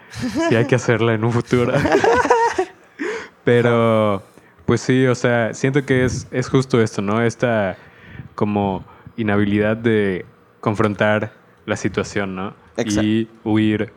Y 0.49 0.55
hay 0.55 0.65
que 0.65 0.75
hacerla 0.75 1.13
en 1.13 1.23
un 1.23 1.31
futuro. 1.31 1.73
Pero, 3.43 4.23
pues 4.65 4.81
sí, 4.81 5.05
o 5.07 5.15
sea, 5.15 5.53
siento 5.53 5.85
que 5.85 6.05
es, 6.05 6.27
es 6.31 6.47
justo 6.49 6.81
esto, 6.81 7.01
¿no? 7.01 7.21
Esta 7.21 7.77
como 8.35 8.85
inhabilidad 9.17 9.75
de 9.77 10.25
confrontar 10.61 11.33
la 11.65 11.75
situación, 11.75 12.35
¿no? 12.35 12.53
Exacto. 12.77 13.03
Y 13.03 13.29
huir, 13.43 13.91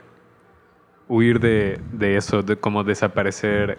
huir 1.08 1.40
de, 1.40 1.80
de 1.92 2.16
eso, 2.16 2.42
de 2.42 2.56
como 2.56 2.84
desaparecer 2.84 3.78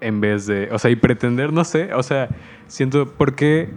en 0.00 0.20
vez 0.20 0.46
de, 0.46 0.68
o 0.72 0.78
sea, 0.78 0.90
y 0.90 0.96
pretender, 0.96 1.52
no 1.52 1.64
sé, 1.64 1.94
o 1.94 2.02
sea, 2.02 2.28
siento, 2.66 3.06
¿por 3.06 3.34
qué? 3.34 3.70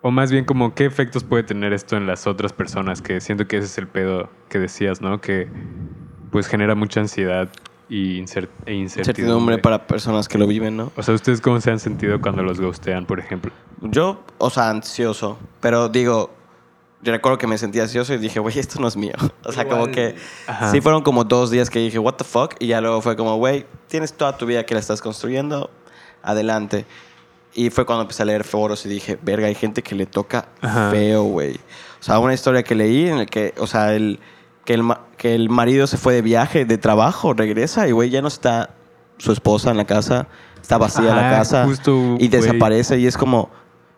O 0.00 0.10
más 0.10 0.32
bien 0.32 0.46
como, 0.46 0.74
¿qué 0.74 0.86
efectos 0.86 1.22
puede 1.22 1.42
tener 1.42 1.74
esto 1.74 1.98
en 1.98 2.06
las 2.06 2.26
otras 2.26 2.54
personas? 2.54 3.02
Que 3.02 3.20
siento 3.20 3.46
que 3.46 3.58
ese 3.58 3.66
es 3.66 3.76
el 3.76 3.86
pedo 3.86 4.30
que 4.48 4.58
decías, 4.58 5.02
¿no? 5.02 5.20
Que 5.20 5.48
pues 6.30 6.46
genera 6.46 6.74
mucha 6.74 7.00
ansiedad 7.00 7.50
y 7.90 8.14
e 8.14 8.18
incertidumbre. 8.18 8.72
Incertidumbre 8.74 9.58
para 9.58 9.86
personas 9.86 10.28
que 10.28 10.38
lo 10.38 10.46
viven, 10.46 10.78
¿no? 10.78 10.92
O 10.96 11.02
sea, 11.02 11.12
¿ustedes 11.12 11.42
cómo 11.42 11.60
se 11.60 11.70
han 11.70 11.78
sentido 11.78 12.20
cuando 12.22 12.42
los 12.42 12.58
ghostean, 12.58 13.04
por 13.04 13.20
ejemplo? 13.20 13.52
Yo, 13.82 14.24
o 14.38 14.48
sea, 14.48 14.70
ansioso. 14.70 15.38
Pero 15.60 15.90
digo, 15.90 16.30
yo 17.02 17.12
recuerdo 17.12 17.38
que 17.38 17.46
me 17.46 17.56
sentía 17.58 17.82
ansioso 17.82 18.12
y 18.14 18.18
dije, 18.18 18.40
güey, 18.40 18.58
esto 18.58 18.80
no 18.80 18.88
es 18.88 18.96
mío. 18.96 19.14
O 19.44 19.52
sea, 19.52 19.64
como 19.64 19.88
Igual. 19.88 19.90
que 19.92 20.14
Ajá. 20.46 20.70
sí 20.70 20.80
fueron 20.80 21.02
como 21.02 21.24
dos 21.24 21.50
días 21.50 21.70
que 21.70 21.78
dije, 21.78 21.98
what 21.98 22.14
the 22.14 22.24
fuck. 22.24 22.54
Y 22.60 22.68
ya 22.68 22.80
luego 22.80 23.00
fue 23.00 23.16
como, 23.16 23.36
güey, 23.36 23.66
tienes 23.88 24.12
toda 24.12 24.36
tu 24.36 24.46
vida 24.46 24.64
que 24.64 24.74
la 24.74 24.80
estás 24.80 25.00
construyendo, 25.00 25.70
adelante. 26.22 26.84
Y 27.54 27.70
fue 27.70 27.84
cuando 27.84 28.02
empecé 28.02 28.22
a 28.22 28.26
leer 28.26 28.44
foros 28.44 28.86
y 28.86 28.88
dije, 28.88 29.18
verga, 29.22 29.46
hay 29.48 29.54
gente 29.54 29.82
que 29.82 29.94
le 29.94 30.06
toca 30.06 30.48
Ajá. 30.60 30.90
feo, 30.90 31.24
güey. 31.24 31.56
O 31.56 32.02
sea, 32.02 32.18
una 32.18 32.32
historia 32.34 32.62
que 32.62 32.74
leí 32.74 33.08
en 33.08 33.18
el 33.18 33.26
que, 33.26 33.54
o 33.58 33.66
sea, 33.66 33.94
el, 33.94 34.20
que 34.64 34.74
el, 34.74 34.84
que 35.16 35.34
el 35.34 35.48
marido 35.50 35.86
se 35.86 35.96
fue 35.96 36.14
de 36.14 36.22
viaje, 36.22 36.64
de 36.64 36.78
trabajo, 36.78 37.32
regresa 37.32 37.88
y, 37.88 37.92
güey, 37.92 38.10
ya 38.10 38.22
no 38.22 38.28
está 38.28 38.70
su 39.18 39.32
esposa 39.32 39.70
en 39.70 39.78
la 39.78 39.84
casa, 39.84 40.28
está 40.62 40.78
vacía 40.78 41.14
la 41.14 41.28
Ajá, 41.28 41.38
casa 41.38 41.64
justo, 41.64 41.92
y 42.18 42.28
güey. 42.28 42.28
desaparece 42.28 42.98
y 42.98 43.06
es 43.06 43.16
como... 43.16 43.50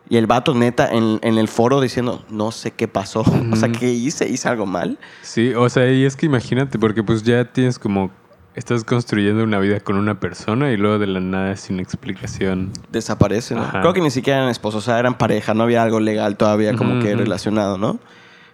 Y 0.09 0.17
el 0.17 0.27
vato 0.27 0.53
neta 0.53 0.89
en, 0.91 1.19
en 1.21 1.37
el 1.37 1.47
foro 1.47 1.79
diciendo, 1.79 2.23
no 2.29 2.51
sé 2.51 2.71
qué 2.71 2.87
pasó, 2.87 3.21
o 3.51 3.55
sea, 3.55 3.71
¿qué 3.71 3.91
hice? 3.91 4.27
¿Hice 4.29 4.49
algo 4.49 4.65
mal? 4.65 4.99
Sí, 5.21 5.53
o 5.53 5.69
sea, 5.69 5.89
y 5.91 6.05
es 6.05 6.15
que 6.15 6.25
imagínate, 6.25 6.77
porque 6.77 7.03
pues 7.03 7.23
ya 7.23 7.45
tienes 7.45 7.79
como. 7.79 8.11
Estás 8.55 8.83
construyendo 8.83 9.43
una 9.43 9.57
vida 9.57 9.79
con 9.79 9.95
una 9.97 10.19
persona 10.19 10.71
y 10.71 10.77
luego 10.77 10.99
de 10.99 11.07
la 11.07 11.19
nada 11.19 11.55
sin 11.55 11.79
explicación. 11.79 12.71
Desaparece, 12.91 13.55
¿no? 13.55 13.63
Ajá. 13.63 13.81
Creo 13.81 13.93
que 13.93 14.01
ni 14.01 14.11
siquiera 14.11 14.37
eran 14.37 14.51
esposos, 14.51 14.83
o 14.83 14.85
sea, 14.85 14.99
eran 14.99 15.17
pareja, 15.17 15.55
no 15.55 15.63
había 15.63 15.81
algo 15.81 15.99
legal 15.99 16.37
todavía 16.37 16.75
como 16.75 16.93
Ujú, 16.93 17.01
que 17.03 17.15
relacionado, 17.15 17.79
¿no? 17.79 17.99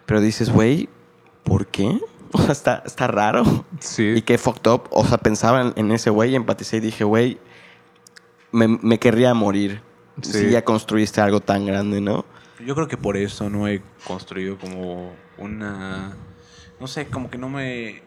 Pero 0.06 0.22
dices, 0.22 0.52
güey, 0.52 0.88
¿por 1.44 1.68
qué? 1.68 2.00
O 2.32 2.38
sea, 2.38 2.52
está, 2.52 2.84
está 2.86 3.08
raro. 3.08 3.44
Sí. 3.80 4.14
Y 4.18 4.22
que 4.22 4.38
fucked 4.38 4.72
up. 4.72 4.84
O 4.92 5.04
sea, 5.04 5.18
pensaba 5.18 5.62
en, 5.64 5.74
en 5.76 5.92
ese 5.92 6.12
güey, 6.12 6.36
empaticé 6.36 6.78
y 6.78 6.80
dije, 6.80 7.04
güey, 7.04 7.40
me, 8.52 8.68
me 8.68 9.00
querría 9.00 9.34
morir. 9.34 9.82
Sí. 10.24 10.32
Si 10.34 10.50
ya 10.52 10.64
construiste 10.64 11.22
algo 11.22 11.40
tan 11.40 11.66
grande, 11.66 12.02
¿no? 12.02 12.26
Yo 12.66 12.76
creo 12.76 12.88
que 12.88 12.98
por 12.98 13.16
eso 13.18 13.50
no 13.50 13.68
he 13.68 13.82
construido 14.06 14.58
como 14.58 15.14
una... 15.38 16.14
No 16.80 16.88
sé, 16.88 17.08
como 17.08 17.30
que 17.30 17.38
no 17.38 17.50
me 17.50 18.02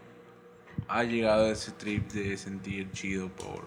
ha 0.89 1.05
llegado 1.05 1.47
ese 1.51 1.73
trip 1.73 2.11
de 2.13 2.37
sentir 2.37 2.91
chido 2.93 3.29
por, 3.29 3.67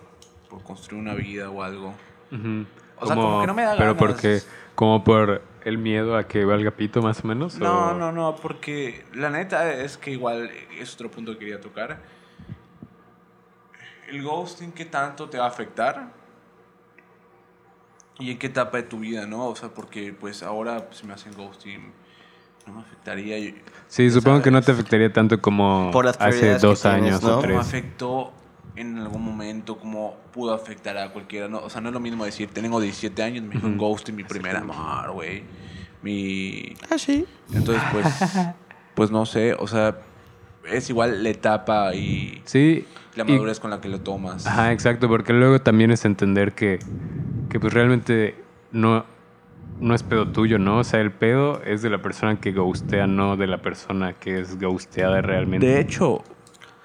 por 0.50 0.64
construir 0.64 1.02
una 1.02 1.14
vida 1.16 1.50
o 1.50 1.64
algo. 1.64 1.94
Ujú. 2.32 2.66
O 2.98 3.06
sea, 3.08 3.16
como 3.16 3.42
que 3.42 3.48
no 3.48 3.54
me 3.54 3.64
da 3.64 3.72
Pero 3.74 3.96
ganas. 3.96 3.98
porque, 3.98 4.42
como 4.76 5.04
por 5.04 5.42
el 5.64 5.78
miedo 5.78 6.16
a 6.18 6.28
que 6.28 6.46
valga 6.46 6.72
pito 6.72 7.02
más 7.02 7.24
o 7.24 7.28
menos. 7.28 7.58
No, 7.58 7.90
o- 7.92 7.94
no, 7.94 8.12
no, 8.12 8.36
porque 8.36 9.06
la 9.14 9.30
neta 9.30 9.74
es 9.74 9.98
que 9.98 10.12
igual 10.12 10.50
es 10.80 10.94
otro 10.94 11.10
punto 11.12 11.34
que 11.34 11.40
quería 11.40 11.60
tocar. 11.60 12.00
El 14.08 14.22
ghosting, 14.24 14.72
¿qué 14.72 14.86
tanto 14.86 15.30
te 15.30 15.38
va 15.40 15.46
a 15.46 15.50
afectar? 15.50 16.12
¿Y 18.19 18.32
en 18.32 18.38
qué 18.38 18.47
etapa 18.47 18.78
de 18.78 18.84
tu 18.84 18.99
vida, 18.99 19.25
no? 19.25 19.47
O 19.47 19.56
sea, 19.56 19.69
porque 19.69 20.13
pues 20.13 20.41
ahora 20.43 20.88
si 20.91 21.06
me 21.06 21.13
hacen 21.13 21.34
ghosting 21.34 21.91
no 22.65 22.73
me 22.73 22.82
afectaría. 22.82 23.38
y- 23.38 23.56
Sí, 23.88 24.10
supongo 24.10 24.41
que 24.41 24.51
no 24.51 24.62
te 24.62 24.71
afectaría 24.71 25.12
tanto 25.13 25.41
como 25.41 25.91
hace 26.19 26.58
dos 26.58 26.82
tienes, 26.82 26.86
años 26.86 27.21
¿no? 27.23 27.30
o 27.30 27.36
cómo 27.36 27.41
tres. 27.41 27.60
afectó 27.60 28.34
en 28.75 28.97
algún 28.97 29.23
momento, 29.23 29.78
cómo 29.78 30.17
pudo 30.34 30.54
afectar 30.54 30.97
a 30.97 31.10
cualquiera. 31.10 31.47
¿no? 31.47 31.60
O 31.60 31.69
sea, 31.69 31.82
no 31.82 31.89
es 31.89 31.93
lo 31.93 31.99
mismo 31.99 32.25
decir, 32.25 32.49
tengo 32.49 32.80
17 32.82 33.21
años, 33.23 33.43
me 33.43 33.56
hizo 33.56 33.67
un 33.67 33.75
Ujú. 33.75 33.86
ghost 33.86 34.10
en 34.10 34.15
mi 34.15 34.23
primer 34.23 34.56
amor, 34.56 35.12
güey. 35.13 35.43
Mi... 36.01 36.75
Ah, 36.89 36.97
sí. 36.97 37.25
Entonces, 37.54 37.84
pues, 37.91 38.06
pues 38.95 39.12
no 39.12 39.25
sé, 39.25 39.54
o 39.54 39.67
sea, 39.67 39.97
es 40.69 40.89
igual 40.89 41.21
la 41.23 41.30
etapa 41.30 41.93
y 41.93 42.41
Sí. 42.45 42.86
la 43.15 43.23
y- 43.23 43.32
madurez 43.32 43.60
con 43.60 43.69
la 43.71 43.80
que 43.80 43.89
lo 43.89 43.99
tomas. 44.01 44.45
Ajá, 44.47 44.71
exacto, 44.71 45.08
porque 45.08 45.32
luego 45.34 45.62
también 45.62 45.91
es 45.91 46.04
entender 46.06 46.54
que, 46.54 46.80
que 47.56 47.60
pues 47.62 47.74
realmente 47.74 48.36
no, 48.74 49.06
no 49.80 49.96
es 49.96 50.04
pedo 50.04 50.28
tuyo, 50.28 50.60
¿no? 50.60 50.80
O 50.80 50.84
sea, 50.84 51.00
el 51.00 51.13
pedo 51.13 51.62
es 51.63 51.82
de 51.82 51.89
la 51.89 52.02
persona 52.02 52.38
que 52.38 52.52
ghostea, 52.52 53.08
no 53.08 53.38
de 53.38 53.48
la 53.48 53.62
persona 53.62 54.12
que 54.12 54.41
es 54.41 54.60
ghosteada 54.60 55.22
realmente. 55.22 55.65
De 55.65 55.80
hecho, 55.80 56.22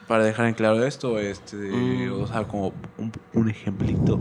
para 0.06 0.22
dejar 0.22 0.46
en 0.46 0.54
claro 0.54 0.84
esto, 0.86 1.18
este, 1.18 1.56
Mm. 1.56 2.22
o 2.22 2.26
sea, 2.28 2.44
como 2.44 2.72
un, 2.98 3.10
un 3.32 3.50
ejemplito, 3.50 4.20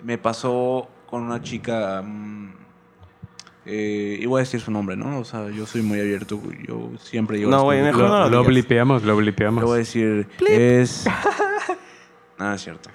me 0.00 0.16
pasó 0.16 0.88
con 1.06 1.24
una 1.24 1.42
chica, 1.42 2.02
mm, 2.02 2.52
eh, 3.66 4.18
y 4.20 4.26
voy 4.26 4.38
a 4.38 4.42
decir 4.44 4.60
su 4.60 4.70
nombre, 4.70 4.96
¿no? 4.96 5.18
O 5.18 5.24
sea, 5.24 5.50
yo 5.50 5.66
soy 5.66 5.82
muy 5.82 5.98
abierto, 5.98 6.40
yo 6.68 6.92
siempre 7.00 7.38
digo... 7.38 7.50
No, 7.50 7.64
güey, 7.64 7.82
mejor 7.82 8.02
lo, 8.02 8.08
no 8.10 8.24
lo 8.28 8.30
lo 8.30 8.44
blipeamos, 8.44 9.02
lo 9.02 9.16
blipeamos. 9.16 9.60
Le 9.60 9.66
voy 9.66 9.74
a 9.74 9.78
decir, 9.78 10.28
es... 10.48 11.04
Nada, 12.38 12.54
es 12.54 12.62
cierto. 12.62 12.90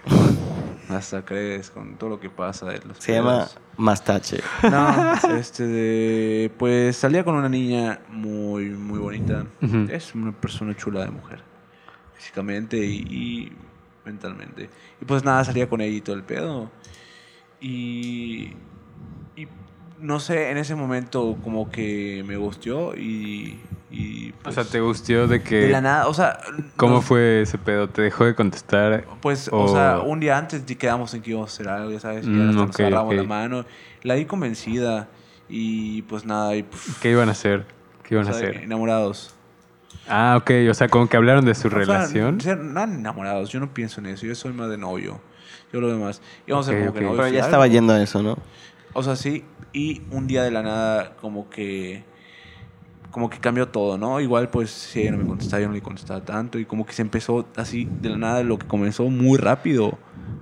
Hasta 0.89 1.23
crees 1.25 1.69
con 1.69 1.95
todo 1.95 2.11
lo 2.11 2.19
que 2.19 2.29
pasa 2.29 2.67
de 2.67 2.79
los 2.85 2.97
Se 2.97 3.13
llama. 3.13 3.47
Mastache. 3.77 4.41
No, 4.63 5.13
este 5.37 5.67
de, 5.67 6.51
pues 6.57 6.95
salía 6.95 7.23
con 7.23 7.35
una 7.35 7.49
niña 7.49 7.99
muy, 8.09 8.69
muy 8.69 8.99
bonita. 8.99 9.45
Es 9.89 10.15
una 10.15 10.31
persona 10.31 10.75
chula 10.75 11.03
de 11.03 11.11
mujer, 11.11 11.41
físicamente 12.13 12.77
y, 12.77 12.99
y 13.09 13.51
mentalmente. 14.05 14.69
Y 15.01 15.05
pues 15.05 15.23
nada, 15.23 15.43
salía 15.43 15.67
con 15.67 15.81
ella 15.81 15.97
y 15.97 16.01
todo 16.01 16.15
el 16.15 16.23
pedo. 16.23 16.71
Y, 17.59 18.53
y 19.35 19.47
no 19.99 20.19
sé, 20.19 20.51
en 20.51 20.57
ese 20.57 20.75
momento 20.75 21.37
como 21.43 21.71
que 21.71 22.23
me 22.27 22.37
gusteó 22.37 22.95
y, 22.95 23.59
y 23.91 24.31
o 24.31 24.33
pues, 24.43 24.55
sea, 24.55 24.63
¿te 24.65 24.79
gustó 24.81 25.27
de 25.27 25.41
que... 25.41 25.55
de 25.61 25.69
la 25.69 25.81
nada, 25.81 26.07
o 26.07 26.13
sea, 26.13 26.39
¿Cómo 26.77 26.95
no- 26.95 27.01
fue 27.01 27.41
ese 27.41 27.57
pedo? 27.57 27.87
¿Te 27.89 28.01
dejó 28.01 28.25
de 28.25 28.35
contestar? 28.35 29.05
Pues, 29.21 29.47
O- 29.51 29.63
o 29.63 29.67
sea, 29.67 30.01
un 30.01 30.19
día 30.19 30.37
antes 30.37 30.63
quedamos 30.77 31.13
en 31.13 31.21
que 31.21 31.31
íbamos 31.31 31.51
a 31.51 31.53
hacer 31.53 31.67
algo, 31.69 31.91
ya 31.91 31.99
sabes, 31.99 32.25
y 32.25 32.29
Mm, 32.29 32.37
ya 32.37 32.49
hasta 32.49 32.65
nos 32.65 32.69
ok, 32.75 32.79
agarramos 32.81 33.13
ok. 33.13 33.21
la 33.21 33.23
mano. 33.23 33.65
La 34.03 34.15
vi 34.15 34.25
convencida 34.25 35.07
y 35.49 36.01
pues 36.03 36.25
nada, 36.25 36.55
y 36.55 36.63
puf, 36.63 36.99
¿Qué 37.01 37.11
iban 37.11 37.29
a 37.29 37.31
hacer? 37.31 37.65
¿Qué 38.03 38.15
iban 38.15 38.25
o 38.27 38.29
a 38.29 38.33
sea, 38.33 38.49
hacer? 38.49 38.63
enamorados. 38.63 39.31
Ah, 40.07 40.37
ok, 40.39 40.51
o 40.69 40.73
sea, 40.73 40.87
como 40.89 41.07
que 41.09 41.17
hablaron 41.17 41.45
de 41.45 41.55
su 41.55 41.67
O 41.67 41.71
sea, 41.71 41.79
relación. 41.79 42.41
ser- 42.41 42.59
no 42.59 42.83
enamorados, 42.83 43.49
yo 43.49 43.59
no 43.59 43.73
pienso 43.73 44.01
en 44.01 44.07
eso, 44.07 44.25
yo 44.25 44.35
soy 44.35 44.53
más 44.53 44.69
de 44.69 44.77
novio. 44.77 45.19
Yo 45.73 45.81
lo 45.81 45.89
demás. 45.91 46.21
Íbamos 46.47 46.67
a 46.67 46.71
Ok, 46.71 46.77
ser 46.77 46.79
como 46.79 46.91
ok. 46.91 46.97
que 46.97 47.03
novios 47.05 47.17
Pero 47.25 47.29
y 47.29 47.37
ya 47.37 47.39
estaba 47.45 47.67
yendo 47.67 47.93
a 47.93 48.01
eso, 48.01 48.21
¿no? 48.21 48.37
O 48.95 49.03
sea, 49.03 49.17
sí, 49.17 49.43
y 49.73 50.01
un 50.09 50.25
día 50.25 50.41
de 50.43 50.51
la 50.51 50.63
nada 50.63 51.15
como 51.17 51.49
que 51.49 52.03
como 53.11 53.29
que 53.29 53.39
cambió 53.39 53.67
todo, 53.67 53.97
¿no? 53.97 54.19
Igual 54.19 54.49
pues 54.49 54.69
si 54.71 55.01
ella 55.01 55.11
no 55.11 55.17
me 55.17 55.25
contestaba, 55.25 55.61
yo 55.61 55.67
no 55.67 55.73
le 55.73 55.81
contestaba 55.81 56.23
tanto 56.23 56.59
y 56.59 56.65
como 56.65 56.85
que 56.85 56.93
se 56.93 57.01
empezó 57.01 57.45
así 57.55 57.87
de 58.01 58.09
la 58.09 58.17
nada 58.17 58.43
lo 58.43 58.57
que 58.57 58.67
comenzó 58.67 59.03
muy 59.09 59.37
rápido, 59.37 59.97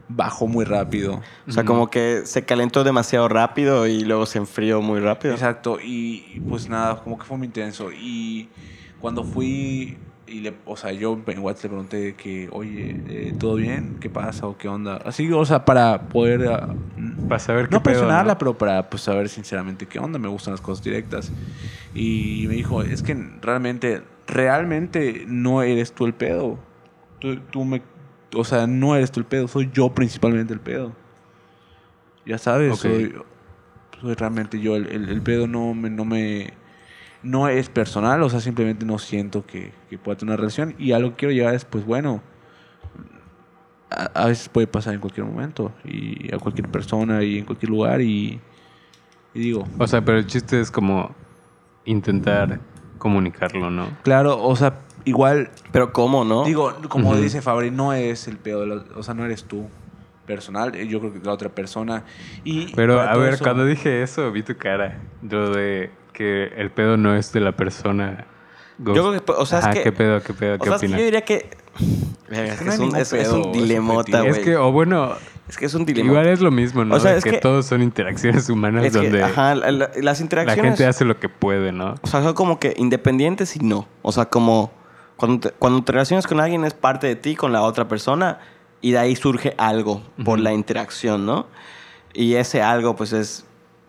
bajó 0.07 0.47
muy 0.47 0.65
rápido. 0.65 1.21
O 1.47 1.51
sea, 1.51 1.65
como 1.65 1.89
que 1.89 2.21
se 2.25 2.45
calentó 2.45 2.83
demasiado 2.83 3.27
rápido 3.27 3.87
y 3.87 4.01
luego 4.01 4.25
se 4.27 4.37
enfrió 4.37 4.81
muy 4.81 4.99
rápido. 4.99 5.33
Exacto, 5.33 5.79
y, 5.79 6.25
y, 6.33 6.39
pues 6.47 6.69
nada, 6.69 7.03
como 7.03 7.17
que 7.17 7.25
fue 7.25 7.37
muy 7.37 7.47
intenso. 7.47 7.91
Y 7.91 8.49
cuando 8.99 9.23
fui, 9.23 9.97
y 10.33 10.39
le, 10.39 10.53
o 10.65 10.75
sea, 10.75 10.91
yo 10.91 11.19
en 11.27 11.39
WhatsApp 11.39 11.63
le 11.65 11.69
pregunté 11.69 12.15
que, 12.15 12.49
oye, 12.51 12.95
eh, 13.07 13.33
¿todo 13.37 13.55
bien? 13.55 13.95
¿Qué 13.99 14.09
pasa 14.09 14.47
o 14.47 14.57
qué 14.57 14.67
onda? 14.67 14.97
Así, 15.05 15.31
o 15.31 15.45
sea, 15.45 15.63
para 15.63 16.09
poder... 16.09 16.47
ah, 16.47 16.73
Para 17.27 17.39
saber 17.39 17.67
qué 17.67 17.73
no 17.75 17.83
pedo, 17.83 17.93
presionarla, 17.93 18.33
¿no? 18.33 18.39
pero 18.39 18.57
para 18.57 18.89
pues, 18.89 19.03
saber 19.03 19.29
sinceramente 19.29 19.85
qué 19.85 19.99
onda. 19.99 20.17
Me 20.17 20.27
gustan 20.27 20.53
las 20.53 20.61
cosas 20.61 20.83
directas. 20.83 21.31
Y 21.93 22.45
me 22.47 22.55
dijo, 22.55 22.81
es 22.81 23.03
que 23.03 23.15
realmente, 23.41 24.01
realmente 24.27 25.25
no 25.27 25.61
eres 25.61 25.91
tú 25.91 26.05
el 26.05 26.13
pedo. 26.13 26.57
Tú, 27.19 27.37
tú 27.51 27.63
me... 27.63 27.81
O 28.35 28.43
sea, 28.43 28.65
no 28.65 28.95
eres 28.95 29.11
tú 29.11 29.19
el 29.19 29.27
pedo, 29.27 29.47
soy 29.47 29.69
yo 29.71 29.89
principalmente 29.93 30.51
el 30.53 30.59
pedo. 30.59 30.93
Ya 32.25 32.37
sabes, 32.39 32.73
Ok. 32.73 32.79
soy, 32.81 33.15
soy 34.01 34.13
realmente 34.15 34.59
yo. 34.59 34.75
El, 34.75 34.87
el- 34.87 35.09
el 35.09 35.21
pedo 35.21 35.45
no 35.47 35.73
me, 35.75 35.89
no 35.91 36.05
me... 36.05 36.53
No 37.23 37.47
es 37.47 37.69
personal, 37.69 38.21
o 38.21 38.29
sea, 38.29 38.39
simplemente 38.41 38.85
no 38.85 38.99
siento 38.99 39.45
que, 39.45 39.71
que 39.89 39.97
pueda 39.97 40.17
tener 40.17 40.31
una 40.33 40.37
relación. 40.37 40.75
Y 40.77 40.91
a 40.91 40.99
lo 40.99 41.11
que 41.11 41.15
quiero 41.15 41.31
llegar 41.33 41.55
es, 41.55 41.63
pues 41.65 41.85
bueno, 41.85 42.21
a, 43.89 44.03
a 44.23 44.27
veces 44.27 44.49
puede 44.49 44.67
pasar 44.67 44.93
en 44.93 44.99
cualquier 44.99 45.25
momento. 45.25 45.71
Y 45.85 46.33
a 46.33 46.39
cualquier 46.39 46.67
persona 46.69 47.23
y 47.23 47.39
en 47.39 47.45
cualquier 47.45 47.69
lugar. 47.69 48.01
Y, 48.01 48.39
y 49.33 49.39
digo, 49.39 49.65
O 49.77 49.87
sea, 49.87 50.03
pero 50.03 50.17
el 50.17 50.27
chiste 50.27 50.59
es 50.59 50.69
como 50.71 51.15
intentar 51.85 52.59
comunicarlo, 52.97 53.69
¿no? 53.69 53.87
claro, 54.03 54.41
o 54.41 54.55
sea, 54.55 54.79
igual, 55.03 55.49
Pero 55.73 55.91
¿cómo, 55.91 56.23
no? 56.23 56.45
digo, 56.45 56.73
como 56.87 57.17
dice 57.17 57.41
Fabri, 57.41 57.69
no 57.69 57.91
es 57.91 58.29
el 58.29 58.37
pedo, 58.37 58.61
de 58.61 58.67
la- 58.67 58.83
o 58.95 59.03
sea, 59.03 59.13
no 59.13 59.25
eres 59.25 59.43
tú 59.43 59.67
personal, 60.25 60.73
eh, 60.75 60.87
yo 60.87 61.01
creo 61.01 61.11
que 61.11 61.19
la 61.19 61.33
otra 61.33 61.49
persona. 61.49 62.05
Y 62.45 62.73
Pero 62.75 63.01
a 63.01 63.17
ver, 63.17 63.33
eso- 63.33 63.43
cuando 63.43 63.65
dije 63.65 64.01
eso, 64.03 64.31
vi 64.31 64.41
tu 64.43 64.55
cara. 64.55 65.01
Lo 65.21 65.49
de 65.53 65.91
que 66.13 66.45
el 66.57 66.71
pedo 66.71 66.95
no 66.97 67.15
es 67.15 67.31
de 67.33 67.39
la 67.41 67.51
persona. 67.53 68.25
ghost. 68.77 68.95
Yo 68.95 69.09
creo 69.09 69.25
que, 69.25 69.31
o 69.33 69.45
sea, 69.45 69.59
es 69.59 69.65
Ajá, 69.65 69.73
que- 69.73 69.83
¿Qué 69.83 69.91
pedo, 69.91 70.21
qué 70.21 70.33
pedo, 70.33 70.55
O 70.55 70.59
qué 70.59 70.65
sea, 70.65 70.75
es 70.75 70.79
que 70.81 70.85
opinas? 70.87 70.99
yo 70.99 71.05
diría 71.05 71.21
que... 71.21 71.49
Verga, 72.29 72.53
es, 72.53 72.59
que 72.59 72.65
no 72.65 72.71
es 72.73 72.79
un, 72.79 72.95
es- 72.95 73.13
es 73.13 73.23
pedo, 73.27 73.35
un 73.43 73.47
es 73.47 73.53
dilemota, 73.61 74.03
subjetivo. 74.19 74.21
güey. 74.29 74.39
Es 74.39 74.45
que, 74.45 74.55
o 74.57 74.71
bueno, 74.71 75.13
Es 75.49 75.57
que 75.57 75.65
es 75.65 75.73
un 75.73 75.85
dilema. 75.85 76.09
igual 76.09 76.27
es 76.27 76.39
lo 76.41 76.51
mismo, 76.51 76.83
¿no? 76.85 76.95
O 76.95 76.99
sea, 76.99 77.15
es 77.15 77.23
que, 77.23 77.31
que- 77.31 77.37
todos 77.37 77.65
son 77.65 77.81
interacciones 77.81 78.49
humanas 78.49 78.85
Es 78.85 78.93
que, 78.93 78.99
donde 78.99 79.23
ajá, 79.23 79.55
la- 79.55 79.71
la- 79.71 79.89
las 80.01 80.19
la 80.19 80.23
interacciones... 80.23 80.63
gente 80.71 80.85
hace 80.85 81.05
lo 81.05 81.19
que 81.19 81.29
puede, 81.29 81.71
¿no? 81.71 81.95
O 82.01 82.07
sea, 82.07 82.23
son 82.23 82.33
como 82.33 82.59
que 82.59 82.73
independientes 82.77 83.55
y 83.55 83.59
no. 83.59 83.87
O 84.01 84.11
sea, 84.11 84.25
como 84.25 84.71
cuando 85.17 85.49
te, 85.49 85.55
cuando 85.57 85.83
te 85.83 85.91
relacionas 85.91 86.25
con 86.27 86.39
alguien 86.39 86.63
es 86.65 86.73
parte 86.73 87.07
de 87.07 87.15
ti, 87.15 87.35
con 87.35 87.51
la 87.51 87.61
otra 87.61 87.87
persona, 87.87 88.39
y 88.81 88.91
de 88.91 88.97
ahí 88.99 89.15
surge 89.15 89.53
algo 89.57 90.01
por 90.25 90.35
Ujú. 90.39 90.43
la 90.43 90.53
interacción, 90.53 91.25
¿no? 91.25 91.47
Y 92.13 92.33
ese 92.35 92.61
algo, 92.61 92.95
pues 92.95 93.13
es 93.13 93.45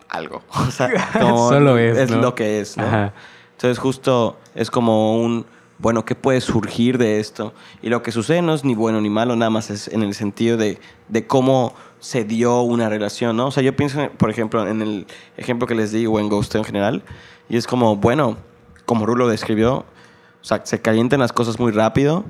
algo. 0.09 0.41
O 0.67 0.71
sea, 0.71 0.89
como 1.19 1.49
Solo 1.49 1.77
es, 1.77 2.09
¿no? 2.09 2.21
lo 2.21 2.35
que 2.35 2.59
es, 2.59 2.77
¿no? 2.77 2.85
Ajá. 2.85 3.13
Entonces, 3.53 3.79
justo 3.79 4.37
es 4.53 4.69
como 4.69 5.17
un, 5.17 5.45
bueno, 5.77 6.03
¿qué 6.03 6.15
puede 6.15 6.41
surgir 6.41 6.97
de 6.97 7.19
esto? 7.19 7.53
Y 7.81 7.89
lo 7.89 8.03
que 8.03 8.11
sucede 8.11 8.41
no 8.41 8.53
es 8.53 8.65
ni 8.65 8.75
bueno 8.75 8.99
ni 9.01 9.09
malo, 9.09 9.35
nada 9.35 9.49
más 9.49 9.69
es 9.69 9.87
en 9.87 10.03
el 10.03 10.13
sentido 10.13 10.57
de, 10.57 10.79
de 11.07 11.25
cómo 11.25 11.73
se 11.99 12.23
dio 12.23 12.61
una 12.61 12.89
relación, 12.89 13.37
¿no? 13.37 13.47
O 13.47 13.51
sea, 13.51 13.63
yo 13.63 13.75
pienso, 13.75 14.09
por 14.17 14.29
ejemplo, 14.29 14.67
en 14.67 14.81
el 14.81 15.07
ejemplo 15.37 15.67
que 15.67 15.75
les 15.75 15.91
di 15.91 16.05
o 16.05 16.19
en 16.19 16.29
Ghost 16.29 16.53
en 16.55 16.63
general, 16.63 17.03
y 17.49 17.57
es 17.57 17.65
como, 17.65 17.95
bueno, 17.95 18.37
como 18.85 19.05
Rulo 19.05 19.27
describió, 19.27 19.77
O 19.77 19.85
sea, 20.41 20.61
se 20.65 20.81
calientan 20.81 21.19
las 21.19 21.33
cosas 21.33 21.59
muy 21.59 21.71
rápido 21.71 22.23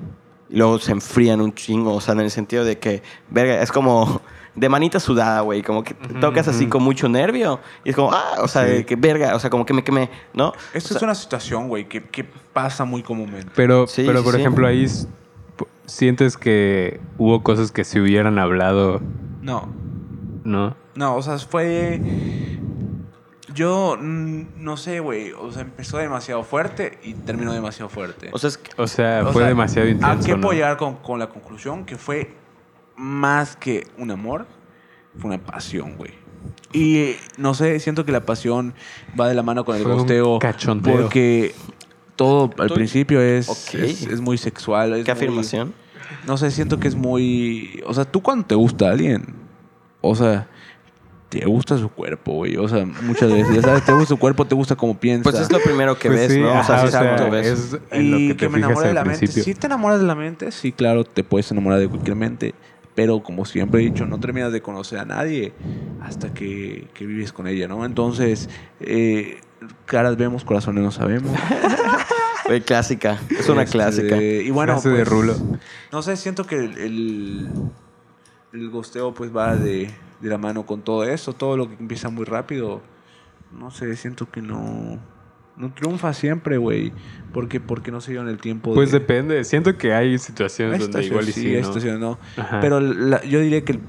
y 0.49 0.57
luego 0.57 0.79
se 0.79 0.91
enfrían 0.91 1.41
un 1.41 1.53
chingo. 1.53 1.93
O 1.93 2.01
sea, 2.01 2.13
en 2.13 2.21
el 2.21 2.31
sentido 2.31 2.63
de 2.63 2.79
que, 2.79 3.03
verga, 3.29 3.61
es 3.61 3.71
como 3.71 4.21
de 4.55 4.69
manita 4.69 4.99
sudada, 4.99 5.41
güey. 5.41 5.61
Como 5.61 5.83
que 5.83 5.93
tocas 6.21 6.47
así 6.47 6.67
con 6.67 6.81
mucho 6.83 7.09
nervio. 7.09 7.59
Y 7.83 7.89
es 7.89 7.95
como, 7.95 8.11
ah, 8.13 8.35
o 8.41 8.47
sea, 8.47 8.63
de 8.63 8.85
que 8.85 8.95
verga, 8.95 9.35
o 9.35 9.39
sea, 9.39 9.49
como 9.49 9.65
que 9.65 9.73
me 9.73 9.83
quemé, 9.83 10.09
¿no? 10.33 10.53
Esto 10.73 10.87
O 10.87 10.89
sea, 10.89 10.97
es 10.97 11.03
una 11.03 11.15
situación, 11.15 11.67
güey, 11.67 11.87
que, 11.89 12.03
que 12.03 12.23
pasa 12.23 12.85
muy 12.85 13.03
comúnmente. 13.03 13.51
Pero, 13.55 13.87
Sí, 13.87 14.03
pero 14.05 14.19
sí, 14.19 14.23
por 14.23 14.33
sí. 14.35 14.39
ejemplo, 14.41 14.67
ahí 14.67 14.85
sientes 15.85 16.37
que 16.37 16.99
hubo 17.17 17.43
cosas 17.43 17.71
que 17.71 17.83
se 17.83 17.99
hubieran 18.01 18.39
hablado, 18.39 19.01
No, 19.41 19.69
¿no? 20.43 20.75
no, 20.95 21.15
o 21.15 21.21
sea, 21.21 21.37
fue... 21.39 22.01
Yo 23.53 23.97
mm, 24.01 24.41
no 24.57 24.75
sé, 24.75 24.99
güey, 24.99 25.31
o 25.31 25.51
sea, 25.51 25.61
empezó 25.61 25.97
demasiado 25.97 26.43
fuerte 26.43 26.97
y 27.03 27.13
terminó 27.13 27.53
demasiado 27.53 27.87
fuerte. 27.89 28.29
O 28.33 28.37
sea, 28.37 28.49
es 28.49 28.57
que- 28.57 28.71
O 28.81 28.87
sea, 28.87 29.21
O 29.25 29.31
fue 29.31 29.43
sea, 29.43 29.47
demasiado 29.49 29.87
intenso. 29.87 30.07
¿A 30.13 30.25
qué 30.25 30.33
¿no? 30.35 30.41
puedo 30.41 30.53
llegar 30.53 30.75
con, 30.77 30.95
con 30.95 31.19
la 31.19 31.29
conclusión? 31.29 31.85
Que 31.85 31.95
fue 31.95 32.33
más 32.97 33.55
que 33.55 33.87
un 33.97 34.11
amor, 34.11 34.47
fue 35.17 35.29
una 35.31 35.43
pasión, 35.43 35.95
güey. 35.97 36.11
Y 36.73 37.15
no 37.37 37.53
sé, 37.53 37.79
siento 37.79 38.05
que 38.05 38.11
la 38.11 38.25
pasión 38.25 38.73
va 39.19 39.27
de 39.27 39.33
la 39.33 39.43
mano 39.43 39.65
con 39.65 39.75
el 39.75 39.83
Fue 39.83 39.91
un 39.93 39.97
gosteo. 39.99 40.39
cachondeo. 40.39 40.95
Porque 41.01 41.53
todo 42.15 42.49
al 42.57 42.69
principio 42.69 43.21
es, 43.21 43.73
es, 43.73 44.03
es 44.03 44.21
muy 44.21 44.37
sexual. 44.37 44.93
es 44.93 45.05
¿Qué 45.05 45.13
muy- 45.13 45.17
afirmación? 45.23 45.73
no 46.27 46.37
sé, 46.37 46.51
siento 46.51 46.79
que 46.79 46.87
es 46.87 46.95
muy. 46.95 47.81
O 47.85 47.93
sea, 47.93 48.05
tú 48.05 48.21
cuando 48.21 48.45
te 48.45 48.55
gusta 48.55 48.89
alguien, 48.91 49.25
o 50.01 50.15
sea, 50.15 50.47
te 51.29 51.45
gusta 51.45 51.77
su 51.77 51.89
cuerpo, 51.89 52.33
güey. 52.33 52.57
O 52.57 52.67
sea, 52.67 52.85
muchas 52.85 53.31
veces, 53.31 53.55
ya 53.55 53.61
sabes, 53.61 53.83
te 53.85 53.91
gusta 53.91 54.07
su 54.09 54.17
cuerpo, 54.17 54.45
te 54.45 54.53
gusta 54.55 54.75
cómo 54.75 54.97
piensa. 54.99 55.23
Pues 55.23 55.41
es 55.41 55.51
lo 55.51 55.59
primero 55.59 55.97
que 55.97 56.09
Pues 56.09 56.19
ves, 56.21 56.33
sí, 56.33 56.39
¿no? 56.41 56.59
o 56.59 56.63
sea, 56.63 56.79
sí 56.81 56.87
o 56.87 56.91
sea, 56.91 57.29
ves. 57.29 57.47
es 57.47 57.77
en 57.91 58.11
lo 58.11 58.19
y 58.19 58.27
que 58.29 58.35
te 58.35 58.49
me 58.49 58.59
de 58.59 58.65
al 58.65 58.93
la 58.95 59.03
mente. 59.03 59.17
principio. 59.19 59.43
Sí 59.43 59.55
te 59.55 59.65
enamoras 59.67 59.99
de 59.99 60.05
la 60.05 60.15
mente, 60.15 60.51
sí, 60.51 60.71
claro, 60.71 61.03
te 61.05 61.23
puedes 61.23 61.49
enamorar 61.51 61.79
de 61.79 61.87
cualquier 61.87 62.15
mente. 62.15 62.53
Pero 62.95 63.21
como 63.21 63.45
siempre 63.45 63.81
he 63.81 63.83
dicho, 63.85 64.05
no 64.05 64.19
terminas 64.19 64.51
de 64.53 64.61
conocer 64.61 64.99
a 64.99 65.05
nadie 65.05 65.53
hasta 66.01 66.33
que, 66.33 66.87
que 66.93 67.05
vives 67.05 67.33
con 67.33 67.45
ella, 67.47 67.67
¿no? 67.67 67.85
Entonces, 67.85 68.49
eh, 68.79 69.41
caras 69.85 70.15
vemos, 70.17 70.45
corazones 70.45 70.83
no 70.83 70.91
sabemos. 70.91 71.31
Güey, 72.45 72.61
clásica. 72.61 73.19
Es 73.31 73.49
una 73.49 73.63
Este, 73.63 73.71
clásica. 73.75 74.21
Y 74.21 74.51
bueno, 74.51 74.73
Frase 74.73 74.89
de 74.89 74.95
pues, 74.97 75.07
Rulo. 75.07 75.35
No 75.91 76.03
sé, 76.03 76.15
siento 76.15 76.45
que 76.45 76.57
el, 76.57 76.77
el, 76.77 77.49
el 78.53 78.69
gosteo 78.69 79.15
pues 79.15 79.35
va 79.35 79.55
de, 79.55 79.89
de 80.21 80.29
la 80.29 80.37
mano 80.37 80.63
con 80.63 80.83
todo 80.83 81.03
eso. 81.05 81.33
Todo 81.33 81.57
lo 81.57 81.67
que 81.67 81.75
empieza 81.79 82.09
muy 82.09 82.23
rápido. 82.23 82.81
No 83.51 83.71
sé, 83.71 83.95
siento 83.95 84.29
que 84.29 84.43
no... 84.43 84.99
No 85.57 85.73
triunfa 85.73 86.13
siempre, 86.13 86.57
güey. 86.57 86.91
Porque, 87.33 87.59
porque 87.59 87.91
no 87.91 88.01
se 88.01 88.11
dio 88.11 88.21
en 88.21 88.27
el 88.27 88.37
tiempo 88.39 88.73
Pues 88.73 88.91
de... 88.91 88.99
depende. 88.99 89.43
Siento 89.43 89.77
que 89.77 89.93
hay 89.93 90.17
situaciones 90.17 90.73
Hay 90.75 90.87
donde 90.87 91.05
igual 91.05 91.27
y 91.29 91.31
sí, 91.31 91.47
hay 91.55 91.61
¿no? 91.61 91.67
situaciones 91.67 91.99
no. 91.99 92.17
Ajá. 92.37 92.59
Pero 92.61 92.79
la- 92.79 93.23
yo 93.23 93.39
diría 93.39 93.63
que... 93.63 93.73
el- 93.73 93.81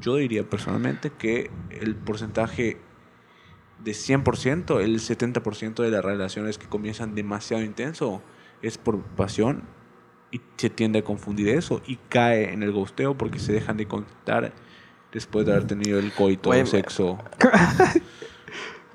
yo 0.00 0.16
diría 0.16 0.42
personalmente 0.48 1.10
que 1.10 1.50
el 1.70 1.94
porcentaje 1.96 2.76
de 3.82 3.92
100%, 3.92 4.80
el 4.82 5.00
70% 5.00 5.82
de 5.82 5.90
las 5.90 6.04
relaciones 6.04 6.58
que 6.58 6.66
comienzan 6.66 7.14
demasiado 7.14 7.62
intenso 7.62 8.22
es 8.62 8.76
por 8.78 9.00
pasión 9.02 9.62
y 10.30 10.40
se 10.56 10.68
tiende 10.70 10.98
a 11.00 11.04
confundir 11.04 11.48
eso 11.48 11.80
y 11.86 11.96
cae 12.08 12.52
en 12.52 12.62
el 12.62 12.72
gosteo 12.72 13.16
porque 13.16 13.38
se 13.38 13.52
dejan 13.52 13.76
de 13.78 13.86
contar 13.86 14.52
después 15.12 15.46
de 15.46 15.52
haber 15.52 15.66
tenido 15.66 15.98
el 15.98 16.12
coito, 16.12 16.52
el 16.52 16.66
sexo. 16.66 17.18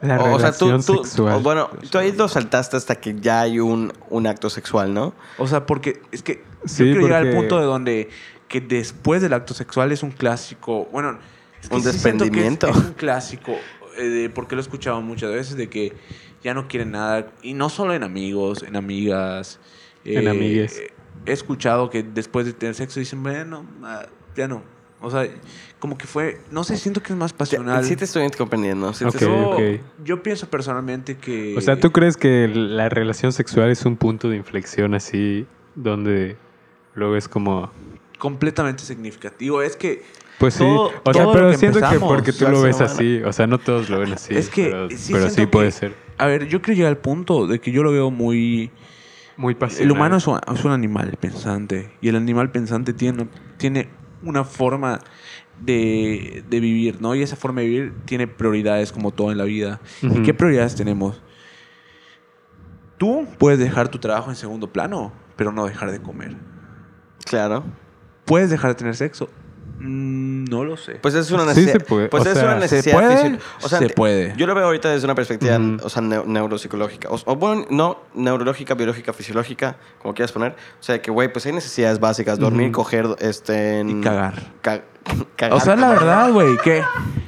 La 0.01 0.17
O, 0.19 0.35
o 0.35 0.39
sea, 0.39 0.51
tú, 0.53 0.67
relación 0.69 0.83
tú- 0.97 1.03
sexual. 1.03 1.35
o 1.35 1.39
bueno, 1.41 1.69
tú 1.91 1.97
ahí 1.97 2.11
lo 2.13 2.27
saltaste 2.29 2.77
hasta 2.77 2.95
que 2.95 3.15
ya 3.19 3.41
hay 3.41 3.59
un, 3.59 3.91
un 4.09 4.27
acto 4.27 4.49
sexual, 4.49 4.93
¿no? 4.93 5.13
O 5.37 5.47
sea, 5.47 5.65
porque 5.65 6.01
es 6.11 6.23
que 6.23 6.43
Sí, 6.65 6.79
yo 6.85 6.91
quiero 6.91 7.01
llegar 7.01 7.19
al 7.21 7.25
porque- 7.27 7.37
punto 7.39 7.59
de 7.59 7.65
donde 7.65 8.09
que 8.47 8.61
después 8.61 9.21
del 9.21 9.33
acto 9.33 9.53
sexual 9.53 9.91
es 9.91 10.01
un 10.03 10.11
clásico. 10.11 10.85
Bueno, 10.91 11.19
es 11.61 11.69
que 11.69 11.75
Un 11.75 11.81
sí 11.83 11.89
siento 11.91 11.91
que 11.91 11.97
es- 11.97 12.03
desprendimiento. 12.03 12.67
Es, 12.67 12.75
un 12.77 12.93
clásico, 12.93 13.51
eh, 13.97 14.03
de- 14.03 14.29
porque 14.29 14.55
lo 14.55 14.61
he 14.61 14.63
escuchado 14.63 15.01
muchas 15.01 15.31
veces 15.31 15.55
de 15.57 15.69
que 15.69 15.93
ya 16.43 16.53
no 16.53 16.67
quieren 16.67 16.91
nada. 16.91 17.27
Y 17.43 17.53
no 17.53 17.69
solo 17.69 17.93
en 17.93 18.03
amigos, 18.03 18.63
en 18.63 18.75
amigas. 18.77 19.59
En 20.05 20.27
eh, 20.27 20.29
amigues. 20.29 20.81
He 21.25 21.31
escuchado 21.33 21.89
que 21.89 22.03
después 22.03 22.45
de 22.45 22.53
tener 22.53 22.73
sexo 22.75 22.99
dicen, 23.01 23.21
bueno, 23.21 23.65
ah, 23.83 24.05
ya 24.35 24.47
no. 24.47 24.63
O 25.01 25.09
sea, 25.09 25.27
como 25.79 25.97
que 25.97 26.07
fue, 26.07 26.41
no 26.51 26.63
sé, 26.65 26.75
siento 26.75 27.01
que 27.01 27.13
es 27.13 27.17
más 27.17 27.31
pasional. 27.33 27.85
Sí 27.85 27.95
te 27.95 28.03
estoy 28.05 28.29
comprendiendo. 28.31 28.93
sí 28.93 29.05
te 29.05 29.09
Ok, 29.09 29.15
estoy- 29.15 29.29
yo, 29.29 29.49
ok. 29.49 29.81
yo 30.03 30.23
pienso 30.23 30.49
personalmente 30.49 31.17
que... 31.17 31.55
O 31.57 31.61
sea, 31.61 31.79
¿tú 31.79 31.91
crees 31.91 32.17
que 32.17 32.47
la 32.49 32.89
relación 32.89 33.31
sexual 33.31 33.69
es 33.69 33.85
un 33.85 33.95
punto 33.95 34.29
de 34.29 34.35
inflexión 34.35 34.93
así 34.93 35.45
donde 35.75 36.35
luego 36.95 37.15
es 37.15 37.29
como... 37.29 37.71
completamente 38.17 38.83
significativo. 38.83 39.61
Es 39.61 39.77
que 39.77 40.03
Pues 40.37 40.55
sí, 40.55 40.65
o 40.65 40.91
sea, 41.13 41.31
pero 41.31 41.51
que 41.51 41.57
siento 41.57 41.79
que 41.79 41.99
porque 41.99 42.33
tú 42.33 42.49
lo 42.49 42.61
ves 42.61 42.75
semana. 42.75 42.93
así, 42.93 43.21
o 43.23 43.31
sea, 43.31 43.47
no 43.47 43.57
todos 43.57 43.89
lo 43.89 43.99
ven 43.99 44.11
así, 44.13 44.35
es 44.35 44.49
que 44.49 44.65
pero, 44.65 44.89
sí, 44.89 45.13
pero 45.13 45.29
sí 45.29 45.45
puede 45.45 45.67
que- 45.67 45.71
ser. 45.71 45.95
A 46.17 46.25
ver, 46.25 46.47
yo 46.49 46.61
quiero 46.61 46.75
llegar 46.77 46.89
al 46.89 46.97
punto 46.97 47.47
de 47.47 47.59
que 47.59 47.71
yo 47.71 47.83
lo 47.83 47.91
veo 47.93 48.11
muy... 48.11 48.69
Muy 49.37 49.55
pasional. 49.55 49.85
El 49.85 49.91
humano 49.93 50.17
es 50.17 50.27
un, 50.27 50.37
es 50.53 50.65
un 50.65 50.71
animal 50.73 51.15
pensante 51.17 51.89
y 52.01 52.09
el 52.09 52.17
animal 52.17 52.51
pensante 52.51 52.91
tiene, 52.91 53.25
tiene 53.55 53.87
una 54.23 54.43
forma 54.43 54.99
de, 55.59 56.43
de 56.49 56.59
vivir, 56.59 57.01
¿no? 57.01 57.15
Y 57.15 57.21
esa 57.21 57.35
forma 57.35 57.61
de 57.61 57.67
vivir 57.67 57.93
tiene 58.05 58.27
prioridades 58.27 58.91
como 58.91 59.11
todo 59.11 59.31
en 59.31 59.37
la 59.37 59.43
vida. 59.43 59.79
¿Y 60.01 60.21
qué 60.23 60.33
prioridades 60.33 60.75
tenemos? 60.75 61.21
Tú 62.97 63.27
puedes 63.37 63.59
dejar 63.59 63.89
tu 63.89 63.99
trabajo 63.99 64.29
en 64.29 64.35
segundo 64.35 64.71
plano, 64.71 65.13
pero 65.35 65.51
no 65.51 65.65
dejar 65.65 65.91
de 65.91 66.01
comer. 66.01 66.35
Claro. 67.25 67.63
¿Puedes 68.25 68.49
dejar 68.49 68.71
de 68.71 68.75
tener 68.75 68.95
sexo? 68.95 69.29
Mm, 69.79 70.45
no 70.45 70.63
lo 70.63 70.77
sé. 70.77 70.95
Pues 70.95 71.15
es 71.15 71.31
una 71.31 71.41
Sí 71.43 71.47
necesidad. 71.61 71.73
se 71.73 71.79
puede, 71.79 72.09
Pues 72.09 72.25
o 72.25 72.29
es 72.29 72.33
sea, 72.37 72.43
una 72.45 72.53
¿se 72.55 72.59
necesidad 72.75 72.93
puede? 72.95 73.17
fisio- 73.17 73.39
O 73.63 73.69
sea, 73.69 73.79
Se 73.79 73.89
puede. 73.89 74.33
Yo 74.37 74.45
lo 74.47 74.55
veo 74.55 74.65
ahorita 74.65 74.89
desde 74.89 75.05
una 75.05 75.15
perspectiva, 75.15 75.57
o 75.83 75.89
sea, 75.89 76.01
neu- 76.01 76.25
neuropsicológica. 76.25 77.09
O, 77.09 77.19
o 77.25 77.35
bueno, 77.35 77.65
no 77.69 77.99
neurológica, 78.13 78.73
biológica, 78.75 79.13
fisiológica, 79.13 79.77
como 80.01 80.13
quieras 80.13 80.31
poner. 80.31 80.51
O 80.51 80.83
sea, 80.83 81.01
que, 81.01 81.11
güey, 81.11 81.31
pues 81.31 81.45
hay 81.45 81.53
necesidades 81.53 81.99
básicas. 81.99 82.39
Dormir, 82.39 82.71
coger, 82.71 83.07
este... 83.19 83.83
Y 83.87 84.01
cagar. 84.01 84.53
ca- 84.61 84.83
cagar. 85.35 85.57
o 85.57 85.59
sea, 85.59 85.75
la 85.75 85.89
verdad, 85.89 86.31
güey, 86.31 86.57
que... 86.63 86.83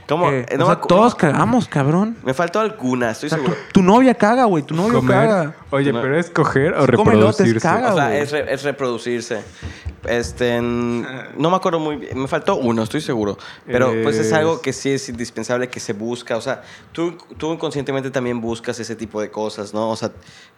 ¿Cómo? 0.08 0.30
Eh, 0.30 0.46
no 0.58 0.66
o 0.66 0.68
me 0.68 0.76
sea, 0.76 0.82
todos 0.82 1.16
cagamos, 1.16 1.70
cabrón. 1.70 2.18
Me 2.24 2.34
faltó 2.34 2.60
alguna, 2.60 3.12
estoy 3.12 3.28
O 3.28 3.30
sea, 3.30 3.38
tu, 3.38 3.46
seguro. 3.46 3.62
tu 3.72 3.82
novia 3.82 4.14
caga, 4.14 4.44
güey. 4.44 4.62
Tu 4.62 4.76
novio 4.76 4.96
Comer. 5.00 5.16
caga. 5.16 5.56
Oye, 5.70 5.94
No. 5.94 6.02
pero 6.02 6.20
es 6.20 6.30
coger 6.30 6.74
o 6.74 6.86
Si 6.86 6.92
come 6.92 7.14
elotes, 7.14 7.38
reproducirse. 7.48 7.60
caga. 7.66 7.94
O 7.94 7.96
sea, 7.96 8.18
es, 8.18 8.32
re- 8.34 8.54
es 8.54 8.64
reproducirse. 8.64 9.42
Este, 10.06 10.60
no 10.62 11.50
me 11.50 11.56
acuerdo 11.56 11.80
muy 11.80 11.96
bien. 11.96 12.20
Me 12.20 12.28
faltó 12.28 12.58
uno, 12.58 12.84
estoy 12.84 13.00
seguro. 13.00 13.38
Pero 13.66 13.94
pues 14.04 14.18
es 14.18 14.34
algo 14.34 14.60
que 14.60 14.74
sí 14.74 14.90
es 14.90 15.08
indispensable, 15.08 15.70
que 15.70 15.80
se 15.80 15.94
busca. 15.94 16.36
O 16.36 16.42
sea, 16.42 16.62
tú, 16.92 17.16
tú 17.38 17.54
inconscientemente 17.54 18.12
también 18.12 18.42
buscas 18.42 18.78
ese 18.82 18.98
tipo 18.98 19.22
de 19.22 19.32
cosas, 19.32 19.74
¿no? 19.74 19.92
O 19.92 19.96
sea, 19.96 20.12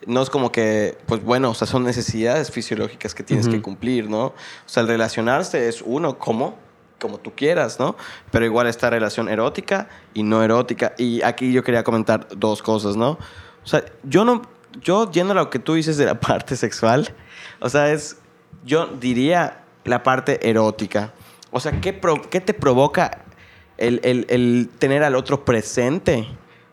no 0.07 0.23
es 0.23 0.31
como 0.31 0.51
que, 0.51 0.97
pues 1.05 1.23
bueno, 1.23 1.51
o 1.51 1.53
sea, 1.53 1.67
son 1.67 1.83
necesidades 1.83 2.49
fisiológicas 2.49 3.13
que 3.13 3.21
tienes 3.21 3.47
que 3.47 3.62
cumplir, 3.62 4.09
¿no? 4.09 4.27
O 4.27 4.33
sea, 4.65 4.81
el 4.81 4.88
relacionarse 4.88 5.67
es 5.67 5.83
uno, 5.86 6.17
¿cómo? 6.17 6.57
Como 6.99 7.17
tú 7.17 7.32
quieras, 7.36 7.79
¿no? 7.79 7.95
Pero 8.32 8.45
igual 8.45 8.67
esta 8.67 8.89
relación 8.89 9.27
erótica 9.29 9.89
y 10.13 10.23
no 10.23 10.41
erótica. 10.43 10.93
Y 10.97 11.21
aquí 11.21 11.51
yo 11.51 11.63
quería 11.63 11.84
comentar 11.84 12.27
dos 12.36 12.62
cosas, 12.63 12.95
¿no? 12.95 13.12
O 13.63 13.67
sea, 13.67 13.84
yo 14.03 14.23
no, 14.25 14.41
yo 14.82 15.12
yendo 15.12 15.34
a 15.34 15.36
lo 15.36 15.49
que 15.49 15.60
tú 15.60 15.73
dices 15.73 15.97
de 15.97 16.06
la 16.06 16.19
parte 16.19 16.56
sexual, 16.56 17.13
o 17.60 17.69
sea, 17.69 17.91
es, 17.91 18.17
yo 18.63 18.88
diría 18.88 19.63
la 19.84 20.01
parte 20.03 20.49
erótica. 20.49 21.12
O 21.51 21.60
sea, 21.60 21.82
¿qué, 21.82 21.91
pro- 21.93 22.21
qué 22.29 22.39
te 22.41 22.53
provoca 22.53 23.19
el, 23.77 23.99
el- 24.03 24.25
el 24.29 24.69
tener 24.79 25.03
al 25.03 25.15
otro 25.15 25.43
presente 25.45 26.27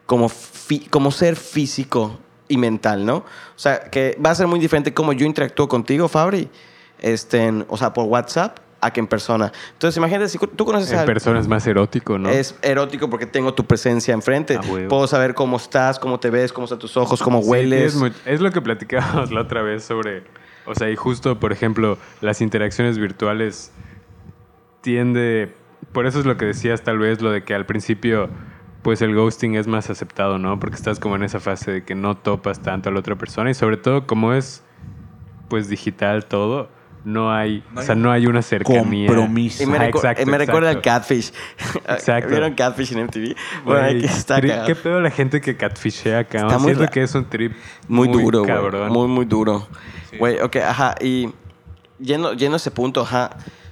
como, 0.07 0.29
fi- 0.29 0.87
como 0.91 1.11
ser 1.11 1.35
físico 1.37 2.19
y 2.49 2.57
mental, 2.57 3.05
¿no? 3.05 3.17
O 3.17 3.25
sea, 3.57 3.81
que 3.81 4.17
va 4.25 4.31
a 4.31 4.35
ser 4.35 4.47
muy 4.47 4.59
diferente 4.61 4.95
cómo 4.95 5.13
yo 5.13 5.27
interactúo 5.27 5.69
contigo, 5.69 6.09
Fabri, 6.09 6.49
este, 7.01 7.65
o 7.69 7.77
sea, 7.77 7.93
por 7.93 8.05
WhatsApp, 8.07 8.59
a 8.81 8.91
que 8.93 9.01
en 9.01 9.07
persona. 9.07 9.53
Entonces, 9.73 9.97
imagínate, 9.99 10.29
si 10.29 10.39
tú 10.39 10.65
conoces 10.65 10.93
a 10.93 11.01
En 11.01 11.07
persona 11.07 11.39
es 11.39 11.49
más 11.49 11.67
erótico, 11.67 12.19
¿no? 12.19 12.29
es 12.31 12.55
erótico 12.63 13.11
porque 13.11 13.27
tengo 13.27 13.53
tu 13.55 13.65
presencia 13.65 14.15
enfrente. 14.15 14.57
Ah. 14.59 14.63
Puedo 14.89 15.07
saber 15.07 15.35
cómo 15.35 15.57
estás, 15.59 15.99
cómo 15.99 16.19
te 16.19 16.31
ves, 16.31 16.53
cómo 16.53 16.65
están 16.65 16.79
tus 16.79 16.97
ojos, 16.97 17.23
cómo 17.23 17.43
Sí, 17.43 17.49
hueles. 17.49 17.93
tienes 17.95 18.15
mu- 18.15 18.21
es 18.31 18.41
lo 18.41 18.51
que 18.53 18.61
platicábamos 18.61 19.31
la 19.33 19.43
otra 19.43 19.63
vez 19.63 19.85
sobre, 19.85 20.25
o 20.67 20.75
sea, 20.75 20.91
y 20.91 20.97
justo, 20.97 21.39
por 21.39 21.53
ejemplo, 21.53 21.99
las 22.21 22.41
interacciones 22.41 22.97
virtuales 22.99 23.73
tiende, 24.81 25.53
por 25.93 26.07
eso 26.07 26.19
es 26.21 26.27
lo 26.27 26.37
que 26.37 26.47
decías 26.47 26.83
tal 26.83 26.99
vez, 26.99 27.21
lo 27.21 27.31
de 27.31 27.43
que 27.45 27.55
al 27.55 27.67
principio, 27.67 28.29
pues 28.83 29.03
el 29.03 29.15
ghosting 29.15 29.57
es 29.57 29.67
más 29.67 29.91
aceptado, 29.91 30.39
¿no? 30.39 30.59
Porque 30.59 30.77
estás 30.77 30.99
como 30.99 31.17
en 31.17 31.23
esa 31.23 31.41
fase 31.41 31.71
de 31.71 31.85
que 31.85 31.95
no 31.95 32.17
topas 32.17 32.61
tanto 32.61 32.89
a 32.89 32.93
la 32.93 33.01
otra 33.01 33.17
persona 33.17 33.51
y 33.51 33.55
sobre 33.55 33.77
todo 33.77 34.07
como 34.07 34.33
es, 34.33 34.63
pues 35.49 35.69
digital 35.69 36.25
todo, 36.27 36.69
no 37.05 37.33
hay, 37.33 37.63
No 37.73 37.81
o 37.81 37.83
sea, 37.85 37.95
hay 37.95 38.01
no 38.01 38.11
hay 38.13 38.27
una 38.27 38.43
cercanía. 38.43 39.07
compromiso. 39.07 39.63
Y 39.63 39.67
me, 39.67 39.77
exacto, 39.89 40.23
eh, 40.23 40.27
me 40.27 40.37
recuerda 40.39 40.71
al. 40.71 40.83
Catfish. 40.83 41.33
Exacto. 41.89 42.29
¿Vieron 42.31 42.55
Catfish 42.55 42.93
en 42.93 43.05
MTV? 43.07 43.35
Bueno, 43.65 43.87
aquí 43.87 44.05
está. 44.05 44.41
¿Qué 44.41 44.75
pedo 44.75 45.01
la 45.01 45.11
gente 45.11 45.41
que 45.41 45.57
catfishea 45.57 46.21
acá? 46.21 46.39
Está 46.39 46.59
muy 46.59 46.75
Siento 46.75 46.93
que 46.93 47.03
es 47.03 47.15
un 47.15 47.25
trip 47.29 47.53
Muy, 47.89 48.09
duro, 48.09 48.41
güey. 48.41 48.51
cabrón. 48.55 48.93
Muy, 48.93 49.09
muy 49.09 49.25
duro. 49.25 49.67
Güey, 50.19 50.41
ok, 50.41 50.57
ajá. 50.57 50.95
Y 51.01 51.31
yendo, 51.99 52.35
yendo 52.35 52.57
a 52.57 52.59
ese 52.59 52.71
punto, 52.71 53.01
ajá. 53.03 53.31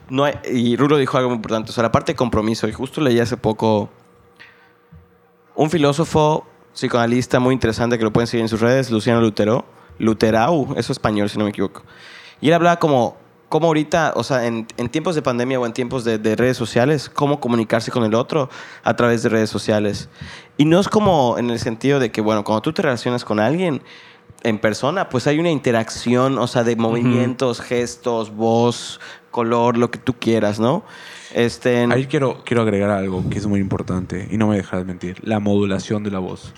No 0.08 0.24
hay- 0.24 0.38
y 0.50 0.76
Rulo 0.76 0.96
dijo 0.96 1.18
algo 1.18 1.28
muy 1.30 1.36
importante. 1.36 1.70
O 1.70 1.74
sea, 1.74 1.82
la 1.82 1.92
parte 1.92 2.12
de 2.12 2.16
compromiso. 2.16 2.66
Y 2.66 2.72
justo 2.72 3.00
leí 3.02 3.20
hace 3.20 3.36
poco 3.36 3.90
un 5.54 5.70
filósofo 5.70 6.46
psicoanalista 6.72 7.40
muy 7.40 7.52
interesante 7.52 7.98
que 7.98 8.04
lo 8.04 8.12
pueden 8.12 8.26
seguir 8.26 8.42
en 8.42 8.48
sus 8.48 8.60
redes, 8.60 8.90
Luciano 8.90 9.20
Lutero. 9.20 9.66
Luterau, 9.98 10.68
eso 10.72 10.78
es 10.78 10.90
español, 10.90 11.28
si 11.28 11.36
no 11.38 11.44
me 11.44 11.50
equivoco. 11.50 11.82
Y 12.40 12.48
él 12.48 12.54
hablaba 12.54 12.78
como, 12.78 13.16
como 13.48 13.68
ahorita, 13.68 14.12
o 14.16 14.24
sea, 14.24 14.46
en, 14.46 14.66
en 14.76 14.88
tiempos 14.88 15.14
de 15.14 15.22
pandemia 15.22 15.58
o 15.58 15.66
en 15.66 15.72
tiempos 15.72 16.04
de, 16.04 16.18
de 16.18 16.36
redes 16.36 16.56
sociales, 16.56 17.08
cómo 17.08 17.40
comunicarse 17.40 17.90
con 17.90 18.04
el 18.04 18.14
otro 18.14 18.50
a 18.84 18.94
través 18.96 19.22
de 19.22 19.28
redes 19.28 19.50
sociales. 19.50 20.08
Y 20.56 20.64
no 20.64 20.80
es 20.80 20.88
como 20.88 21.36
en 21.38 21.50
el 21.50 21.58
sentido 21.58 21.98
de 22.00 22.10
que, 22.10 22.20
bueno, 22.20 22.44
cuando 22.44 22.62
tú 22.62 22.72
te 22.72 22.82
relacionas 22.82 23.24
con 23.24 23.40
alguien 23.40 23.82
en 24.42 24.58
persona, 24.58 25.08
pues 25.08 25.26
hay 25.26 25.38
una 25.38 25.50
interacción, 25.50 26.38
o 26.38 26.46
sea, 26.46 26.64
de 26.64 26.76
movimientos, 26.76 27.60
gestos, 27.60 28.34
voz, 28.34 29.00
color, 29.30 29.76
lo 29.76 29.90
que 29.90 29.98
tú 29.98 30.14
quieras, 30.14 30.60
¿no? 30.60 30.84
Este, 31.34 31.86
Ahí 31.90 32.06
quiero, 32.06 32.42
quiero 32.44 32.62
agregar 32.62 32.90
algo 32.90 33.28
que 33.28 33.38
es 33.38 33.46
muy 33.46 33.60
importante 33.60 34.28
y 34.30 34.36
no 34.36 34.48
me 34.48 34.56
dejarás 34.56 34.86
mentir. 34.86 35.18
La 35.22 35.40
modulación 35.40 36.02
de 36.02 36.10
la 36.10 36.18
voz. 36.18 36.54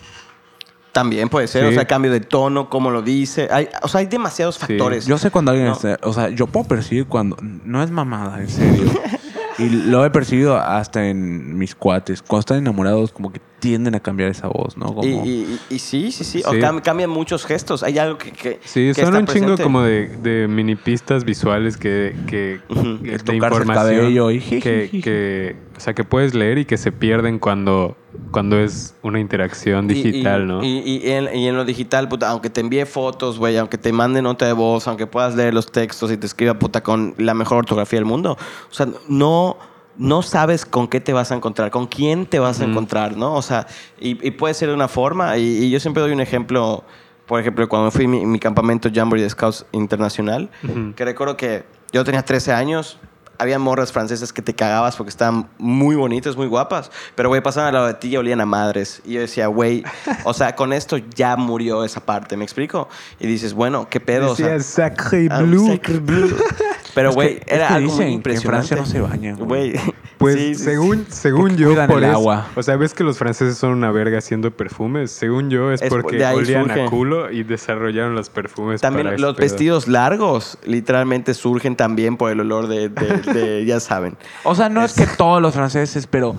También 0.92 1.28
puede 1.28 1.46
ser, 1.46 1.64
Sí. 1.66 1.70
o 1.70 1.72
sea, 1.74 1.86
cambio 1.86 2.10
de 2.10 2.20
tono, 2.20 2.68
cómo 2.68 2.90
lo 2.90 3.02
dice. 3.02 3.48
Hay, 3.50 3.68
o 3.82 3.88
sea, 3.88 4.00
hay 4.00 4.06
demasiados 4.06 4.58
factores. 4.58 5.06
Yo 5.06 5.18
sé 5.18 5.30
cuando 5.30 5.50
alguien 5.52 5.68
No. 5.68 5.74
está... 5.74 5.98
O 6.02 6.12
sea, 6.12 6.28
yo 6.30 6.46
puedo 6.46 6.66
percibir 6.66 7.06
cuando... 7.06 7.36
No 7.40 7.82
es 7.82 7.90
mamada, 7.90 8.40
en 8.40 8.48
serio. 8.48 8.90
y 9.58 9.68
lo 9.68 10.04
he 10.04 10.10
percibido 10.10 10.56
hasta 10.56 11.06
en 11.06 11.56
mis 11.58 11.74
cuates. 11.74 12.22
Cuando 12.22 12.40
están 12.40 12.58
enamorados, 12.58 13.12
como 13.12 13.32
que 13.32 13.40
tienden 13.60 13.94
a 13.94 14.00
cambiar 14.00 14.30
esa 14.30 14.48
voz, 14.48 14.76
¿no? 14.76 14.86
Como, 14.86 15.04
Y, 15.04 15.10
y- 15.28 15.60
y- 15.70 15.78
sí, 15.78 16.10
sí, 16.10 16.24
sí. 16.24 16.42
O 16.44 16.52
Sí. 16.52 16.58
cam- 16.58 16.82
cambian 16.82 17.10
muchos 17.10 17.44
gestos. 17.46 17.82
Hay 17.82 17.98
algo 17.98 18.18
que. 18.18 18.32
que 18.32 18.58
Sí, 18.64 18.88
que 18.88 18.94
son 19.04 19.14
está 19.16 19.18
un 19.18 19.26
chingo 19.26 19.56
como 19.62 19.82
de, 19.82 20.08
de 20.22 20.48
mini 20.48 20.74
pistas 20.76 21.24
visuales 21.24 21.76
que, 21.76 22.16
que 22.26 22.60
El 22.70 23.02
de 23.02 23.18
tocarse 23.18 23.62
el 23.62 23.68
cabello 23.68 24.30
y 24.30 24.40
que, 24.40 24.88
que, 25.02 25.56
o 25.76 25.80
sea, 25.80 25.94
que 25.94 26.02
puedes 26.04 26.34
leer 26.34 26.58
y 26.58 26.64
que 26.64 26.76
se 26.76 26.90
pierden 26.92 27.38
cuando, 27.38 27.96
cuando 28.30 28.58
es 28.58 28.94
una 29.02 29.20
interacción 29.20 29.86
digital, 29.88 30.42
y, 30.42 30.46
¿no? 30.46 30.64
Y, 30.64 30.78
y 31.04 31.10
en, 31.10 31.34
y 31.36 31.46
en 31.46 31.56
lo 31.56 31.64
digital, 31.64 32.08
puta, 32.08 32.28
aunque 32.30 32.50
te 32.50 32.60
envíe 32.60 32.84
fotos, 32.86 33.38
güey, 33.38 33.56
aunque 33.56 33.78
te 33.78 33.92
mande 33.92 34.22
nota 34.22 34.46
de 34.46 34.52
voz, 34.52 34.88
aunque 34.88 35.06
puedas 35.06 35.34
leer 35.36 35.54
los 35.54 35.70
textos 35.70 36.10
y 36.10 36.16
te 36.16 36.26
escriba, 36.26 36.54
puta, 36.58 36.82
con 36.82 37.14
la 37.18 37.34
mejor 37.34 37.58
ortografía 37.58 37.98
del 37.98 38.06
mundo. 38.06 38.36
O 38.70 38.74
sea, 38.74 38.88
no, 39.08 39.56
no 40.00 40.22
sabes 40.22 40.64
con 40.64 40.88
qué 40.88 40.98
te 40.98 41.12
vas 41.12 41.30
a 41.30 41.34
encontrar, 41.34 41.70
con 41.70 41.86
quién 41.86 42.24
te 42.24 42.38
vas 42.38 42.60
a 42.62 42.64
encontrar, 42.64 43.18
¿no? 43.18 43.34
O 43.34 43.42
sea, 43.42 43.66
y, 44.00 44.26
y 44.26 44.30
puede 44.30 44.54
ser 44.54 44.68
de 44.68 44.74
una 44.74 44.88
forma. 44.88 45.36
Y, 45.36 45.64
y 45.64 45.70
yo 45.70 45.78
siempre 45.78 46.02
doy 46.02 46.12
un 46.12 46.22
ejemplo, 46.22 46.84
por 47.26 47.38
ejemplo, 47.38 47.68
cuando 47.68 47.90
fui 47.90 48.06
a 48.06 48.08
mi, 48.08 48.24
mi 48.24 48.38
campamento 48.38 48.88
Jamboree 48.92 49.22
de 49.22 49.28
Scouts 49.28 49.66
Internacional, 49.72 50.48
que 50.96 51.04
recuerdo 51.04 51.36
que 51.36 51.64
yo 51.92 52.02
tenía 52.02 52.22
13 52.22 52.52
años. 52.52 52.98
Había 53.40 53.58
morras 53.58 53.90
francesas 53.90 54.32
que 54.32 54.42
te 54.42 54.54
cagabas 54.54 54.96
porque 54.96 55.08
estaban 55.10 55.48
muy 55.58 55.96
bonitas, 55.96 56.36
muy 56.36 56.46
guapas. 56.46 56.90
Pero, 57.14 57.30
güey, 57.30 57.42
pasaban 57.42 57.68
al 57.68 57.74
lado 57.74 57.86
de 57.86 57.94
ti 57.94 58.08
y 58.08 58.16
olían 58.16 58.40
a 58.40 58.46
madres. 58.46 59.00
Y 59.04 59.14
yo 59.14 59.20
decía, 59.20 59.46
güey, 59.46 59.82
o 60.24 60.34
sea, 60.34 60.54
con 60.54 60.72
esto 60.72 60.98
ya 60.98 61.36
murió 61.36 61.84
esa 61.84 62.04
parte, 62.04 62.36
¿me 62.36 62.44
explico? 62.44 62.88
Y 63.18 63.26
dices, 63.26 63.54
bueno, 63.54 63.88
¿qué 63.88 63.98
pedo? 63.98 64.32
O 64.32 64.36
sea, 64.36 64.48
Decía 64.58 64.60
Sacré 64.90 65.28
ah. 65.30 65.42
Sacre 65.68 65.98
Bleu. 65.98 66.28
Pero, 66.94 67.10
Es 67.10 67.14
güey, 67.14 67.36
que- 67.38 67.44
es 67.46 67.52
era 67.56 67.68
que 67.68 67.74
algo 67.74 67.86
dicen 67.86 67.96
muy 67.96 68.04
que 68.04 68.08
en 68.08 68.14
impresionante. 68.14 68.66
Francia 68.68 68.76
no 68.76 68.86
se 68.86 69.00
bañan, 69.00 69.36
güey. 69.36 69.72
Pues 70.20 70.34
sí, 70.34 70.54
sí, 70.54 70.64
según, 70.64 71.06
según 71.08 71.56
yo, 71.56 71.74
por 71.86 71.96
el 71.96 72.04
eso- 72.04 72.12
agua. 72.18 72.48
O 72.54 72.62
sea, 72.62 72.76
ves 72.76 72.92
que 72.92 73.02
los 73.04 73.16
franceses 73.16 73.56
son 73.56 73.70
una 73.70 73.90
verga 73.90 74.18
haciendo 74.18 74.50
perfumes. 74.50 75.10
Según 75.10 75.48
yo, 75.48 75.72
es, 75.72 75.80
Es 75.80 75.88
por- 75.88 76.02
porque 76.02 76.22
olían 76.26 76.64
surge. 76.66 76.82
a 76.82 76.90
culo 76.90 77.30
y 77.32 77.42
desarrollaron 77.42 78.14
los 78.14 78.28
perfumes. 78.28 78.82
También 78.82 79.06
para 79.06 79.16
los 79.16 79.34
pedo. 79.34 79.42
vestidos 79.44 79.88
largos 79.88 80.58
literalmente 80.62 81.32
surgen 81.32 81.74
también 81.74 82.18
por 82.18 82.30
el 82.30 82.40
olor 82.40 82.68
de, 82.68 82.90
de- 82.90 83.22
de- 83.32 83.64
ya 83.64 83.80
saben. 83.80 84.16
O 84.44 84.54
sea, 84.54 84.68
no 84.68 84.84
es 84.84 84.94
que 84.94 85.06
todos 85.06 85.40
los 85.42 85.54
franceses, 85.54 86.06
pero 86.06 86.34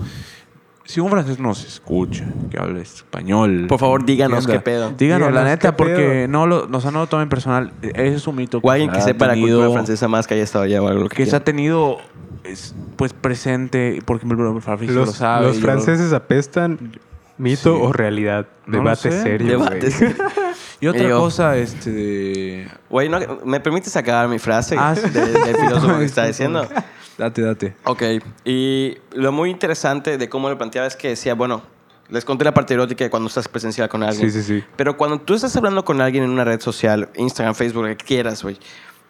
si 0.84 1.00
un 1.00 1.10
francés 1.10 1.38
nos 1.38 1.64
escucha, 1.64 2.24
que 2.50 2.58
habla 2.58 2.80
español. 2.80 3.66
Por 3.68 3.78
favor, 3.78 4.04
díganos 4.04 4.40
entienda, 4.40 4.60
qué 4.62 4.64
pedo. 4.64 4.90
Díganos, 4.98 5.32
la 5.32 5.44
neta, 5.44 5.76
porque 5.76 5.94
pedo. 5.94 6.28
no 6.28 6.46
lo, 6.46 6.68
o 6.70 6.80
sea, 6.80 6.90
no 6.90 6.98
lo 7.00 7.06
tomen 7.06 7.28
personal. 7.28 7.72
Ese 7.82 8.14
es 8.16 8.26
un 8.26 8.36
mito 8.36 8.60
O 8.62 8.70
alguien 8.70 8.90
que 8.90 9.00
sepa 9.00 9.26
la 9.28 9.34
cultura 9.34 9.70
francesa 9.70 10.08
más 10.08 10.26
que 10.26 10.34
haya 10.34 10.42
estado 10.44 10.64
allá 10.64 10.82
o 10.82 10.88
algo 10.88 11.08
que 11.08 11.16
Que 11.16 11.26
se 11.26 11.36
ha 11.36 11.44
tenido, 11.44 11.98
es, 12.44 12.74
pues, 12.96 13.12
presente, 13.12 14.00
porque 14.04 14.26
el 14.26 14.60
Fabricio 14.60 14.94
lo 14.96 15.06
Los, 15.06 15.14
sabe. 15.14 15.46
los 15.46 15.56
yo- 15.56 15.62
franceses 15.62 16.12
apestan 16.12 16.98
mito 17.38 17.74
Sí. 17.76 17.80
o 17.82 17.92
realidad. 17.92 18.46
No 18.66 18.78
Debate 18.78 19.10
serio. 19.12 19.58
güey. 19.60 19.80
Y 20.82 20.88
otra 20.88 21.10
cosa, 21.10 21.56
este... 21.56 21.90
de- 21.92 22.68
Güey, 22.90 23.08
¿no- 23.08 23.20
¿me 23.44 23.60
permites 23.60 23.96
acabar 23.96 24.28
mi 24.28 24.38
frase 24.38 24.74
Ah, 24.78 24.94
sí. 24.94 25.08
de- 25.08 25.26
del 25.32 25.56
filósofo 25.66 25.98
que 25.98 26.04
está 26.04 26.26
diciendo? 26.26 26.68
Date, 27.16 27.42
date. 27.42 27.76
Ok, 27.84 28.02
y 28.44 28.98
lo 29.12 29.32
muy 29.32 29.50
interesante 29.50 30.18
de 30.18 30.28
cómo 30.28 30.48
lo 30.48 30.58
planteaba 30.58 30.86
es 30.88 30.96
que 30.96 31.08
decía, 31.08 31.34
bueno, 31.34 31.62
les 32.08 32.24
conté 32.24 32.44
la 32.44 32.52
parte 32.52 32.74
erótica 32.74 33.04
de 33.04 33.10
cuando 33.10 33.28
estás 33.28 33.46
presencial 33.48 33.88
con 33.88 34.02
alguien. 34.02 34.30
Sí, 34.30 34.42
sí, 34.42 34.60
sí. 34.60 34.64
Pero 34.76 34.96
cuando 34.96 35.20
tú 35.20 35.34
estás 35.34 35.54
hablando 35.56 35.84
con 35.84 36.00
alguien 36.00 36.24
en 36.24 36.30
una 36.30 36.44
red 36.44 36.60
social, 36.60 37.08
Instagram, 37.16 37.54
Facebook, 37.54 37.82
lo 37.84 37.88
que 37.96 37.96
quieras, 38.04 38.42
güey. 38.42 38.58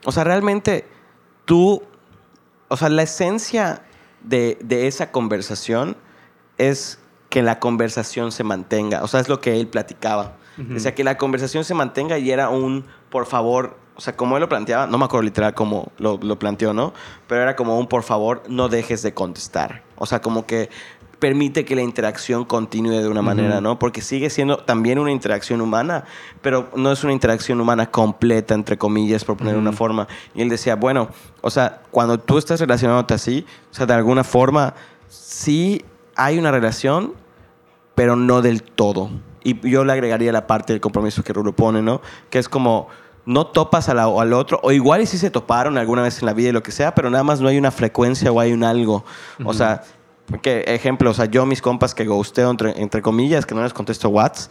O 0.05 0.13
sea, 0.13 0.25
realmente 0.25 0.87
tú, 1.47 1.83
o 2.69 2.77
sea, 2.77 2.89
la 2.91 3.03
esencia 3.03 3.83
de, 4.23 4.59
de 4.63 4.89
esa 4.89 5.11
conversación 5.11 5.97
es 6.59 6.99
que 7.31 7.41
la 7.43 7.59
conversación 7.61 8.31
se 8.31 8.45
mantenga. 8.45 9.03
O 9.03 9.09
sea, 9.09 9.21
es 9.21 9.29
lo 9.29 9.41
que 9.41 9.59
él 9.59 9.67
platicaba. 9.69 10.37
O 10.75 10.79
sea, 10.79 10.95
que 10.95 11.05
la 11.05 11.17
conversación 11.17 11.65
se 11.65 11.75
mantenga 11.75 12.19
y 12.19 12.31
era 12.31 12.49
un, 12.49 12.85
por 13.11 13.27
favor, 13.27 13.77
o 13.97 14.01
sea, 14.01 14.17
como 14.17 14.37
él 14.37 14.41
lo 14.41 14.49
planteaba, 14.49 14.87
no 14.87 14.99
me 14.99 15.05
acuerdo 15.05 15.23
literal 15.23 15.55
cómo 15.55 15.93
lo, 15.99 16.19
lo 16.23 16.39
planteó, 16.39 16.73
¿no? 16.73 16.93
Pero 17.27 17.43
era 17.43 17.57
como 17.57 17.79
un, 17.79 17.87
por 17.87 18.03
favor, 18.03 18.43
no 18.49 18.69
dejes 18.69 19.03
de 19.03 19.15
contestar. 19.15 19.83
O 19.97 20.07
sea, 20.07 20.21
como 20.21 20.47
que 20.47 20.71
permite 21.23 21.65
que 21.65 21.77
la 21.77 21.83
interacción 21.83 22.45
continúe 22.45 23.01
de 23.01 23.07
una 23.07 23.23
manera, 23.23 23.61
¿no? 23.61 23.79
Porque 23.79 24.01
sigue 24.01 24.29
siendo 24.29 24.57
también 24.57 24.99
una 24.99 25.13
interacción 25.13 25.61
humana, 25.61 26.03
pero 26.41 26.69
no 26.75 26.91
es 26.91 27.05
una 27.05 27.13
interacción 27.13 27.61
humana 27.61 27.93
completa, 27.93 28.55
entre 28.55 28.77
comillas, 28.77 29.25
por 29.25 29.37
poner 29.37 29.57
una 29.57 29.71
forma. 29.71 30.09
Y 30.35 30.43
él 30.43 30.49
decía, 30.49 30.75
bueno, 30.75 31.11
o 31.41 31.49
sea, 31.49 31.83
cuando 31.93 32.19
tú 32.19 32.39
estás 32.39 32.59
relacionándote 32.59 33.15
así, 33.15 33.47
o 33.71 33.75
sea, 33.75 33.87
de 33.87 33.95
alguna 33.95 34.25
forma, 34.25 34.75
sí 35.09 35.85
hay 36.17 36.41
una 36.41 36.51
relación, 36.51 37.15
pero 37.95 38.17
no 38.17 38.43
del 38.43 38.65
todo. 38.65 39.09
Y 39.45 39.69
yo 39.69 39.85
le 39.85 39.93
agregaría 39.93 40.31
la 40.33 40.47
parte 40.47 40.73
del 40.73 40.81
compromiso 40.81 41.23
que 41.25 41.33
Rulo 41.33 41.55
pone, 41.55 41.83
¿no? 41.83 42.01
Que 42.31 42.39
es 42.39 42.49
como, 42.49 42.89
no 43.25 43.47
topas 43.47 43.89
a 43.89 43.95
la- 43.95 44.05
al 44.05 44.33
otro, 44.33 44.61
o 44.63 44.73
igual 44.73 45.01
y 45.03 45.07
sí 45.07 45.19
se 45.19 45.31
toparon 45.31 45.79
alguna 45.79 46.03
vez 46.03 46.21
en 46.21 46.27
la 46.27 46.33
vida 46.33 46.49
y 46.49 46.53
lo 46.53 46.63
que 46.63 46.73
sea, 46.73 46.95
pero 46.95 47.11
nada 47.11 47.25
más 47.25 47.41
no 47.41 47.49
hay 47.49 47.59
una 47.59 47.71
frecuencia 47.71 48.31
o 48.33 48.41
hay 48.41 48.53
un 48.53 48.65
algo. 48.65 49.05
O 49.45 49.53
sea, 49.55 49.83
que 50.43 50.65
ejemplo, 50.67 51.11
o 51.11 51.15
sea, 51.15 51.27
yo 51.27 51.45
mis 51.47 51.61
compas 51.63 51.95
que 51.95 52.05
ghosteo 52.07 52.51
entre, 52.51 52.81
entre 52.81 53.03
comillas, 53.03 53.45
que 53.47 53.55
no 53.55 53.63
les 53.63 53.73
contesto 53.73 54.09
whats, 54.09 54.51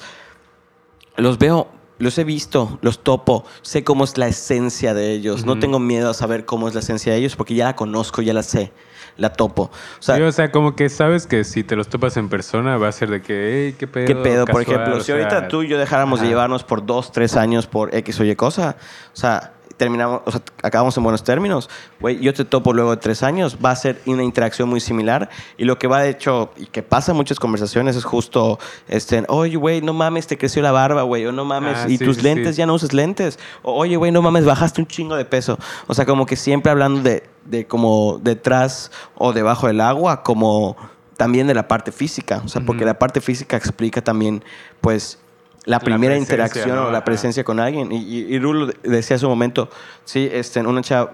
los 1.17 1.38
veo, 1.38 1.67
los 1.97 2.17
he 2.17 2.23
visto, 2.23 2.80
los 2.82 2.99
topo, 3.04 3.45
sé 3.62 3.84
cómo 3.84 4.04
es 4.04 4.17
la 4.17 4.27
esencia 4.27 4.93
de 4.93 5.12
ellos. 5.12 5.45
No 5.45 5.60
tengo 5.60 5.80
miedo 5.80 6.10
a 6.10 6.13
saber 6.13 6.45
cómo 6.45 6.67
es 6.67 6.73
la 6.73 6.80
esencia 6.80 7.13
de 7.13 7.19
ellos 7.19 7.36
porque 7.36 7.56
ya 7.56 7.65
la 7.65 7.75
conozco, 7.75 8.21
ya 8.21 8.34
la 8.34 8.43
sé, 8.43 8.71
la 9.17 9.34
topo. 9.34 9.63
O 10.00 10.02
sea, 10.02 10.15
Sí, 10.15 10.21
o 10.21 10.32
sea, 10.32 10.52
como 10.52 10.76
que 10.76 10.89
sabes 10.89 11.28
que 11.28 11.43
si 11.43 11.63
te 11.63 11.76
los 11.76 11.88
topas 11.88 12.17
en 12.17 12.30
persona 12.30 12.78
va 12.78 12.88
a 12.88 12.91
ser 12.91 13.10
de 13.10 13.21
que, 13.21 13.67
hey, 13.67 13.76
qué 13.78 13.88
pedo. 13.88 14.06
¿Qué 14.08 14.15
pedo? 14.15 14.45
por 14.45 14.62
casual", 14.63 14.82
ejemplo, 14.82 15.04
si 15.04 15.12
ahorita 15.12 15.47
tú 15.47 15.63
y 15.63 15.67
yo 15.67 15.78
dejáramos 15.78 16.21
de 16.21 16.28
llevarnos 16.28 16.63
por 16.63 16.86
dos, 16.86 17.12
tres 17.12 17.36
años 17.36 17.67
por 17.67 17.93
X 17.95 18.19
o 18.19 18.24
Y 18.24 18.36
cosa, 18.36 18.76
o 19.13 19.15
sea, 19.15 19.54
terminamos, 19.82 20.22
o 20.26 20.32
sea, 20.32 20.41
acabamos 20.62 20.96
en 20.96 21.02
buenos 21.02 21.24
términos, 21.24 21.67
güey, 22.00 22.20
yo 22.20 22.36
te 22.36 22.46
topo 22.46 22.72
luego 22.72 22.91
de 22.91 22.98
tres 22.98 23.24
años, 23.24 23.58
va 23.65 23.72
a 23.72 23.76
ser 23.76 24.00
una 24.06 24.22
interacción 24.22 24.70
muy 24.70 24.80
similar. 24.80 25.32
Y 25.58 25.65
lo 25.65 25.80
que 25.80 25.88
va 25.88 26.02
de 26.02 26.10
hecho, 26.12 26.52
y 26.56 26.67
que 26.67 26.84
pasa 26.84 27.13
en 27.13 27.17
muchas 27.17 27.39
conversaciones 27.39 27.96
es 27.96 28.04
justo, 28.04 28.60
este, 28.88 29.26
oye, 29.28 29.58
güey, 29.58 29.82
no 29.82 29.94
mames, 29.94 30.28
te 30.28 30.38
creció 30.38 30.62
la 30.62 30.72
barba, 30.72 31.02
güey, 31.02 31.26
o 31.26 31.32
no 31.32 31.46
mames, 31.46 31.80
Ah, 31.80 31.86
y 31.89 31.98
sí, 31.98 32.06
tus 32.06 32.17
sí, 32.17 32.22
lentes 32.22 32.56
sí. 32.56 32.60
ya 32.60 32.67
no 32.67 32.76
usas 32.76 32.94
lentes, 32.94 33.39
o 33.63 33.74
oye, 33.74 33.96
güey, 33.96 34.12
no 34.12 34.22
mames, 34.22 34.46
bajaste 34.46 34.82
un 34.82 34.88
chingo 34.88 35.15
de 35.15 35.26
peso, 35.26 35.58
o 35.88 35.96
sea, 35.96 36.06
como 36.06 36.28
que 36.28 36.36
siempre 36.36 36.72
hablando 36.72 37.02
de, 37.02 37.28
de 37.46 37.65
como 37.65 38.20
detrás 38.22 38.91
o 39.15 39.34
debajo 39.34 39.65
del 39.65 39.82
agua, 39.82 40.22
como 40.22 40.78
también 41.18 41.47
de 41.47 41.55
la 41.55 41.68
parte 41.68 41.91
física, 41.91 42.43
o 42.45 42.49
sea, 42.49 42.62
porque 42.64 42.86
la 42.86 42.99
parte 42.99 43.20
física 43.20 43.58
explica 43.58 44.03
también, 44.03 44.43
pues, 44.80 45.18
la 45.66 45.80
primera 45.80 46.18
interacción 46.18 46.76
¿no? 46.76 46.88
o 46.88 46.91
la 46.91 47.03
presencia 47.03 47.43
con 47.43 47.59
alguien. 47.59 47.91
Y, 47.91 47.97
y, 47.97 48.36
y 48.36 48.39
Rulo 48.39 48.72
decía 48.84 49.16
hace 49.16 49.26
un 49.26 49.32
momento, 49.32 49.70
sí, 50.05 50.30
este, 50.32 50.59
una 50.62 50.82
chava, 50.82 51.14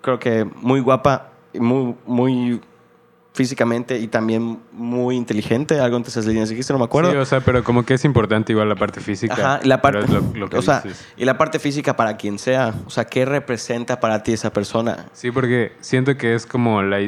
creo 0.00 0.18
que 0.18 0.44
muy 0.56 0.80
guapa, 0.80 1.30
y 1.52 1.60
muy, 1.60 1.94
muy 2.06 2.60
físicamente 3.32 3.98
y 3.98 4.06
también 4.06 4.60
muy 4.72 5.16
inteligente. 5.16 5.80
Algo 5.80 5.96
entre 5.96 6.10
esas 6.10 6.24
líneas 6.26 6.48
dijiste, 6.48 6.72
no 6.72 6.78
me 6.78 6.84
acuerdo. 6.84 7.10
Sí, 7.10 7.16
o 7.16 7.24
sea, 7.24 7.40
pero 7.40 7.64
como 7.64 7.84
que 7.84 7.94
es 7.94 8.04
importante 8.04 8.52
igual 8.52 8.68
la 8.68 8.76
parte 8.76 9.00
física. 9.00 9.34
Ajá, 9.34 9.60
y 9.62 9.66
la 9.68 9.82
parte, 9.82 10.00
pero 10.06 10.18
es 10.18 10.24
lo- 10.34 10.38
lo 10.38 10.48
que 10.48 10.58
o 10.58 10.62
sea, 10.62 10.80
dices. 10.80 11.04
y 11.16 11.24
la 11.24 11.36
parte 11.36 11.58
física 11.58 11.96
para 11.96 12.16
quien 12.16 12.38
sea. 12.38 12.74
O 12.86 12.90
sea, 12.90 13.04
¿qué 13.06 13.24
representa 13.24 13.98
para 14.00 14.22
ti 14.22 14.32
esa 14.32 14.52
persona? 14.52 15.06
Sí, 15.12 15.30
porque 15.32 15.72
siento 15.80 16.16
que 16.16 16.34
es 16.34 16.46
como 16.46 16.82
la... 16.82 16.98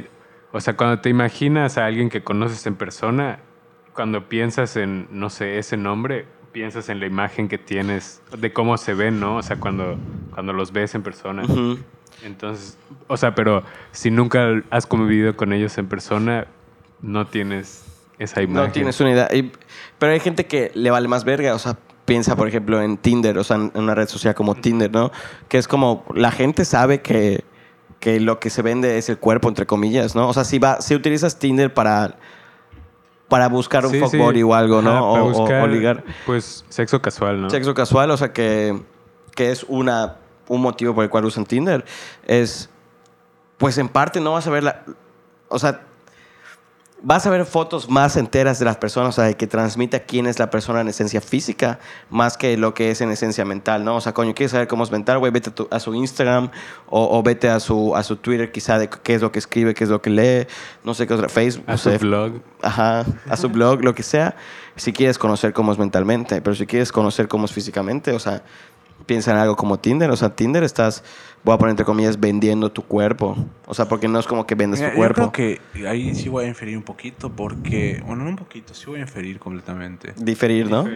O 0.53 0.61
sea, 0.61 0.77
cuando 0.77 1.01
te 1.01 1.11
imaginas 1.11 1.79
a 1.79 1.87
alguien 1.87 2.09
que 2.09 2.23
conoces 2.25 2.67
en 2.67 2.75
persona, 2.77 3.39
cuando 3.95 4.29
piensas 4.29 4.77
en, 4.77 5.07
no 5.11 5.31
sé, 5.31 5.59
ese 5.59 5.77
nombre, 5.77 6.27
piensas 6.57 6.89
en 6.89 7.01
la 7.01 7.07
imagen 7.07 7.49
que 7.49 7.59
tienes 7.59 8.23
de 8.35 8.51
cómo 8.51 8.79
se 8.79 8.95
ven, 8.95 9.21
¿no? 9.21 9.37
O 9.37 9.43
sea, 9.43 9.61
cuando, 9.61 9.99
cuando 10.33 10.55
los 10.55 10.73
ves 10.73 10.95
en 10.95 11.03
persona. 11.03 11.43
Entonces, 12.25 12.79
o 13.09 13.19
sea, 13.19 13.35
pero 13.35 13.63
si 13.93 14.11
nunca 14.11 14.63
has 14.71 14.87
convivido 14.87 15.37
con 15.37 15.53
ellos 15.53 15.77
en 15.77 15.87
persona, 15.87 16.47
no 17.03 17.27
tienes 17.27 17.85
esa 18.19 18.41
imagen. 18.41 18.69
No 18.69 18.73
tienes 18.73 18.99
una 19.03 19.11
idea. 19.11 19.29
Y- 19.35 19.53
pero 19.99 20.13
hay 20.15 20.21
gente 20.21 20.47
que 20.47 20.73
le 20.75 20.91
vale 20.91 21.09
más 21.09 21.25
verga. 21.25 21.55
O 21.55 21.59
sea, 21.59 21.77
piensa, 22.07 22.37
por 22.37 22.49
ejemplo, 22.49 22.81
en 22.81 22.97
Tinder, 22.97 23.37
o 23.37 23.45
sea, 23.45 23.57
en 23.57 23.73
una 23.75 23.95
red 23.95 24.09
social 24.09 24.35
como 24.35 24.55
Tinder, 24.55 24.91
¿no? 24.91 25.13
Que 25.49 25.59
es 25.59 25.69
como 25.69 26.07
la 26.15 26.31
gente 26.31 26.65
sabe 26.65 27.03
que, 27.03 27.45
que 28.01 28.19
lo 28.19 28.41
que 28.41 28.49
se 28.49 28.63
vende 28.63 28.97
es 28.97 29.11
el 29.11 29.19
cuerpo, 29.19 29.51
entre 29.51 29.67
comillas, 29.67 30.15
¿no? 30.15 30.27
O 30.27 30.33
sea, 30.33 30.45
si, 30.45 30.59
va, 30.59 30.81
si 30.81 30.95
utilizas 30.95 31.39
Tinder 31.39 31.75
para, 31.75 32.17
para 33.29 33.49
buscar 33.49 33.85
un 33.85 33.93
Sí, 33.93 34.01
o 34.43 34.55
algo, 34.55 34.83
¿no? 34.83 34.91
Ajá, 34.91 35.01
para 35.01 35.23
o- 35.25 35.29
buscar, 35.33 35.63
o 35.63 35.67
ligar. 35.67 36.05
Pues 36.27 36.65
sexo 36.69 37.01
casual, 37.03 37.41
¿no? 37.43 37.51
Sexo 37.51 37.75
casual, 37.75 38.11
o 38.11 38.17
sea, 38.17 38.33
que, 38.33 38.81
que 39.35 39.51
es 39.51 39.65
una, 39.69 40.17
un 40.49 40.61
motivo 40.61 40.95
por 40.95 41.05
el 41.05 41.11
cual 41.11 41.25
usan 41.25 41.45
Tinder. 41.45 41.85
Es, 42.25 42.71
pues 43.59 43.79
en 43.79 43.89
parte 43.89 44.21
no 44.21 44.33
vas 44.33 44.47
a 44.47 44.51
ver 44.51 44.63
la... 44.65 44.83
O 45.49 45.59
sea, 45.59 45.86
vas 47.03 47.27
a 47.27 47.31
ver 47.31 47.45
fotos 47.45 47.89
más 47.91 48.17
enteras 48.17 48.59
de 48.59 48.65
las 48.65 48.79
personas, 48.79 49.11
o 49.11 49.13
sea, 49.13 49.25
de 49.25 49.37
que 49.37 49.47
transmite 49.47 50.03
quién 50.03 50.27
es 50.27 50.39
la 50.39 50.51
persona 50.51 50.81
en 50.81 50.89
esencia 50.89 51.21
física, 51.21 51.79
más 52.11 52.37
que 52.37 52.57
lo 52.57 52.75
que 52.75 52.91
es 52.91 53.01
en 53.01 53.11
esencia 53.11 53.45
mental, 53.45 53.85
¿no? 53.85 53.97
O 53.97 54.01
sea, 54.01 54.13
coño, 54.15 54.35
¿quieres 54.35 54.53
saber 54.53 54.67
cómo 54.67 54.83
es 54.83 54.91
mental, 54.91 55.19
güey? 55.19 55.31
Vete 55.31 55.51
a, 55.51 55.55
tu- 55.55 55.69
a 55.71 55.79
su 55.79 55.95
Instagram 55.95 56.51
o, 56.89 57.19
o 57.19 57.23
vete 57.23 57.49
a 57.49 57.61
su, 57.61 57.95
a 57.95 58.03
su 58.03 58.17
Twitter 58.17 58.51
quizá 58.51 58.79
de 58.79 58.89
qué 58.89 59.15
es 59.15 59.23
lo 59.23 59.31
que 59.31 59.39
escribe, 59.39 59.75
qué 59.75 59.85
es 59.85 59.91
lo 59.91 60.01
que 60.01 60.11
lee, 60.11 60.47
no 60.85 60.95
sé 60.95 61.07
qué 61.07 61.15
otra, 61.15 61.29
Facebook, 61.29 61.65
A 61.69 61.73
no 61.73 61.79
su 61.79 61.91
sé, 61.91 61.99
blog. 61.99 62.41
Ajá, 62.63 63.05
a 63.29 63.37
su 63.37 63.49
blog, 63.51 63.85
lo 63.85 63.95
que 63.95 64.03
sea, 64.03 64.35
si 64.75 64.93
quieres 64.93 65.19
conocer 65.19 65.53
cómo 65.53 65.73
es 65.73 65.79
mentalmente, 65.79 66.41
pero 66.41 66.57
si 66.57 66.67
quieres 66.67 66.91
conocer 66.93 67.29
cómo 67.29 67.45
es 67.45 67.53
físicamente, 67.53 68.13
o 68.13 68.19
sea, 68.19 68.43
piensa 69.05 69.33
en 69.33 69.39
algo 69.39 69.57
como 69.57 69.79
Tinder, 69.79 70.11
o 70.11 70.17
sea, 70.17 70.35
Tinder 70.35 70.63
estás, 70.65 71.05
voy 71.45 71.55
a 71.55 71.59
poner 71.59 71.71
entre 71.73 71.85
comillas, 71.87 72.19
vendiendo 72.19 72.71
tu 72.73 72.83
cuerpo, 72.83 73.37
o 73.67 73.75
sea, 73.75 73.87
porque 73.89 74.09
no 74.09 74.19
es 74.19 74.27
como 74.27 74.47
que 74.47 74.55
vendes 74.55 74.81
Mira, 74.81 74.91
tu 74.91 74.95
yo 74.95 74.99
cuerpo. 74.99 75.33
creo 75.33 75.61
que 75.77 75.87
ahí 75.89 76.15
sí 76.15 76.29
voy 76.29 76.45
a 76.47 76.49
inferir 76.49 76.77
un 76.77 76.83
poquito 76.83 77.31
porque, 77.31 78.03
bueno, 78.07 78.25
no 78.25 78.31
un 78.31 78.37
poquito, 78.37 78.75
sí 78.75 78.87
voy 78.87 78.99
a 78.99 79.03
inferir 79.03 79.39
completamente. 79.39 80.15
Diferir, 80.17 80.71
¿no? 80.71 80.87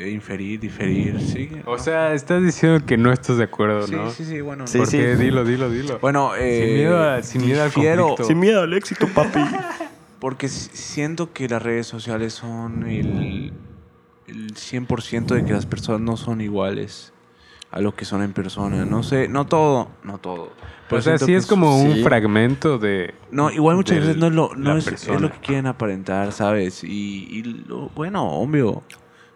Eh, 0.00 0.10
inferir, 0.10 0.60
diferir, 0.60 1.20
sí. 1.20 1.50
O 1.66 1.76
sea, 1.76 2.14
estás 2.14 2.40
diciendo 2.42 2.86
que 2.86 2.96
no 2.96 3.12
estás 3.12 3.36
de 3.36 3.44
acuerdo, 3.44 3.82
sí, 3.86 3.94
¿no? 3.96 4.10
sí, 4.12 4.24
sí, 4.24 4.40
bueno. 4.40 4.66
Sí, 4.68 4.78
¿Por 4.78 4.86
sí. 4.86 4.96
qué? 4.96 5.16
Dilo, 5.16 5.44
dilo, 5.44 5.68
dilo. 5.70 5.98
Bueno, 5.98 6.36
eh, 6.36 6.60
Sin 6.60 6.74
miedo 6.74 7.02
a- 7.02 7.22
sin 7.22 7.44
miedo 7.44 7.62
al 7.62 7.68
difiero, 7.70 8.02
conflicto. 8.04 8.24
Sin 8.28 8.38
miedo 8.38 8.62
al 8.62 8.72
éxito, 8.74 9.08
papi. 9.12 9.40
Porque 10.20 10.46
s- 10.46 10.70
siento 10.72 11.32
que 11.32 11.48
las 11.48 11.60
redes 11.62 11.88
sociales 11.88 12.32
son 12.32 12.86
el, 12.86 13.52
el 14.28 14.54
100% 14.54 15.34
de 15.34 15.44
que 15.44 15.52
las 15.52 15.66
personas 15.66 16.00
no 16.00 16.16
son 16.16 16.40
iguales 16.40 17.12
a 17.70 17.80
lo 17.80 17.94
que 17.94 18.04
son 18.04 18.22
en 18.22 18.32
persona. 18.32 18.84
No 18.84 19.02
sé, 19.02 19.28
no 19.28 19.46
todo, 19.46 19.88
no 20.04 20.18
todo. 20.18 20.50
Pero 20.88 21.00
o 21.00 21.02
sea, 21.02 21.18
sí 21.18 21.34
es 21.34 21.46
como 21.46 21.82
un 21.82 21.94
sí. 21.96 22.02
fragmento 22.02 22.78
de... 22.78 23.14
No, 23.30 23.50
igual 23.50 23.76
muchas 23.76 23.96
del- 23.98 24.06
veces 24.06 24.16
no 24.20 24.28
es 24.28 24.32
lo, 24.32 24.54
no 24.56 24.76
es, 24.76 24.86
es 24.86 25.20
lo 25.20 25.30
que 25.30 25.38
quieren 25.38 25.66
aparentar, 25.66 26.32
¿sabes? 26.32 26.82
Y, 26.82 27.28
y 27.30 27.42
lo- 27.42 27.90
bueno, 27.90 28.26
obvio, 28.26 28.82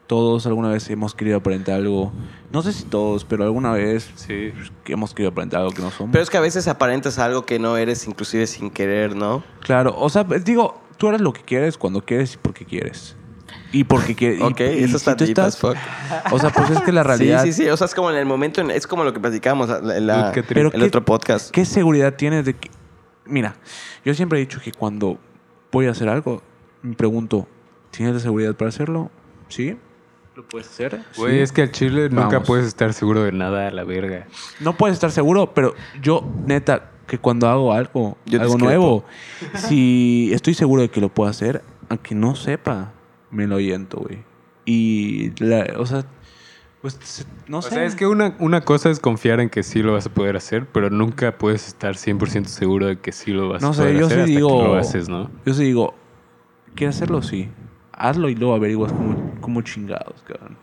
todos 0.07 0.47
alguna 0.47 0.71
vez 0.71 0.89
hemos 0.89 1.15
querido 1.15 1.37
aparentar 1.37 1.75
algo. 1.75 2.11
No 2.51 2.63
sé 2.63 2.73
si 2.73 2.85
todos, 2.85 3.25
pero 3.27 3.45
alguna 3.45 3.73
vez 3.73 4.11
Sí. 4.15 4.53
que 4.85 4.95
hemos 4.95 5.13
querido 5.13 5.31
aparentar 5.31 5.61
algo 5.61 5.73
que 5.73 5.83
no 5.83 5.91
somos. 5.91 6.13
Pero 6.13 6.23
es 6.23 6.31
que 6.31 6.39
a 6.39 6.41
veces 6.41 6.69
aparentas 6.69 7.19
algo 7.19 7.45
que 7.45 7.59
no 7.59 7.77
eres, 7.77 8.07
inclusive 8.09 8.47
sin 8.47 8.71
querer, 8.71 9.15
¿no? 9.15 9.45
Claro, 9.61 9.95
o 9.99 10.09
sea, 10.09 10.25
digo, 10.25 10.81
tú 10.97 11.09
eres 11.09 11.21
lo 11.21 11.35
que 11.35 11.43
quieres 11.43 11.77
cuando 11.77 12.03
quieres 12.03 12.33
y 12.35 12.39
porque 12.39 12.65
quieres. 12.65 13.15
Y 13.73 13.85
porque 13.85 14.15
quieres. 14.15 14.41
Ok, 14.43 14.61
eso 14.61 14.97
está 14.99 15.15
deep 15.15 15.39
as 15.41 15.57
fuck. 15.59 15.77
O 16.31 16.39
sea, 16.39 16.51
pues 16.51 16.71
es 16.71 16.81
que 16.83 16.93
la 16.93 17.03
realidad. 17.03 17.43
Sí, 17.43 17.53
sí, 17.53 17.65
sí. 17.65 17.69
O 17.71 17.77
sea, 17.77 17.87
es 17.87 17.95
como 17.95 18.11
en 18.11 18.17
el 18.17 18.27
momento, 18.27 18.61
en- 18.61 18.71
es 18.71 18.87
como 18.87 19.03
lo 19.05 19.13
que 19.13 19.21
platicamos 19.21 19.69
en 19.71 20.07
la- 20.07 20.31
Dude. 20.31 20.43
Pero 20.45 20.69
el 20.73 20.81
qué- 20.81 20.87
otro 20.87 21.05
podcast. 21.05 21.51
¿Qué 21.51 21.65
seguridad 21.65 22.15
tienes 22.15 22.45
de 22.45 22.55
que.? 22.55 22.71
Mira, 23.25 23.57
yo 24.05 24.13
siempre 24.15 24.39
he 24.39 24.41
dicho 24.41 24.61
que 24.63 24.73
cuando 24.73 25.19
voy 25.71 25.87
a 25.87 25.93
hacer 25.93 26.09
algo, 26.09 26.43
me 26.83 26.95
pregunto, 26.95 27.49
¿tienes 27.91 28.15
la 28.15 28.21
seguridad 28.21 28.55
para 28.55 28.69
hacerlo? 28.69 29.11
¿Sí? 29.49 29.77
¿Lo 30.35 30.47
puedes 30.49 30.69
hacer? 30.69 31.01
Güey, 31.17 31.37
Sí. 31.37 31.41
es 31.41 31.53
que 31.53 31.63
al 31.63 31.71
chile 31.73 32.09
nunca 32.09 32.27
Vamos. 32.29 32.47
puedes 32.47 32.67
estar 32.67 32.93
seguro 32.95 33.23
de 33.23 33.33
nada 33.33 33.69
a 33.69 33.71
la 33.71 33.85
verga. 33.85 34.27
No 34.61 34.77
puedes 34.77 34.95
estar 34.95 35.11
seguro, 35.11 35.53
pero 35.55 35.75
yo, 36.03 36.27
neta, 36.47 36.91
que 37.07 37.19
cuando 37.19 37.49
hago 37.49 37.73
algo, 37.73 38.17
Yo 38.27 38.41
algo 38.41 38.55
discrepo. 38.55 38.65
nuevo, 38.65 39.05
si 39.57 40.31
estoy 40.33 40.55
seguro 40.55 40.83
de 40.83 40.89
que 40.91 41.01
lo 41.01 41.09
puedo 41.11 41.29
hacer, 41.31 41.63
aunque 41.89 42.15
no 42.15 42.35
sepa, 42.35 42.93
me 43.33 43.47
lo 43.49 43.57
oyento, 43.57 43.99
güey. 43.99 44.19
Y, 44.65 45.33
la- 45.43 45.75
o 45.79 45.87
sea, 45.87 46.05
pues, 46.81 47.27
no 47.49 47.59
O 47.59 47.63
sé. 47.63 47.71
sea, 47.71 47.85
es 47.85 47.95
que 47.97 48.07
una, 48.07 48.37
una 48.39 48.61
cosa 48.61 48.91
es 48.91 49.01
confiar 49.01 49.41
en 49.41 49.51
que 49.51 49.63
sí 49.63 49.83
lo 49.83 49.93
vas 49.95 50.07
a 50.07 50.11
poder 50.15 50.37
hacer, 50.37 50.67
pero 50.67 50.91
nunca 50.91 51.39
puedes 51.39 51.67
estar 51.69 51.97
100% 51.97 52.49
seguro 52.49 52.87
de 52.87 52.99
que 52.99 53.13
sí 53.13 53.33
lo 53.33 53.49
vas 53.49 53.63
No 53.63 53.71
a 53.71 53.75
sé, 53.75 53.83
poder 53.83 53.97
yo 53.99 54.07
hacer 54.07 54.19
sí 54.19 54.23
hasta 54.23 54.35
digo- 54.35 54.49
que 54.59 54.65
lo 54.65 54.75
haces, 54.77 55.09
¿no? 55.09 55.31
Yo 55.45 55.55
sí 55.55 55.65
digo, 55.65 55.95
¿quieres 56.75 56.97
hacerlo? 56.97 57.23
Sí. 57.23 57.49
Hazlo 57.93 58.29
y 58.29 58.35
luego 58.35 58.55
averiguas 58.55 58.93
como, 58.93 59.17
como 59.41 59.63
chingados, 59.63 60.23
cabrón. 60.27 60.57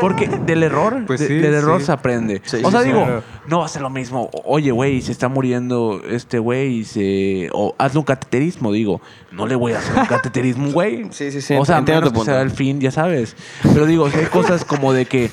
Porque 0.00 0.28
del 0.28 0.62
error, 0.62 1.04
Pues 1.06 1.20
de- 1.20 1.28
del 1.40 1.54
error 1.54 1.80
sí. 1.80 1.86
se 1.86 1.92
aprende. 1.92 2.40
Sí, 2.44 2.58
o 2.64 2.70
sea, 2.70 2.80
sí, 2.80 2.88
digo, 2.88 3.04
claro. 3.04 3.22
no 3.46 3.58
va 3.60 3.66
a 3.66 3.68
ser 3.68 3.82
lo 3.82 3.90
mismo. 3.90 4.30
Oye, 4.44 4.70
güey, 4.70 5.00
se 5.02 5.12
está 5.12 5.28
muriendo 5.28 6.02
este 6.08 6.38
güey 6.38 6.78
y 6.78 6.84
se... 6.84 7.50
O 7.52 7.74
hazle 7.78 7.98
un 8.00 8.04
cateterismo, 8.04 8.72
digo. 8.72 9.00
No 9.32 9.46
le 9.46 9.54
voy 9.56 9.72
a 9.72 9.78
hacer 9.78 9.96
un 9.98 10.06
cateterismo, 10.06 10.70
güey. 10.72 11.06
Sí, 11.10 11.30
sí, 11.30 11.40
sí, 11.40 11.54
O 11.54 11.64
sea, 11.64 11.80
menos 11.80 12.12
que 12.12 12.20
sea 12.20 12.40
el 12.42 12.50
fin, 12.50 12.80
ya 12.80 12.90
sabes. 12.90 13.36
Pero 13.62 13.86
digo, 13.86 14.06
hay 14.06 14.26
cosas 14.26 14.64
como 14.64 14.92
de 14.92 15.06
que 15.06 15.30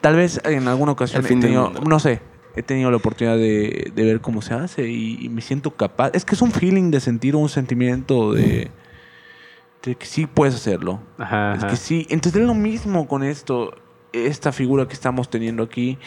tal 0.00 0.16
vez 0.16 0.40
en 0.44 0.68
alguna 0.68 0.92
ocasión 0.92 1.24
he 1.24 1.28
tenido... 1.28 1.70
No 1.70 1.98
sé, 2.00 2.20
he 2.56 2.62
tenido 2.62 2.90
la 2.90 2.96
oportunidad 2.96 3.36
de, 3.36 3.92
de 3.94 4.04
ver 4.04 4.20
cómo 4.20 4.42
se 4.42 4.54
hace 4.54 4.88
y, 4.88 5.18
y 5.20 5.28
me 5.28 5.40
siento 5.42 5.70
capaz. 5.72 6.10
Es 6.14 6.24
que 6.24 6.34
es 6.34 6.42
un 6.42 6.50
feeling 6.52 6.90
de 6.90 7.00
sentir 7.00 7.36
un 7.36 7.48
sentimiento 7.48 8.32
de, 8.32 8.70
de 9.82 9.94
que 9.94 10.06
sí 10.06 10.26
puedes 10.26 10.54
hacerlo. 10.54 11.00
Ajá, 11.18 11.54
Es 11.54 11.58
ajá. 11.64 11.68
que 11.70 11.76
sí. 11.76 12.06
Entonces 12.10 12.40
es 12.42 12.46
lo 12.46 12.54
mismo 12.54 13.06
con 13.08 13.22
esto, 13.22 13.74
esta 14.12 14.52
figura 14.52 14.86
que 14.88 14.94
estamos 14.94 15.30
teniendo 15.30 15.62
aquí, 15.62 15.98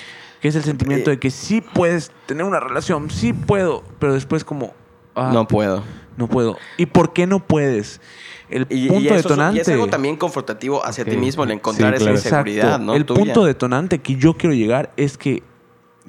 que 0.41 0.47
es 0.47 0.55
el 0.55 0.63
sentimiento 0.63 1.09
de 1.09 1.19
que 1.19 1.32
sí 1.32 1.61
puedes 1.61 2.11
tener 2.26 2.43
una 2.45 2.59
relación, 2.59 3.09
sí 3.09 3.34
puedo, 3.34 3.84
pero 3.99 4.13
después 4.13 4.43
como... 4.43 4.74
ah, 5.15 5.32
No 5.34 5.47
puedo. 5.47 5.84
no 6.17 6.28
puedo. 6.28 6.57
¿Y 6.78 6.88
por 6.88 7.13
qué 7.13 7.28
no 7.28 7.45
puedes? 7.45 8.01
El 8.49 8.67
Y, 8.69 8.86
y 8.86 8.89
punto 8.89 9.05
eso 9.05 9.15
es- 9.15 9.24
detonante... 9.24 9.57
y 9.59 9.61
es 9.61 9.69
algo 9.69 9.88
también 9.88 10.17
confrontativo 10.17 10.86
hacia 10.86 11.03
Ok. 11.03 11.11
ti 11.11 11.17
mismo, 11.17 11.43
el 11.45 11.51
encontrar 11.51 11.93
Sí, 11.93 11.99
claro. 12.03 12.15
esa 12.17 12.28
inseguridad, 12.30 12.65
Exacto. 12.65 12.86
¿no? 12.86 12.95
El 12.95 13.05
Tuya. 13.05 13.19
punto 13.24 13.45
detonante 13.45 13.99
que 13.99 14.15
yo 14.15 14.34
quiero 14.36 14.53
llegar 14.53 14.91
es 14.97 15.17
que 15.17 15.43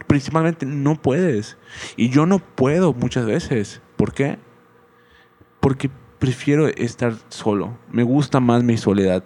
principalmente 0.08 0.66
no 0.66 1.00
puedes. 1.00 1.56
Y 1.96 2.08
yo 2.08 2.26
no 2.26 2.38
puedo 2.40 2.92
muchas 2.94 3.26
veces. 3.26 3.80
¿Por 3.96 4.12
qué? 4.12 4.38
Porque 5.60 5.90
prefiero 6.22 6.68
estar 6.68 7.14
solo. 7.30 7.76
Me 7.90 8.04
gusta 8.04 8.38
más 8.38 8.62
mi 8.62 8.76
soledad. 8.76 9.24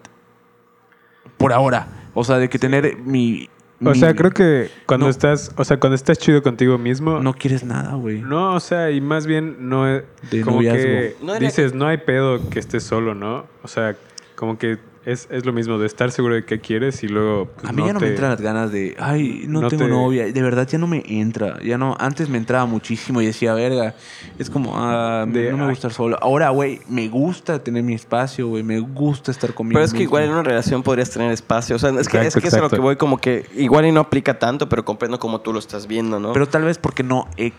Por 1.37 1.53
ahora. 1.53 1.89
O 2.15 2.25
sea, 2.25 2.39
de 2.39 2.49
que 2.49 2.59
tener 2.59 2.97
mi... 2.97 3.51
O 3.85 3.91
mi- 3.91 3.95
sea, 3.99 4.15
creo 4.15 4.31
que 4.31 4.71
cuando 4.87 5.05
No. 5.05 5.11
estás, 5.11 5.53
o 5.59 5.63
sea, 5.63 5.79
cuando 5.79 5.95
estás 5.95 6.17
chido 6.17 6.43
contigo 6.43 6.79
mismo, 6.79 7.21
No 7.21 7.35
quieres 7.35 7.63
nada, 7.65 7.93
güey. 7.97 8.23
no, 8.23 8.55
o 8.55 8.61
sea, 8.61 8.91
y 8.91 9.03
más 9.03 9.27
bien 9.27 9.69
no 9.69 9.87
es 9.87 10.05
De 10.31 10.41
como 10.41 10.57
noviazgo. 10.57 10.83
que 10.83 11.17
No 11.23 11.35
dices, 11.39 11.75
no 11.75 11.87
hay 11.87 11.99
pedo 11.99 12.49
que 12.49 12.59
estés 12.59 12.85
solo, 12.85 13.15
¿no? 13.15 13.45
O 13.63 13.69
sea, 13.69 13.95
como 14.35 14.57
que 14.57 14.79
es, 15.07 15.29
es 15.31 15.47
lo 15.47 15.53
mismo 15.53 15.79
de 15.79 15.87
estar 15.87 16.11
seguro 16.11 16.35
de 16.35 16.45
qué 16.45 16.61
quieres 16.61 17.03
y 17.05 17.09
luego 17.09 17.47
pues, 17.47 17.65
A 17.69 17.73
mí 17.73 17.87
ya 17.87 17.93
no 17.95 18.01
te- 18.01 18.05
me 18.07 18.11
entran 18.11 18.31
las 18.33 18.41
ganas 18.41 18.73
de, 18.73 18.97
ay, 18.99 19.45
no, 19.47 19.61
no 19.63 19.69
tengo 19.69 19.85
te- 19.85 19.89
novia. 19.91 20.27
De 20.33 20.43
verdad 20.43 20.67
ya 20.69 20.79
no 20.79 20.87
me 20.89 21.03
entra. 21.07 21.63
Ya 21.63 21.79
no, 21.79 21.97
antes 21.99 22.29
me 22.29 22.37
entraba 22.39 22.67
muchísimo 22.67 23.23
y 23.23 23.27
decía, 23.27 23.55
verga, 23.55 23.95
es 24.39 24.51
como, 24.51 24.73
ah, 24.77 25.25
De, 25.27 25.51
no 25.53 25.59
me 25.59 25.63
ay. 25.63 25.69
gusta 25.71 25.87
estar 25.89 25.93
solo. 25.93 26.19
Ahora, 26.21 26.51
güey, 26.51 26.81
me 26.89 27.09
gusta 27.09 27.63
tener 27.63 27.85
mi 27.85 27.95
espacio, 27.95 28.49
güey, 28.49 28.63
me 28.65 28.81
gusta 28.81 29.31
estar 29.31 29.55
conmigo. 29.55 29.77
Pero 29.79 29.85
es 29.87 29.95
que 29.95 30.03
igual 30.03 30.25
en 30.25 30.31
una 30.33 30.43
relación 30.43 30.83
podrías 30.83 31.09
tener 31.11 31.31
espacio. 31.31 31.77
O 31.77 31.79
sea, 31.79 31.91
es 31.91 32.09
que, 32.09 32.21
es 32.27 32.35
que 32.35 32.49
es 32.49 32.55
a 32.55 32.61
lo 32.61 32.69
que 32.69 32.81
voy 32.81 32.97
como 32.97 33.19
que 33.19 33.47
igual 33.55 33.87
y 33.87 33.93
no 33.93 34.01
aplica 34.01 34.39
tanto, 34.39 34.69
pero 34.69 34.85
comprendo 34.85 35.19
como 35.21 35.41
tú 35.41 35.53
lo 35.53 35.61
estás 35.61 35.87
viendo, 35.87 36.19
¿no? 36.19 36.33
Pero 36.33 36.49
tal 36.49 36.65
vez 36.65 36.79
porque 36.79 37.05
no 37.05 37.29
he, 37.37 37.53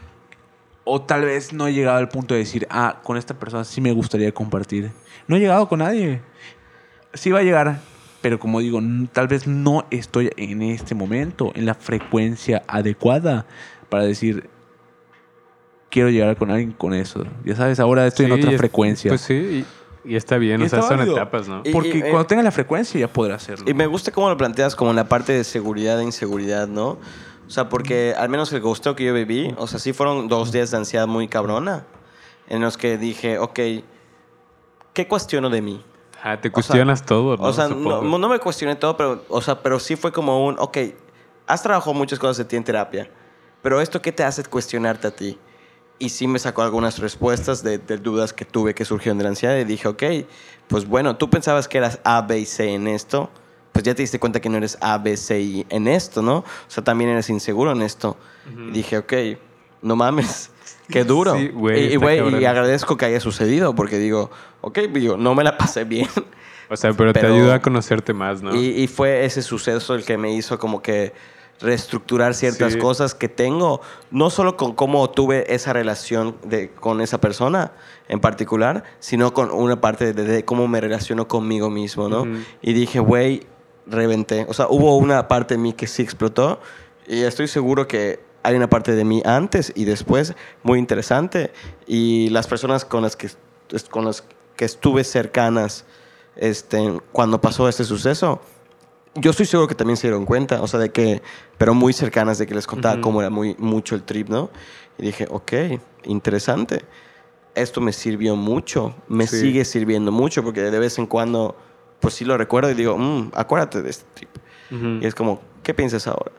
o 0.83 1.01
tal 1.01 1.21
vez 1.23 1.53
no 1.53 1.67
he 1.67 1.73
llegado 1.73 1.97
al 1.97 2.09
punto 2.09 2.33
de 2.33 2.41
decir, 2.41 2.67
ah, 2.69 2.99
con 3.03 3.15
esta 3.17 3.33
persona 3.39 3.63
sí 3.63 3.79
me 3.81 3.93
gustaría 3.93 4.33
compartir. 4.33 4.91
No 5.27 5.35
he 5.35 5.39
llegado 5.39 5.67
con 5.69 5.79
nadie. 5.79 6.21
Sí 7.17 7.31
va 7.31 7.39
a 7.39 7.43
llegar, 7.43 7.79
pero 8.21 8.39
como 8.39 8.59
digo, 8.59 8.79
tal 9.11 9.27
vez 9.27 9.47
no 9.47 9.85
estoy 9.91 10.31
en 10.37 10.61
este 10.61 10.95
momento 10.95 11.51
en 11.55 11.65
la 11.65 11.73
frecuencia 11.73 12.63
adecuada 12.67 13.45
para 13.89 14.03
decir, 14.03 14.49
quiero 15.89 16.09
llegar 16.09 16.35
con 16.37 16.51
alguien 16.51 16.71
con 16.71 16.93
eso. 16.93 17.25
Ya 17.45 17.55
sabes, 17.55 17.79
ahora 17.79 18.05
estoy 18.07 18.25
en 18.25 18.33
Sí, 18.33 18.37
otra 18.39 18.51
y 18.51 18.53
es- 18.55 18.59
frecuencia. 18.59 19.09
Pues 19.11 19.21
sí, 19.21 19.65
y, 20.05 20.11
y 20.11 20.15
está 20.15 20.37
bien, 20.37 20.61
Y 20.61 20.65
o 20.65 20.69
sea, 20.69 20.81
son 20.81 20.97
válido. 20.97 21.15
etapas, 21.15 21.47
¿no? 21.47 21.61
Y- 21.65 21.71
Porque 21.71 21.99
eh, 21.99 22.09
cuando 22.09 22.25
tenga 22.27 22.43
la 22.43 22.51
frecuencia 22.51 22.99
ya 22.99 23.07
podrá 23.07 23.35
hacerlo. 23.35 23.65
Y 23.69 23.73
me 23.73 23.87
gusta 23.87 24.11
cómo 24.11 24.29
lo 24.29 24.37
planteas 24.37 24.75
como 24.75 24.91
en 24.91 24.95
la 24.97 25.07
parte 25.09 25.33
de 25.33 25.43
seguridad 25.43 25.99
e 25.99 26.03
inseguridad, 26.03 26.67
¿no? 26.67 26.97
O 27.47 27.49
sea, 27.49 27.69
porque 27.69 28.13
al 28.17 28.27
menos 28.29 28.51
el 28.51 28.61
gusteo 28.61 28.95
que 28.95 29.05
yo 29.05 29.13
viví, 29.13 29.53
o 29.57 29.67
sea, 29.67 29.79
sí 29.79 29.93
fueron 29.93 30.27
dos 30.27 30.51
días 30.51 30.71
de 30.71 30.77
ansiedad 30.77 31.07
muy 31.07 31.29
cabrona, 31.29 31.85
en 32.49 32.61
los 32.61 32.77
que 32.77 32.97
dije, 32.97 33.39
ok, 33.39 33.59
¿qué 34.93 35.07
cuestiono 35.07 35.49
de 35.49 35.61
mí? 35.61 35.81
Ah, 36.31 36.41
te 36.41 36.51
cuestionas 36.51 37.05
todo, 37.05 37.37
¿no? 37.37 37.43
O 37.43 37.53
sea, 37.53 37.67
no, 37.67 38.01
no 38.17 38.29
me 38.29 38.39
cuestioné 38.39 38.75
todo, 38.75 38.97
pero, 38.97 39.23
o 39.29 39.41
sea, 39.41 39.61
pero 39.61 39.79
sí 39.79 39.95
fue 39.95 40.11
como 40.11 40.45
un, 40.45 40.55
ok, 40.59 40.77
has 41.45 41.63
trabajado 41.63 41.93
muchas 41.93 42.19
cosas 42.19 42.37
de 42.37 42.45
ti 42.45 42.55
en 42.55 42.63
terapia, 42.63 43.09
pero 43.61 43.79
esto 43.79 44.01
qué 44.01 44.11
te 44.11 44.23
hace 44.23 44.43
cuestionarte 44.43 45.07
a 45.07 45.11
ti? 45.11 45.37
Y 45.99 46.09
sí 46.09 46.27
me 46.27 46.37
sacó 46.37 46.61
algunas 46.61 46.99
respuestas 46.99 47.63
de, 47.63 47.77
de 47.77 47.97
dudas 47.97 48.33
que 48.33 48.45
tuve 48.45 48.75
que 48.75 48.85
surgieron 48.85 49.17
de 49.17 49.23
la 49.23 49.29
ansiedad 49.29 49.57
y 49.57 49.63
dije, 49.63 49.87
ok, 49.87 50.03
pues 50.67 50.85
bueno, 50.85 51.15
tú 51.15 51.29
pensabas 51.29 51.67
que 51.67 51.77
eras 51.77 51.99
A, 52.03 52.21
B 52.21 52.39
y 52.39 52.45
C 52.45 52.73
en 52.73 52.87
esto, 52.87 53.29
pues 53.71 53.83
ya 53.85 53.95
te 53.95 54.01
diste 54.01 54.19
cuenta 54.19 54.39
que 54.39 54.49
no 54.49 54.57
eres 54.57 54.77
A, 54.81 54.97
B, 54.97 55.15
C 55.15 55.39
y 55.39 55.65
en 55.69 55.87
esto, 55.87 56.21
¿no? 56.21 56.37
O 56.37 56.45
sea, 56.67 56.83
también 56.83 57.09
eres 57.09 57.29
inseguro 57.29 57.71
en 57.71 57.81
esto. 57.81 58.17
Y 58.69 58.71
dije, 58.71 58.97
ok, 58.97 59.13
no 59.81 59.95
mames. 59.95 60.51
Qué 60.89 61.03
duro. 61.03 61.35
Sí, 61.35 61.49
güey, 61.49 61.93
y, 61.93 61.95
güey, 61.97 62.45
agradezco 62.45 62.95
que 62.97 63.05
haya 63.05 63.19
sucedido 63.19 63.75
porque 63.75 63.97
digo, 63.97 64.31
ok, 64.61 64.79
digo, 64.93 65.17
no 65.17 65.35
me 65.35 65.43
la 65.43 65.57
pasé 65.57 65.83
bien. 65.83 66.07
O 66.69 66.75
sea, 66.75 66.91
pero, 66.93 67.13
te 67.13 67.25
ayuda 67.25 67.55
a 67.55 67.61
conocerte 67.61 68.13
más, 68.13 68.41
¿no? 68.41 68.55
Y, 68.55 68.67
y 68.69 68.87
fue 68.87 69.23
ese 69.25 69.41
suceso 69.41 69.95
el 69.95 70.03
que 70.03 70.17
me 70.17 70.33
hizo 70.33 70.59
como 70.59 70.81
que 70.81 71.13
reestructurar 71.59 72.33
ciertas 72.33 72.73
Sí. 72.73 72.79
cosas 72.79 73.15
que 73.15 73.29
tengo, 73.29 73.81
no 74.11 74.29
solo 74.29 74.57
con 74.57 74.73
cómo 74.73 75.09
tuve 75.09 75.53
esa 75.53 75.73
relación 75.73 76.35
de, 76.43 76.69
con 76.69 77.01
esa 77.01 77.19
persona 77.19 77.71
en 78.09 78.19
particular, 78.19 78.83
sino 78.99 79.33
con 79.33 79.51
una 79.51 79.81
parte 79.81 80.13
de, 80.13 80.23
de 80.23 80.45
cómo 80.45 80.67
me 80.67 80.81
relaciono 80.81 81.27
conmigo 81.27 81.69
mismo, 81.69 82.09
¿no? 82.09 82.25
Y 82.61 82.73
dije, 82.73 82.99
güey, 82.99 83.43
reventé. 83.85 84.45
O 84.49 84.53
sea, 84.53 84.67
hubo 84.69 84.97
una 84.97 85.27
parte 85.27 85.55
de 85.55 85.59
mí 85.59 85.73
que 85.73 85.87
sí 85.87 86.01
explotó 86.03 86.59
y 87.07 87.21
estoy 87.21 87.47
seguro 87.47 87.87
que 87.87 88.19
hay 88.43 88.55
una 88.55 88.69
parte 88.69 88.93
de 88.93 89.03
mí 89.03 89.21
antes 89.25 89.71
y 89.75 89.85
después 89.85 90.33
muy 90.63 90.79
interesante. 90.79 91.51
Y 91.85 92.29
las 92.29 92.47
personas 92.47 92.85
con 92.85 93.01
las 93.03 93.15
que, 93.15 93.29
con 93.89 94.05
las 94.05 94.23
que 94.55 94.65
estuve 94.65 95.03
cercanas 95.03 95.85
este, 96.35 96.99
cuando 97.11 97.41
pasó 97.41 97.67
este 97.67 97.83
suceso, 97.83 98.39
yo 99.15 99.31
estoy 99.31 99.45
seguro 99.47 99.67
que 99.67 99.75
también 99.75 99.97
se 99.97 100.07
dieron 100.07 100.25
cuenta, 100.25 100.61
o 100.61 100.67
sea, 100.67 100.79
de 100.79 100.91
que, 100.91 101.21
pero 101.57 101.73
muy 101.73 101.91
cercanas 101.93 102.37
de 102.37 102.45
que 102.45 102.53
les 102.53 102.67
contaba 102.67 102.93
Ujú. 102.95 103.01
cómo 103.01 103.21
era 103.21 103.29
muy 103.31 103.55
mucho 103.57 103.95
el 103.95 104.03
trip, 104.03 104.29
¿no? 104.29 104.49
Y 104.99 105.03
dije, 105.07 105.27
ok, 105.29 105.53
interesante. 106.03 106.83
Esto 107.55 107.81
me 107.81 107.91
sirvió 107.93 108.35
mucho, 108.35 108.93
me 109.07 109.25
Sí. 109.25 109.39
sigue 109.39 109.65
sirviendo 109.65 110.11
mucho, 110.11 110.43
porque 110.43 110.61
de 110.61 110.77
vez 110.79 110.99
en 110.99 111.07
cuando, 111.07 111.55
pues 111.99 112.13
sí 112.13 112.23
lo 112.25 112.37
recuerdo 112.37 112.69
y 112.69 112.75
digo, 112.75 112.95
"Mm, 112.97 113.31
acuérdate 113.33 113.81
de 113.81 113.89
este 113.89 114.05
trip. 114.13 114.29
Ujú. 114.71 114.99
Y 115.01 115.05
es 115.07 115.15
como, 115.15 115.41
¿qué 115.63 115.73
piensas 115.73 116.05
ahora? 116.05 116.31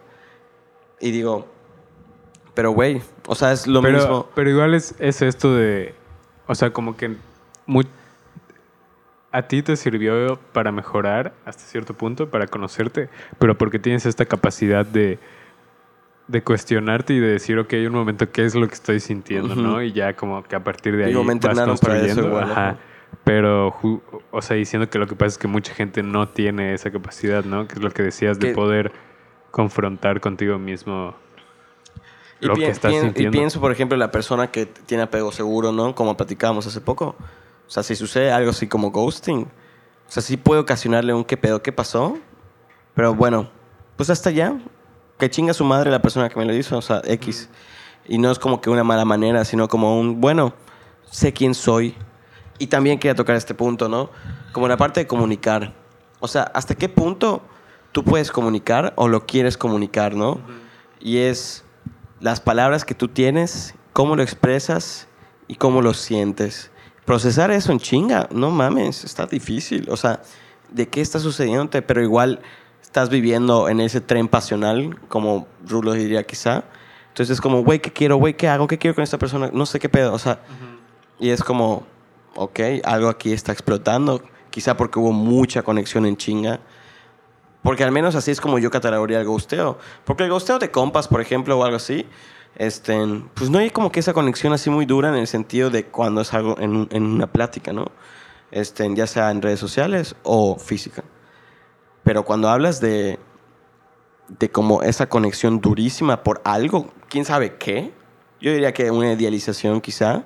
Y 1.00 1.10
digo, 1.10 1.46
pero 2.58 2.72
güey, 2.72 3.00
o 3.28 3.36
sea, 3.36 3.52
es 3.52 3.68
lo 3.68 3.80
pero, 3.82 3.98
mismo. 3.98 4.28
pero 4.34 4.50
igual 4.50 4.74
es, 4.74 4.92
es 4.98 5.22
esto 5.22 5.54
de. 5.54 5.94
O 6.48 6.56
sea, 6.56 6.72
como 6.72 6.96
que. 6.96 7.14
a 9.30 9.42
ti 9.42 9.62
te 9.62 9.76
sirvió 9.76 10.40
para 10.52 10.72
mejorar 10.72 11.34
hasta 11.44 11.62
cierto 11.62 11.94
punto, 11.94 12.30
para 12.30 12.48
conocerte, 12.48 13.10
pero 13.38 13.56
porque 13.56 13.78
tienes 13.78 14.06
esta 14.06 14.26
capacidad 14.26 14.84
de, 14.84 15.20
de 16.26 16.42
cuestionarte 16.42 17.14
y 17.14 17.20
de 17.20 17.28
decir, 17.28 17.60
ok, 17.60 17.74
un 17.86 17.92
momento, 17.92 18.28
¿qué 18.32 18.44
es 18.44 18.56
lo 18.56 18.66
que 18.66 18.74
estoy 18.74 18.98
sintiendo? 18.98 19.54
¿no? 19.54 19.80
Y 19.80 19.92
ya 19.92 20.16
como 20.16 20.42
que 20.42 20.56
a 20.56 20.64
partir 20.64 20.96
de 20.96 21.04
ahí 21.04 21.10
Digo, 21.10 21.22
me 21.22 21.34
vas 21.34 21.34
entrenaron 21.36 21.78
para 21.78 22.00
eso 22.04 22.26
igual, 22.26 22.42
ajá. 22.42 22.76
Pero, 23.22 23.72
o 24.32 24.42
sea, 24.42 24.56
diciendo 24.56 24.90
que 24.90 24.98
lo 24.98 25.06
que 25.06 25.14
pasa 25.14 25.28
es 25.28 25.38
que 25.38 25.46
mucha 25.46 25.74
gente 25.74 26.02
no 26.02 26.26
tiene 26.26 26.74
esa 26.74 26.90
capacidad, 26.90 27.44
¿no? 27.44 27.68
Que 27.68 27.74
es 27.74 27.82
lo 27.84 27.92
que 27.92 28.02
decías, 28.02 28.40
de 28.40 28.52
poder 28.52 28.90
confrontar 29.52 30.20
contigo 30.20 30.58
mismo 30.58 31.14
lo 32.40 32.54
pi- 32.54 32.60
que 32.60 32.68
estás 32.70 32.90
pien- 32.92 33.02
y 33.02 33.04
sintiendo. 33.06 33.32
pienso, 33.32 33.60
por 33.60 33.72
ejemplo, 33.72 33.96
la 33.96 34.10
persona 34.10 34.50
que 34.50 34.66
tiene 34.66 35.02
apego 35.04 35.32
seguro, 35.32 35.72
¿no? 35.72 35.94
Como 35.94 36.16
platicábamos 36.16 36.66
hace 36.66 36.80
poco. 36.80 37.16
O 37.66 37.70
sea, 37.70 37.82
si 37.82 37.96
sucede 37.96 38.30
algo 38.32 38.50
así 38.50 38.66
como 38.66 38.90
ghosting, 38.90 39.42
o 39.42 40.10
sea, 40.10 40.22
sí 40.22 40.36
puede 40.36 40.60
ocasionarle 40.60 41.12
un 41.14 41.24
qué 41.24 41.36
pedo, 41.36 41.62
qué 41.62 41.72
pasó. 41.72 42.16
Pero 42.94 43.14
bueno, 43.14 43.48
pues 43.96 44.10
hasta 44.10 44.30
allá. 44.30 44.56
Que 45.18 45.28
chinga 45.28 45.52
su 45.52 45.64
madre 45.64 45.90
la 45.90 46.00
persona 46.00 46.28
que 46.28 46.38
me 46.38 46.44
lo 46.44 46.54
hizo, 46.54 46.78
o 46.78 46.82
sea, 46.82 47.02
X. 47.04 47.48
Y 48.06 48.18
no 48.18 48.30
es 48.30 48.38
como 48.38 48.60
que 48.60 48.70
una 48.70 48.84
mala 48.84 49.04
manera, 49.04 49.44
sino 49.44 49.66
como 49.68 49.98
un, 49.98 50.20
bueno, 50.20 50.54
sé 51.10 51.32
quién 51.32 51.54
soy. 51.54 51.94
Y 52.58 52.68
también 52.68 52.98
quería 52.98 53.14
tocar 53.16 53.34
este 53.36 53.52
punto, 53.54 53.88
¿no? 53.88 54.10
Como 54.52 54.68
la 54.68 54.76
parte 54.76 55.00
de 55.00 55.06
comunicar. 55.08 55.74
O 56.20 56.28
sea, 56.28 56.44
¿hasta 56.54 56.74
qué 56.76 56.88
punto 56.88 57.42
tú 57.92 58.04
puedes 58.04 58.30
comunicar 58.30 58.92
o 58.96 59.08
lo 59.08 59.26
quieres 59.26 59.56
comunicar, 59.56 60.14
¿no? 60.14 60.40
Y 61.00 61.18
es 61.18 61.64
las 62.20 62.40
palabras 62.40 62.84
que 62.84 62.94
tú 62.94 63.08
tienes, 63.08 63.74
cómo 63.92 64.16
lo 64.16 64.22
expresas 64.22 65.08
y 65.46 65.56
cómo 65.56 65.82
lo 65.82 65.94
sientes. 65.94 66.70
Procesar 67.04 67.50
eso 67.50 67.72
en 67.72 67.78
chinga, 67.78 68.28
no 68.30 68.50
mames, 68.50 69.04
está 69.04 69.26
difícil. 69.26 69.88
O 69.90 69.96
sea, 69.96 70.22
¿de 70.70 70.88
qué 70.88 71.00
está 71.00 71.18
sucediéndote? 71.18 71.82
Pero 71.82 72.02
igual 72.02 72.40
estás 72.82 73.08
viviendo 73.08 73.68
en 73.68 73.80
ese 73.80 74.00
tren 74.00 74.28
pasional, 74.28 74.98
como 75.08 75.46
Rulo 75.66 75.92
diría 75.92 76.24
quizá. 76.24 76.64
Entonces 77.08 77.34
es 77.34 77.40
como, 77.40 77.62
güey, 77.62 77.80
¿qué 77.80 77.92
quiero? 77.92 78.16
Güey, 78.16 78.34
¿qué 78.34 78.48
hago? 78.48 78.66
¿Qué 78.66 78.78
quiero 78.78 78.94
con 78.94 79.04
esta 79.04 79.18
persona? 79.18 79.50
No 79.52 79.66
sé 79.66 79.78
qué 79.78 79.88
pedo. 79.88 80.12
O 80.12 80.18
sea, 80.18 80.40
y 81.18 81.30
es 81.30 81.42
como, 81.42 81.86
ok, 82.34 82.60
algo 82.84 83.08
aquí 83.08 83.32
está 83.32 83.52
explotando. 83.52 84.22
Quizá 84.50 84.76
porque 84.76 84.98
hubo 84.98 85.12
mucha 85.12 85.62
conexión 85.62 86.06
en 86.06 86.16
chinga. 86.16 86.60
Porque 87.62 87.84
al 87.84 87.92
menos 87.92 88.14
así 88.14 88.30
es 88.30 88.40
como 88.40 88.58
yo 88.58 88.70
catalogaría 88.70 89.20
el 89.20 89.26
ghosteo. 89.26 89.78
Porque 90.04 90.24
el 90.24 90.30
ghosteo 90.30 90.58
de 90.58 90.70
compas, 90.70 91.08
por 91.08 91.20
ejemplo, 91.20 91.58
o 91.58 91.64
algo 91.64 91.76
así, 91.76 92.06
este, 92.56 92.98
pues 93.34 93.50
no 93.50 93.58
hay 93.58 93.70
como 93.70 93.92
que 93.92 94.00
esa 94.00 94.12
conexión 94.12 94.52
así 94.52 94.70
muy 94.70 94.86
dura 94.86 95.08
en 95.08 95.16
el 95.16 95.26
sentido 95.26 95.70
de 95.70 95.86
cuando 95.86 96.20
es 96.20 96.32
algo 96.34 96.56
en, 96.58 96.88
en 96.90 97.02
una 97.04 97.26
plática, 97.26 97.72
¿no? 97.72 97.86
Este, 98.50 98.92
ya 98.94 99.06
sea 99.06 99.30
en 99.30 99.42
redes 99.42 99.60
sociales 99.60 100.16
o 100.22 100.56
física. 100.58 101.04
Pero 102.02 102.24
cuando 102.24 102.48
hablas 102.48 102.80
de, 102.80 103.18
de 104.28 104.50
como 104.50 104.82
esa 104.82 105.08
conexión 105.08 105.60
durísima 105.60 106.22
por 106.22 106.40
algo, 106.44 106.90
quién 107.08 107.24
sabe 107.24 107.56
qué, 107.56 107.92
yo 108.40 108.52
diría 108.52 108.72
que 108.72 108.90
una 108.90 109.12
idealización 109.12 109.80
quizá, 109.80 110.24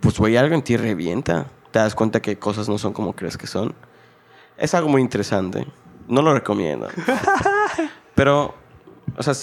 pues 0.00 0.18
güey, 0.18 0.36
algo 0.36 0.54
en 0.54 0.62
ti 0.62 0.76
revienta. 0.76 1.46
Te 1.70 1.78
das 1.78 1.94
cuenta 1.94 2.22
que 2.22 2.38
cosas 2.38 2.68
no 2.68 2.78
son 2.78 2.92
como 2.92 3.14
crees 3.14 3.36
que 3.36 3.46
son. 3.46 3.74
Es 4.56 4.74
algo 4.74 4.88
muy 4.88 5.02
interesante. 5.02 5.66
No 6.08 6.22
lo 6.22 6.34
recomiendo. 6.34 6.88
Pero, 8.14 8.54
o 9.16 9.22
sea, 9.22 9.34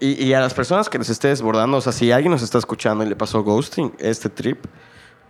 y, 0.00 0.24
y 0.24 0.32
a 0.34 0.40
las 0.40 0.54
personas 0.54 0.88
que 0.88 0.98
les 0.98 1.08
esté 1.08 1.28
desbordando, 1.28 1.76
o 1.76 1.80
sea, 1.80 1.92
si 1.92 2.12
alguien 2.12 2.32
nos 2.32 2.42
está 2.42 2.58
escuchando 2.58 3.04
y 3.04 3.08
le 3.08 3.16
pasó 3.16 3.42
ghosting, 3.42 3.92
este 3.98 4.28
trip, 4.28 4.64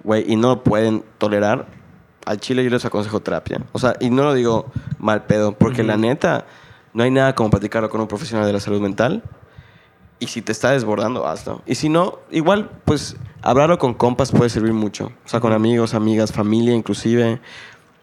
güey, 0.04 0.24
y 0.30 0.36
no 0.36 0.48
lo 0.48 0.62
pueden 0.62 1.04
tolerar, 1.18 1.66
al 2.28 2.38
chile 2.40 2.62
yo 2.62 2.70
les 2.70 2.84
aconsejo 2.84 3.20
terapia. 3.20 3.62
O 3.72 3.78
sea, 3.78 3.96
y 4.00 4.10
no 4.10 4.22
lo 4.22 4.34
digo 4.34 4.66
mal 4.98 5.24
pedo, 5.24 5.52
porque 5.52 5.82
la 5.82 5.96
neta, 5.96 6.46
no 6.92 7.02
hay 7.02 7.10
nada 7.10 7.34
como 7.34 7.48
platicarlo 7.48 7.88
con 7.88 8.00
un 8.00 8.06
profesional 8.06 8.46
de 8.46 8.52
la 8.52 8.60
salud 8.60 8.80
mental. 8.80 9.22
Y 10.20 10.26
si 10.26 10.42
te 10.42 10.52
está 10.52 10.72
desbordando, 10.72 11.26
hazlo. 11.26 11.62
Y 11.64 11.76
si 11.76 11.88
no, 11.88 12.18
igual, 12.30 12.70
pues, 12.84 13.16
hablarlo 13.40 13.78
con 13.78 13.94
compas 13.94 14.32
puede 14.32 14.50
servir 14.50 14.72
mucho. 14.72 15.06
O 15.24 15.28
sea, 15.28 15.40
con 15.40 15.52
amigos, 15.52 15.94
amigas, 15.94 16.32
familia, 16.32 16.74
inclusive. 16.74 17.40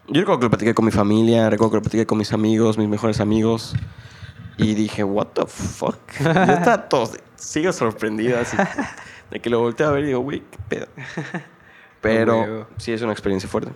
Yo 0.08 0.20
recuerdo 0.20 0.38
que 0.40 0.44
lo 0.44 0.50
platiqué 0.50 0.74
con 0.74 0.84
mi 0.84 0.92
familia, 0.92 1.50
recuerdo 1.50 1.72
que 1.72 1.76
lo 1.78 1.82
platiqué 1.82 2.06
con 2.06 2.18
mis 2.18 2.32
amigos, 2.32 2.78
mis 2.78 2.88
mejores 2.88 3.20
amigos. 3.20 3.74
Y 4.56 4.74
dije, 4.74 5.04
what 5.04 5.28
the 5.34 5.46
fuck. 5.46 5.98
Yo 6.20 6.30
estaba 6.30 6.88
todo, 6.88 7.10
sigo 7.34 7.72
sorprendido 7.72 8.38
así. 8.38 8.56
De 9.30 9.40
que 9.40 9.50
lo 9.50 9.60
volteé 9.60 9.84
a 9.84 9.90
ver 9.90 10.04
y 10.04 10.06
digo, 10.08 10.20
güey, 10.20 10.40
qué 10.40 10.58
pedo. 10.68 10.86
Pero 12.00 12.68
sí 12.76 12.92
es 12.92 13.02
una 13.02 13.12
experiencia 13.12 13.48
fuerte. 13.48 13.72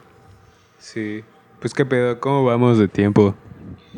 Sí. 0.79 1.25
Pues 1.59 1.75
qué 1.75 1.85
pedo, 1.85 2.19
¿cómo 2.21 2.45
vamos 2.45 2.79
de 2.79 2.89
tiempo, 2.89 3.35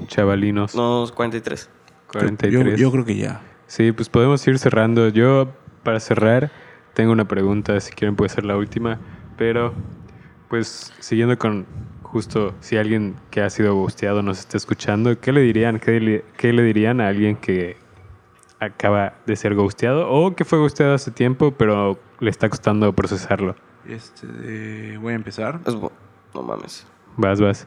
chavalinos? 0.07 0.74
Unos 0.74 1.12
43. 1.12 1.68
43. 2.11 2.53
Yo, 2.53 2.76
yo 2.76 2.91
creo 2.91 3.05
que 3.05 3.16
ya. 3.16 3.43
Sí, 3.66 3.93
pues 3.93 4.09
podemos 4.09 4.45
ir 4.49 4.59
cerrando. 4.59 5.09
Yo, 5.09 5.53
para 5.83 6.01
cerrar, 6.01 6.51
tengo 6.95 7.12
una 7.12 7.28
pregunta, 7.28 7.78
si 7.80 7.93
quieren 7.93 8.16
puede 8.16 8.30
ser 8.30 8.45
la 8.45 8.57
última, 8.57 8.99
pero 9.37 9.74
pues 10.49 10.93
siguiendo 10.99 11.39
con 11.39 11.66
justo 12.12 12.54
si 12.60 12.76
alguien 12.76 13.16
que 13.30 13.40
ha 13.40 13.48
sido 13.48 13.74
gusteado 13.74 14.22
nos 14.22 14.38
está 14.38 14.58
escuchando, 14.58 15.18
¿qué 15.18 15.32
le 15.32 15.40
dirían? 15.40 15.80
¿Qué 15.80 15.98
le, 15.98 16.24
qué 16.36 16.52
le 16.52 16.62
dirían 16.62 17.00
a 17.00 17.08
alguien 17.08 17.36
que 17.36 17.76
acaba 18.60 19.14
de 19.26 19.34
ser 19.34 19.54
gusteado 19.54 20.08
o 20.10 20.36
que 20.36 20.44
fue 20.44 20.58
gusteado 20.58 20.94
hace 20.94 21.10
tiempo 21.10 21.52
pero 21.52 21.98
le 22.20 22.30
está 22.30 22.50
costando 22.50 22.92
procesarlo? 22.92 23.56
Este, 23.88 24.26
eh, 24.44 24.98
voy 24.98 25.14
a 25.14 25.16
empezar. 25.16 25.60
No 26.34 26.42
mames. 26.42 26.86
Vas, 27.16 27.40
vas. 27.40 27.66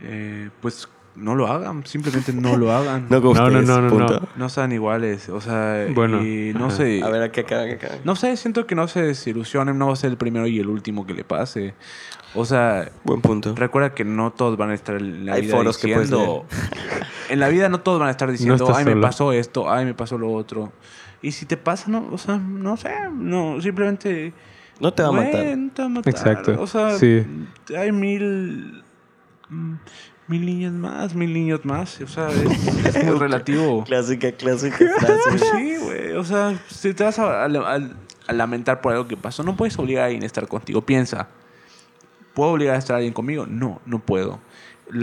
Eh, 0.00 0.50
pues 0.60 0.88
no 1.16 1.34
lo 1.34 1.46
hagan. 1.48 1.84
Simplemente 1.86 2.32
no 2.32 2.56
lo 2.56 2.72
hagan. 2.72 3.06
No, 3.10 3.20
no, 3.20 3.50
no, 3.50 3.62
no, 3.62 3.80
no, 3.98 4.20
no. 4.36 4.48
sean 4.48 4.72
iguales. 4.72 5.28
O 5.28 5.40
sea, 5.40 5.86
Bueno, 5.94 6.22
y 6.22 6.52
no 6.54 6.66
ajá. 6.66 6.76
sé. 6.76 7.02
A 7.02 7.08
ver, 7.08 7.22
¿a 7.22 7.32
qué 7.32 7.40
acá, 7.40 7.64
qué 7.66 7.72
acá? 7.74 7.88
No 8.04 8.16
sé, 8.16 8.36
siento 8.36 8.66
que 8.66 8.74
no 8.74 8.86
se 8.88 9.02
desilusionen. 9.02 9.78
No 9.78 9.86
va 9.88 9.92
a 9.94 9.96
ser 9.96 10.10
el 10.10 10.16
primero 10.16 10.46
y 10.46 10.58
el 10.58 10.68
último 10.68 11.06
que 11.06 11.14
le 11.14 11.24
pase. 11.24 11.74
O 12.34 12.44
sea, 12.44 12.90
Buen 13.04 13.22
punto. 13.22 13.54
recuerda 13.56 13.94
que 13.94 14.04
no 14.04 14.30
todos 14.32 14.56
van 14.58 14.70
a 14.70 14.74
estar 14.74 14.96
en 14.96 15.24
la 15.26 15.34
Hay 15.34 15.42
vida 15.42 15.56
foros 15.56 15.78
que 15.78 15.86
diciendo... 15.88 16.44
en 17.30 17.40
la 17.40 17.48
vida 17.48 17.68
no 17.70 17.80
todos 17.80 17.98
van 17.98 18.08
a 18.08 18.10
estar 18.10 18.30
diciendo, 18.30 18.66
ay, 18.76 18.84
me 18.84 18.90
solo". 18.92 19.00
pasó 19.00 19.32
esto, 19.32 19.70
ay, 19.70 19.86
me 19.86 19.94
pasó 19.94 20.18
lo 20.18 20.30
otro. 20.32 20.70
Y 21.22 21.32
si 21.32 21.46
te 21.46 21.56
pasa, 21.56 21.90
no, 21.90 22.06
o 22.12 22.18
sea, 22.18 22.36
no 22.36 22.76
sé, 22.76 22.90
no, 23.10 23.60
simplemente... 23.62 24.34
No 24.80 24.92
te 24.92 25.02
va 25.02 25.08
a 25.08 25.12
matar. 25.12 25.56
no 25.56 25.70
te 25.72 25.80
va 25.82 25.86
a 25.86 25.88
matar. 25.88 26.12
Exacto. 26.12 26.56
O 26.60 26.66
sea, 26.66 26.98
Sí. 26.98 27.24
hay 27.74 27.90
mil... 27.92 28.82
Mil 30.28 30.44
niñas 30.44 30.72
más, 30.72 31.14
mil 31.14 31.32
niños 31.32 31.64
más. 31.64 32.00
O 32.00 32.08
sea, 32.08 32.28
es, 32.30 32.94
es 32.96 33.04
muy 33.04 33.18
relativo. 33.18 33.84
Clásica, 33.84 34.32
clásica 34.32 34.76
Pues 34.78 34.92
frase. 35.22 35.38
sí, 35.56 35.76
güey. 35.76 36.12
O 36.12 36.24
sea, 36.24 36.58
si 36.68 36.92
te 36.94 37.04
vas 37.04 37.18
a, 37.18 37.44
a- 37.44 37.46
a- 37.46 37.90
a 38.28 38.32
lamentar 38.32 38.80
por 38.80 38.92
algo 38.92 39.06
que 39.06 39.16
pasó, 39.16 39.44
no 39.44 39.54
puedes 39.56 39.78
obligar 39.78 40.02
a 40.02 40.06
alguien 40.06 40.24
a 40.24 40.26
estar 40.26 40.48
contigo. 40.48 40.82
Piensa, 40.82 41.28
¿puedo 42.34 42.50
obligar 42.50 42.74
a 42.74 42.78
estar 42.78 42.94
a 42.94 42.96
alguien 42.98 43.12
conmigo? 43.14 43.46
No, 43.46 43.80
no 43.86 44.00
puedo. 44.00 44.40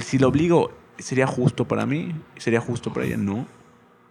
Si 0.01 0.17
lo 0.17 0.27
obligo, 0.27 0.71
¿sería 0.97 1.25
justo 1.25 1.65
para 1.67 1.85
mí? 1.85 2.13
¿Sería 2.37 2.59
justo 2.59 2.91
para 2.91 3.05
ella? 3.05 3.15
No. 3.17 3.47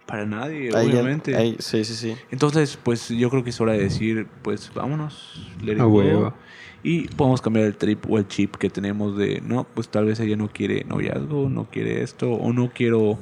Para 0.07 0.25
nadie, 0.25 0.69
Ahí 0.75 0.89
obviamente. 0.89 1.35
ahí- 1.35 1.55
sí, 1.59 1.85
sí, 1.85 1.93
sí. 1.95 2.15
Entonces, 2.31 2.77
pues 2.81 3.07
yo 3.09 3.29
creo 3.29 3.43
que 3.43 3.51
es 3.51 3.61
hora 3.61 3.73
de 3.73 3.79
decir, 3.83 4.27
pues 4.41 4.71
vámonos. 4.73 5.47
A 5.79 5.83
go. 5.83 5.87
huevo. 5.99 6.33
Y 6.83 7.07
podemos 7.07 7.41
cambiar 7.41 7.65
el 7.65 7.77
trip 7.77 8.09
o 8.09 8.17
el 8.17 8.27
chip 8.27 8.57
que 8.57 8.69
tenemos 8.69 9.17
de, 9.17 9.41
no, 9.41 9.63
pues 9.63 9.87
tal 9.87 10.05
vez 10.05 10.19
ella 10.19 10.35
no 10.35 10.49
quiere 10.49 10.83
noviazgo, 10.83 11.49
no 11.49 11.65
quiere 11.71 12.03
esto, 12.03 12.31
o 12.31 12.51
no 12.51 12.69
quiero 12.73 13.17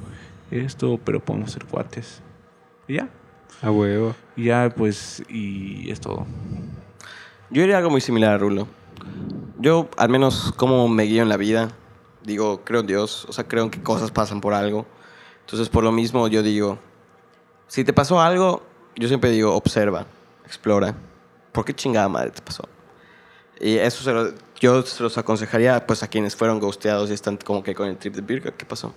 esto, 0.50 0.98
pero 1.04 1.20
podemos 1.20 1.52
ser 1.52 1.64
cuates. 1.66 2.20
Y 2.88 2.94
ya. 2.94 3.08
A 3.62 3.70
huevo. 3.70 4.16
Y 4.36 4.44
ya, 4.44 4.72
pues, 4.76 5.22
y 5.28 5.88
es 5.90 6.00
todo. 6.00 6.26
Yo 7.50 7.62
diría 7.62 7.78
algo 7.78 7.90
muy 7.90 8.00
similar 8.00 8.34
a 8.34 8.38
Rulo. 8.38 8.66
Yo, 9.60 9.88
al 9.96 10.08
menos, 10.08 10.52
como 10.56 10.88
me 10.88 11.04
guío 11.04 11.22
en 11.22 11.28
la 11.28 11.36
vida, 11.36 11.68
digo, 12.24 12.62
creo 12.64 12.80
en 12.80 12.86
Dios, 12.88 13.26
o 13.28 13.32
sea, 13.32 13.46
creo 13.46 13.64
en 13.64 13.70
que 13.70 13.80
cosas 13.80 14.10
pasan 14.10 14.40
por 14.40 14.54
algo. 14.54 14.86
Entonces, 15.40 15.68
por 15.68 15.84
lo 15.84 15.92
mismo, 15.92 16.26
yo 16.26 16.42
digo, 16.42 16.78
si 17.68 17.84
te 17.84 17.92
pasó 17.92 18.20
algo, 18.20 18.62
yo 18.96 19.06
siempre 19.06 19.30
digo, 19.30 19.54
observa, 19.54 20.06
explora. 20.44 20.96
¿Por 21.52 21.64
qué 21.64 21.74
chingada 21.74 22.08
madre 22.08 22.30
te 22.30 22.42
pasó? 22.42 22.64
Y 23.60 23.76
eso 23.76 24.02
se 24.02 24.12
lo- 24.12 24.32
yo 24.60 24.82
se 24.82 25.02
los 25.02 25.18
aconsejaría 25.18 25.86
pues 25.86 26.02
a 26.02 26.08
quienes 26.08 26.36
fueron 26.36 26.60
ghosteados 26.60 27.10
y 27.10 27.14
están 27.14 27.36
como 27.36 27.62
que 27.62 27.74
con 27.74 27.88
el 27.88 27.96
trip 27.96 28.14
de 28.14 28.20
Virga, 28.22 28.52
¿qué 28.52 28.64
pasó? 28.64 28.94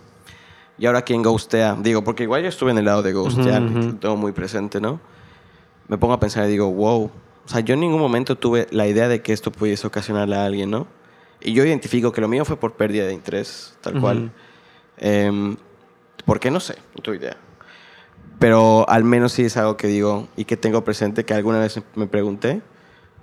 Y 0.77 0.85
ahora 0.85 1.01
quien 1.03 1.21
ghostea, 1.23 1.77
digo, 1.79 2.03
porque 2.03 2.23
igual 2.23 2.43
yo 2.43 2.49
estuve 2.49 2.71
en 2.71 2.77
el 2.77 2.85
lado 2.85 3.01
de 3.01 3.13
ghostear, 3.13 3.61
lo 3.61 3.95
tengo 3.95 4.15
muy 4.17 4.31
presente, 4.33 4.81
¿no? 4.81 4.99
Me 5.87 5.97
pongo 5.97 6.13
a 6.13 6.19
pensar 6.19 6.45
y 6.47 6.51
digo, 6.51 6.69
wow, 6.71 7.03
o 7.45 7.47
sea, 7.47 7.61
yo 7.61 7.75
en 7.75 7.79
ningún 7.79 7.99
momento 8.01 8.35
tuve 8.37 8.67
la 8.71 8.87
idea 8.87 9.07
de 9.07 9.21
que 9.21 9.31
esto 9.33 9.51
pudiese 9.51 9.87
ocasionarle 9.87 10.35
a 10.35 10.45
alguien, 10.45 10.69
¿no? 10.71 10.87
Y 11.41 11.53
yo 11.53 11.63
identifico 11.63 12.11
que 12.11 12.21
lo 12.21 12.27
mío 12.27 12.43
fue 12.43 12.57
por 12.57 12.73
pérdida 12.73 13.05
de 13.05 13.13
interés, 13.13 13.75
tal 13.81 13.99
cual. 13.99 14.31
Em, 14.97 15.55
¿Por 16.25 16.39
qué? 16.39 16.49
No 16.49 16.59
sé, 16.59 16.75
no 16.95 17.03
tengo 17.03 17.15
idea. 17.17 17.37
Pero 18.39 18.89
al 18.89 19.03
menos 19.03 19.31
sí 19.33 19.43
es 19.43 19.55
algo 19.57 19.77
que 19.77 19.87
digo 19.87 20.27
y 20.35 20.45
que 20.45 20.57
tengo 20.57 20.83
presente 20.83 21.23
que 21.23 21.33
alguna 21.33 21.59
vez 21.59 21.79
me 21.95 22.07
pregunté. 22.07 22.61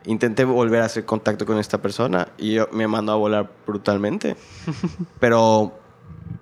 Intenté 0.05 0.44
volver 0.44 0.82
a 0.82 0.86
hacer 0.86 1.05
contacto 1.05 1.46
con 1.46 1.59
esta 1.59 1.80
persona 1.80 2.28
y 2.38 2.55
yo 2.55 2.68
me 2.72 2.86
mandó 2.88 3.12
a 3.12 3.16
volar 3.16 3.50
brutalmente. 3.66 4.36
Pero 5.20 5.72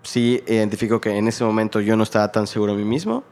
sí 0.03 0.43
identifico 0.47 1.01
que 1.01 1.17
en 1.17 1.29
ese 1.29 1.45
momento 1.45 1.81
yo 1.81 1.97
no 1.97 2.03
estaba 2.03 2.33
tan 2.33 2.47
seguro 2.47 2.73
de 2.73 2.79
mí 2.79 2.85
mismo. 2.85 3.25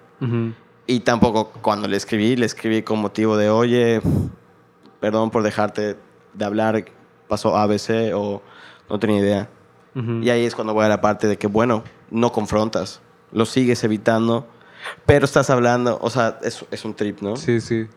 Y 0.87 1.01
tampoco 1.01 1.51
cuando 1.62 1.87
le 1.87 1.97
escribí, 1.97 2.35
le 2.35 2.47
escribí 2.47 2.83
con 2.83 2.99
motivo 2.99 3.37
de, 3.37 3.51
oye, 3.51 4.01
perdón 5.01 5.31
por 5.31 5.43
dejarte 5.43 5.97
de 6.35 6.45
hablar, 6.45 6.85
pasó 7.29 7.57
ABC 7.57 8.12
o 8.14 8.43
no 8.89 8.99
tenía 8.99 9.18
idea. 9.18 9.49
Y 10.22 10.31
ahí 10.31 10.45
es 10.45 10.55
cuando 10.55 10.74
voy 10.74 10.85
a 10.85 10.89
la 10.89 11.01
parte 11.01 11.26
de 11.26 11.37
que, 11.39 11.49
bueno, 11.49 11.83
no 12.11 12.31
confrontas, 12.31 13.01
lo 13.33 13.47
sigues 13.47 13.83
evitando, 13.83 14.47
pero 15.07 15.24
estás 15.24 15.51
hablando, 15.51 15.99
o 16.01 16.09
sea, 16.09 16.39
es, 16.43 16.64
es 16.70 16.85
un 16.85 16.95
trip, 16.95 17.20
¿no? 17.20 17.35
Sí, 17.37 17.61
sí. 17.61 17.89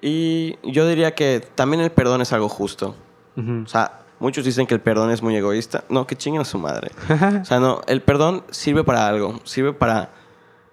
Y 0.00 0.56
yo 0.62 0.86
diría 0.86 1.14
que 1.14 1.46
también 1.54 1.82
el 1.82 1.90
perdón 1.90 2.20
es 2.20 2.32
algo 2.32 2.48
justo. 2.48 2.94
O 3.36 3.66
sea, 3.66 4.00
muchos 4.18 4.44
dicen 4.44 4.66
que 4.66 4.74
el 4.74 4.80
perdón 4.80 5.10
es 5.10 5.22
muy 5.22 5.34
egoísta. 5.34 5.84
No, 5.88 6.06
que 6.06 6.16
chinguen 6.16 6.42
a 6.42 6.44
su 6.44 6.58
madre. 6.58 6.90
O 7.42 7.44
sea, 7.44 7.58
no, 7.58 7.80
el 7.86 8.02
perdón 8.02 8.44
sirve 8.50 8.84
para 8.84 9.06
algo. 9.06 9.40
Sirve 9.44 9.72
para, 9.72 10.10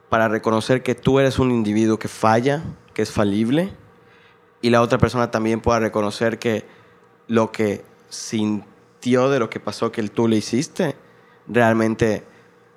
para 0.09 0.27
reconocer 0.27 0.83
que 0.83 0.95
tú 0.95 1.19
eres 1.19 1.39
un 1.39 1.51
individuo 1.51 1.97
que 1.97 2.07
falla, 2.07 2.63
que 2.93 3.01
es 3.01 3.11
falible, 3.11 3.71
y 4.61 4.69
la 4.69 4.81
otra 4.81 4.97
persona 4.97 5.31
también 5.31 5.61
pueda 5.61 5.79
reconocer 5.79 6.39
que 6.39 6.65
lo 7.27 7.51
que 7.51 7.85
sintió 8.09 9.29
de 9.29 9.39
lo 9.39 9.49
que 9.49 9.59
pasó 9.59 9.91
que 9.91 10.03
tú 10.09 10.27
le 10.27 10.37
hiciste, 10.37 10.95
realmente 11.47 12.23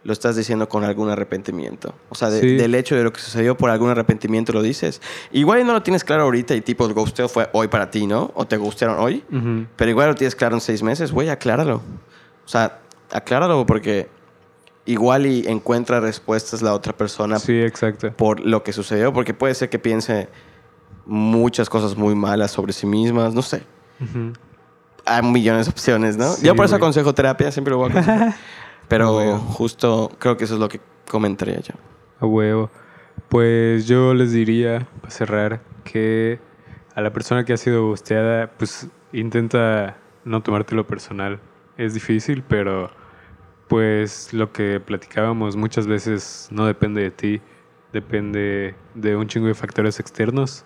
lo 0.02 0.12
estás 0.14 0.34
diciendo 0.36 0.68
con 0.68 0.82
algún 0.84 1.10
arrepentimiento. 1.10 1.94
O 2.08 2.14
sea, 2.14 2.30
de- 2.30 2.40
Sí. 2.40 2.56
del 2.56 2.74
hecho 2.74 2.96
de 2.96 3.04
lo 3.04 3.12
que 3.12 3.20
sucedió 3.20 3.56
por 3.56 3.68
algún 3.70 3.90
arrepentimiento 3.90 4.52
lo 4.52 4.62
dices. 4.62 5.02
Igual 5.30 5.66
no 5.66 5.72
lo 5.74 5.82
tienes 5.82 6.04
claro 6.04 6.22
ahorita 6.22 6.54
y 6.54 6.62
tipo 6.62 6.86
el 6.86 6.94
ghosteo 6.94 7.28
fue 7.28 7.50
hoy 7.52 7.68
para 7.68 7.90
ti, 7.90 8.06
¿no? 8.06 8.30
O 8.34 8.46
te 8.46 8.56
gustearon 8.56 8.98
hoy. 8.98 9.22
Pero 9.76 9.90
igual 9.90 10.08
lo 10.08 10.14
tienes 10.14 10.34
claro 10.34 10.54
en 10.56 10.60
seis 10.62 10.82
meses, 10.82 11.12
güey, 11.12 11.28
acláralo. 11.28 11.76
O 12.44 12.48
sea, 12.48 12.78
acláralo 13.12 13.66
porque 13.66 14.08
igual 14.86 15.26
y 15.26 15.46
encuentra 15.46 16.00
respuestas 16.00 16.62
la 16.62 16.72
otra 16.72 16.94
persona 16.96 17.38
Sí, 17.38 17.60
exacto. 17.60 18.10
por 18.16 18.40
lo 18.40 18.62
que 18.62 18.72
sucedió, 18.72 19.12
porque 19.12 19.34
puede 19.34 19.54
ser 19.54 19.68
que 19.68 19.78
piense 19.78 20.28
muchas 21.04 21.68
cosas 21.68 21.96
muy 21.96 22.14
malas 22.14 22.50
sobre 22.52 22.72
sí 22.72 22.86
mismas, 22.86 23.34
no 23.34 23.42
sé. 23.42 23.62
Hay 25.04 25.22
millones 25.22 25.66
de 25.66 25.72
opciones, 25.72 26.16
¿no? 26.16 26.32
Sí, 26.32 26.46
Yo 26.46 26.54
por 26.56 26.64
eso 26.64 26.76
aconsejo 26.76 27.12
terapia, 27.14 27.50
siempre 27.52 27.72
lo 27.72 27.78
voy 27.78 27.88
a 27.88 27.90
aconsejar. 27.92 28.34
Pero 28.90 29.38
justo 29.38 30.10
creo 30.18 30.36
que 30.36 30.44
eso 30.44 30.54
es 30.54 30.60
lo 30.60 30.68
que 30.68 30.80
comentaría 31.08 31.60
yo. 31.60 31.74
A 32.18 32.26
huevo. 32.26 32.70
Pues 33.28 33.86
yo 33.86 34.14
les 34.14 34.32
diría, 34.32 34.88
para 35.00 35.12
cerrar, 35.12 35.62
que 35.84 36.40
a 36.96 37.00
la 37.00 37.12
persona 37.12 37.44
que 37.44 37.52
ha 37.52 37.56
sido 37.56 37.86
gusteada, 37.86 38.50
pues 38.58 38.88
intenta 39.12 39.96
no 40.24 40.42
tomártelo 40.42 40.88
personal. 40.88 41.38
Es 41.76 41.94
difícil, 41.94 42.42
pero 42.42 42.90
pues 43.68 44.34
lo 44.34 44.50
que 44.50 44.80
platicábamos 44.80 45.54
muchas 45.54 45.86
veces 45.86 46.48
no 46.50 46.66
depende 46.66 47.00
de 47.00 47.12
ti, 47.12 47.40
depende 47.92 48.74
de 48.96 49.14
un 49.14 49.28
chingo 49.28 49.46
de 49.46 49.54
factores 49.54 50.00
externos. 50.00 50.64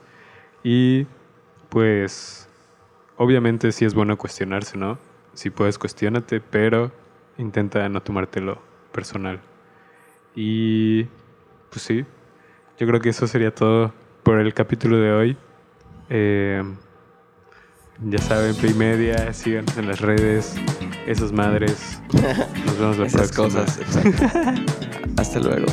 Y 0.62 1.07
pues 1.68 2.49
obviamente 3.18 3.70
sí 3.70 3.85
es 3.85 3.93
bueno 3.93 4.16
cuestionarse, 4.16 4.79
¿no? 4.79 4.99
Si 5.35 5.51
puedes, 5.51 5.79
cuestionate, 5.79 6.41
pero 6.41 6.91
intenta 7.39 7.89
no 7.89 8.03
tomártelo 8.03 8.61
personal. 8.93 9.41
Y 10.35 11.05
pues 11.70 11.82
sí, 11.82 12.05
yo 12.78 12.87
creo 12.87 13.01
que 13.01 13.09
eso 13.11 13.26
sería 13.26 13.55
todo 13.55 13.93
por 14.22 14.39
el 14.41 14.53
capítulo 14.55 14.97
de 14.99 15.12
hoy. 15.12 15.37
Eh, 16.11 16.62
ya 18.07 18.18
saben, 18.18 18.55
Play 18.57 18.74
Media, 18.74 19.32
síganos 19.32 19.76
en 19.78 19.87
las 19.89 20.01
redes, 20.01 20.57
esas 21.07 21.32
madres. 21.32 22.01
Nos 22.66 22.78
vemos 22.78 22.99
la 22.99 23.07
Esas 23.07 23.32
próxima. 23.32 23.64
cosas. 23.64 23.80
Hasta 25.16 25.39
luego. 25.41 25.66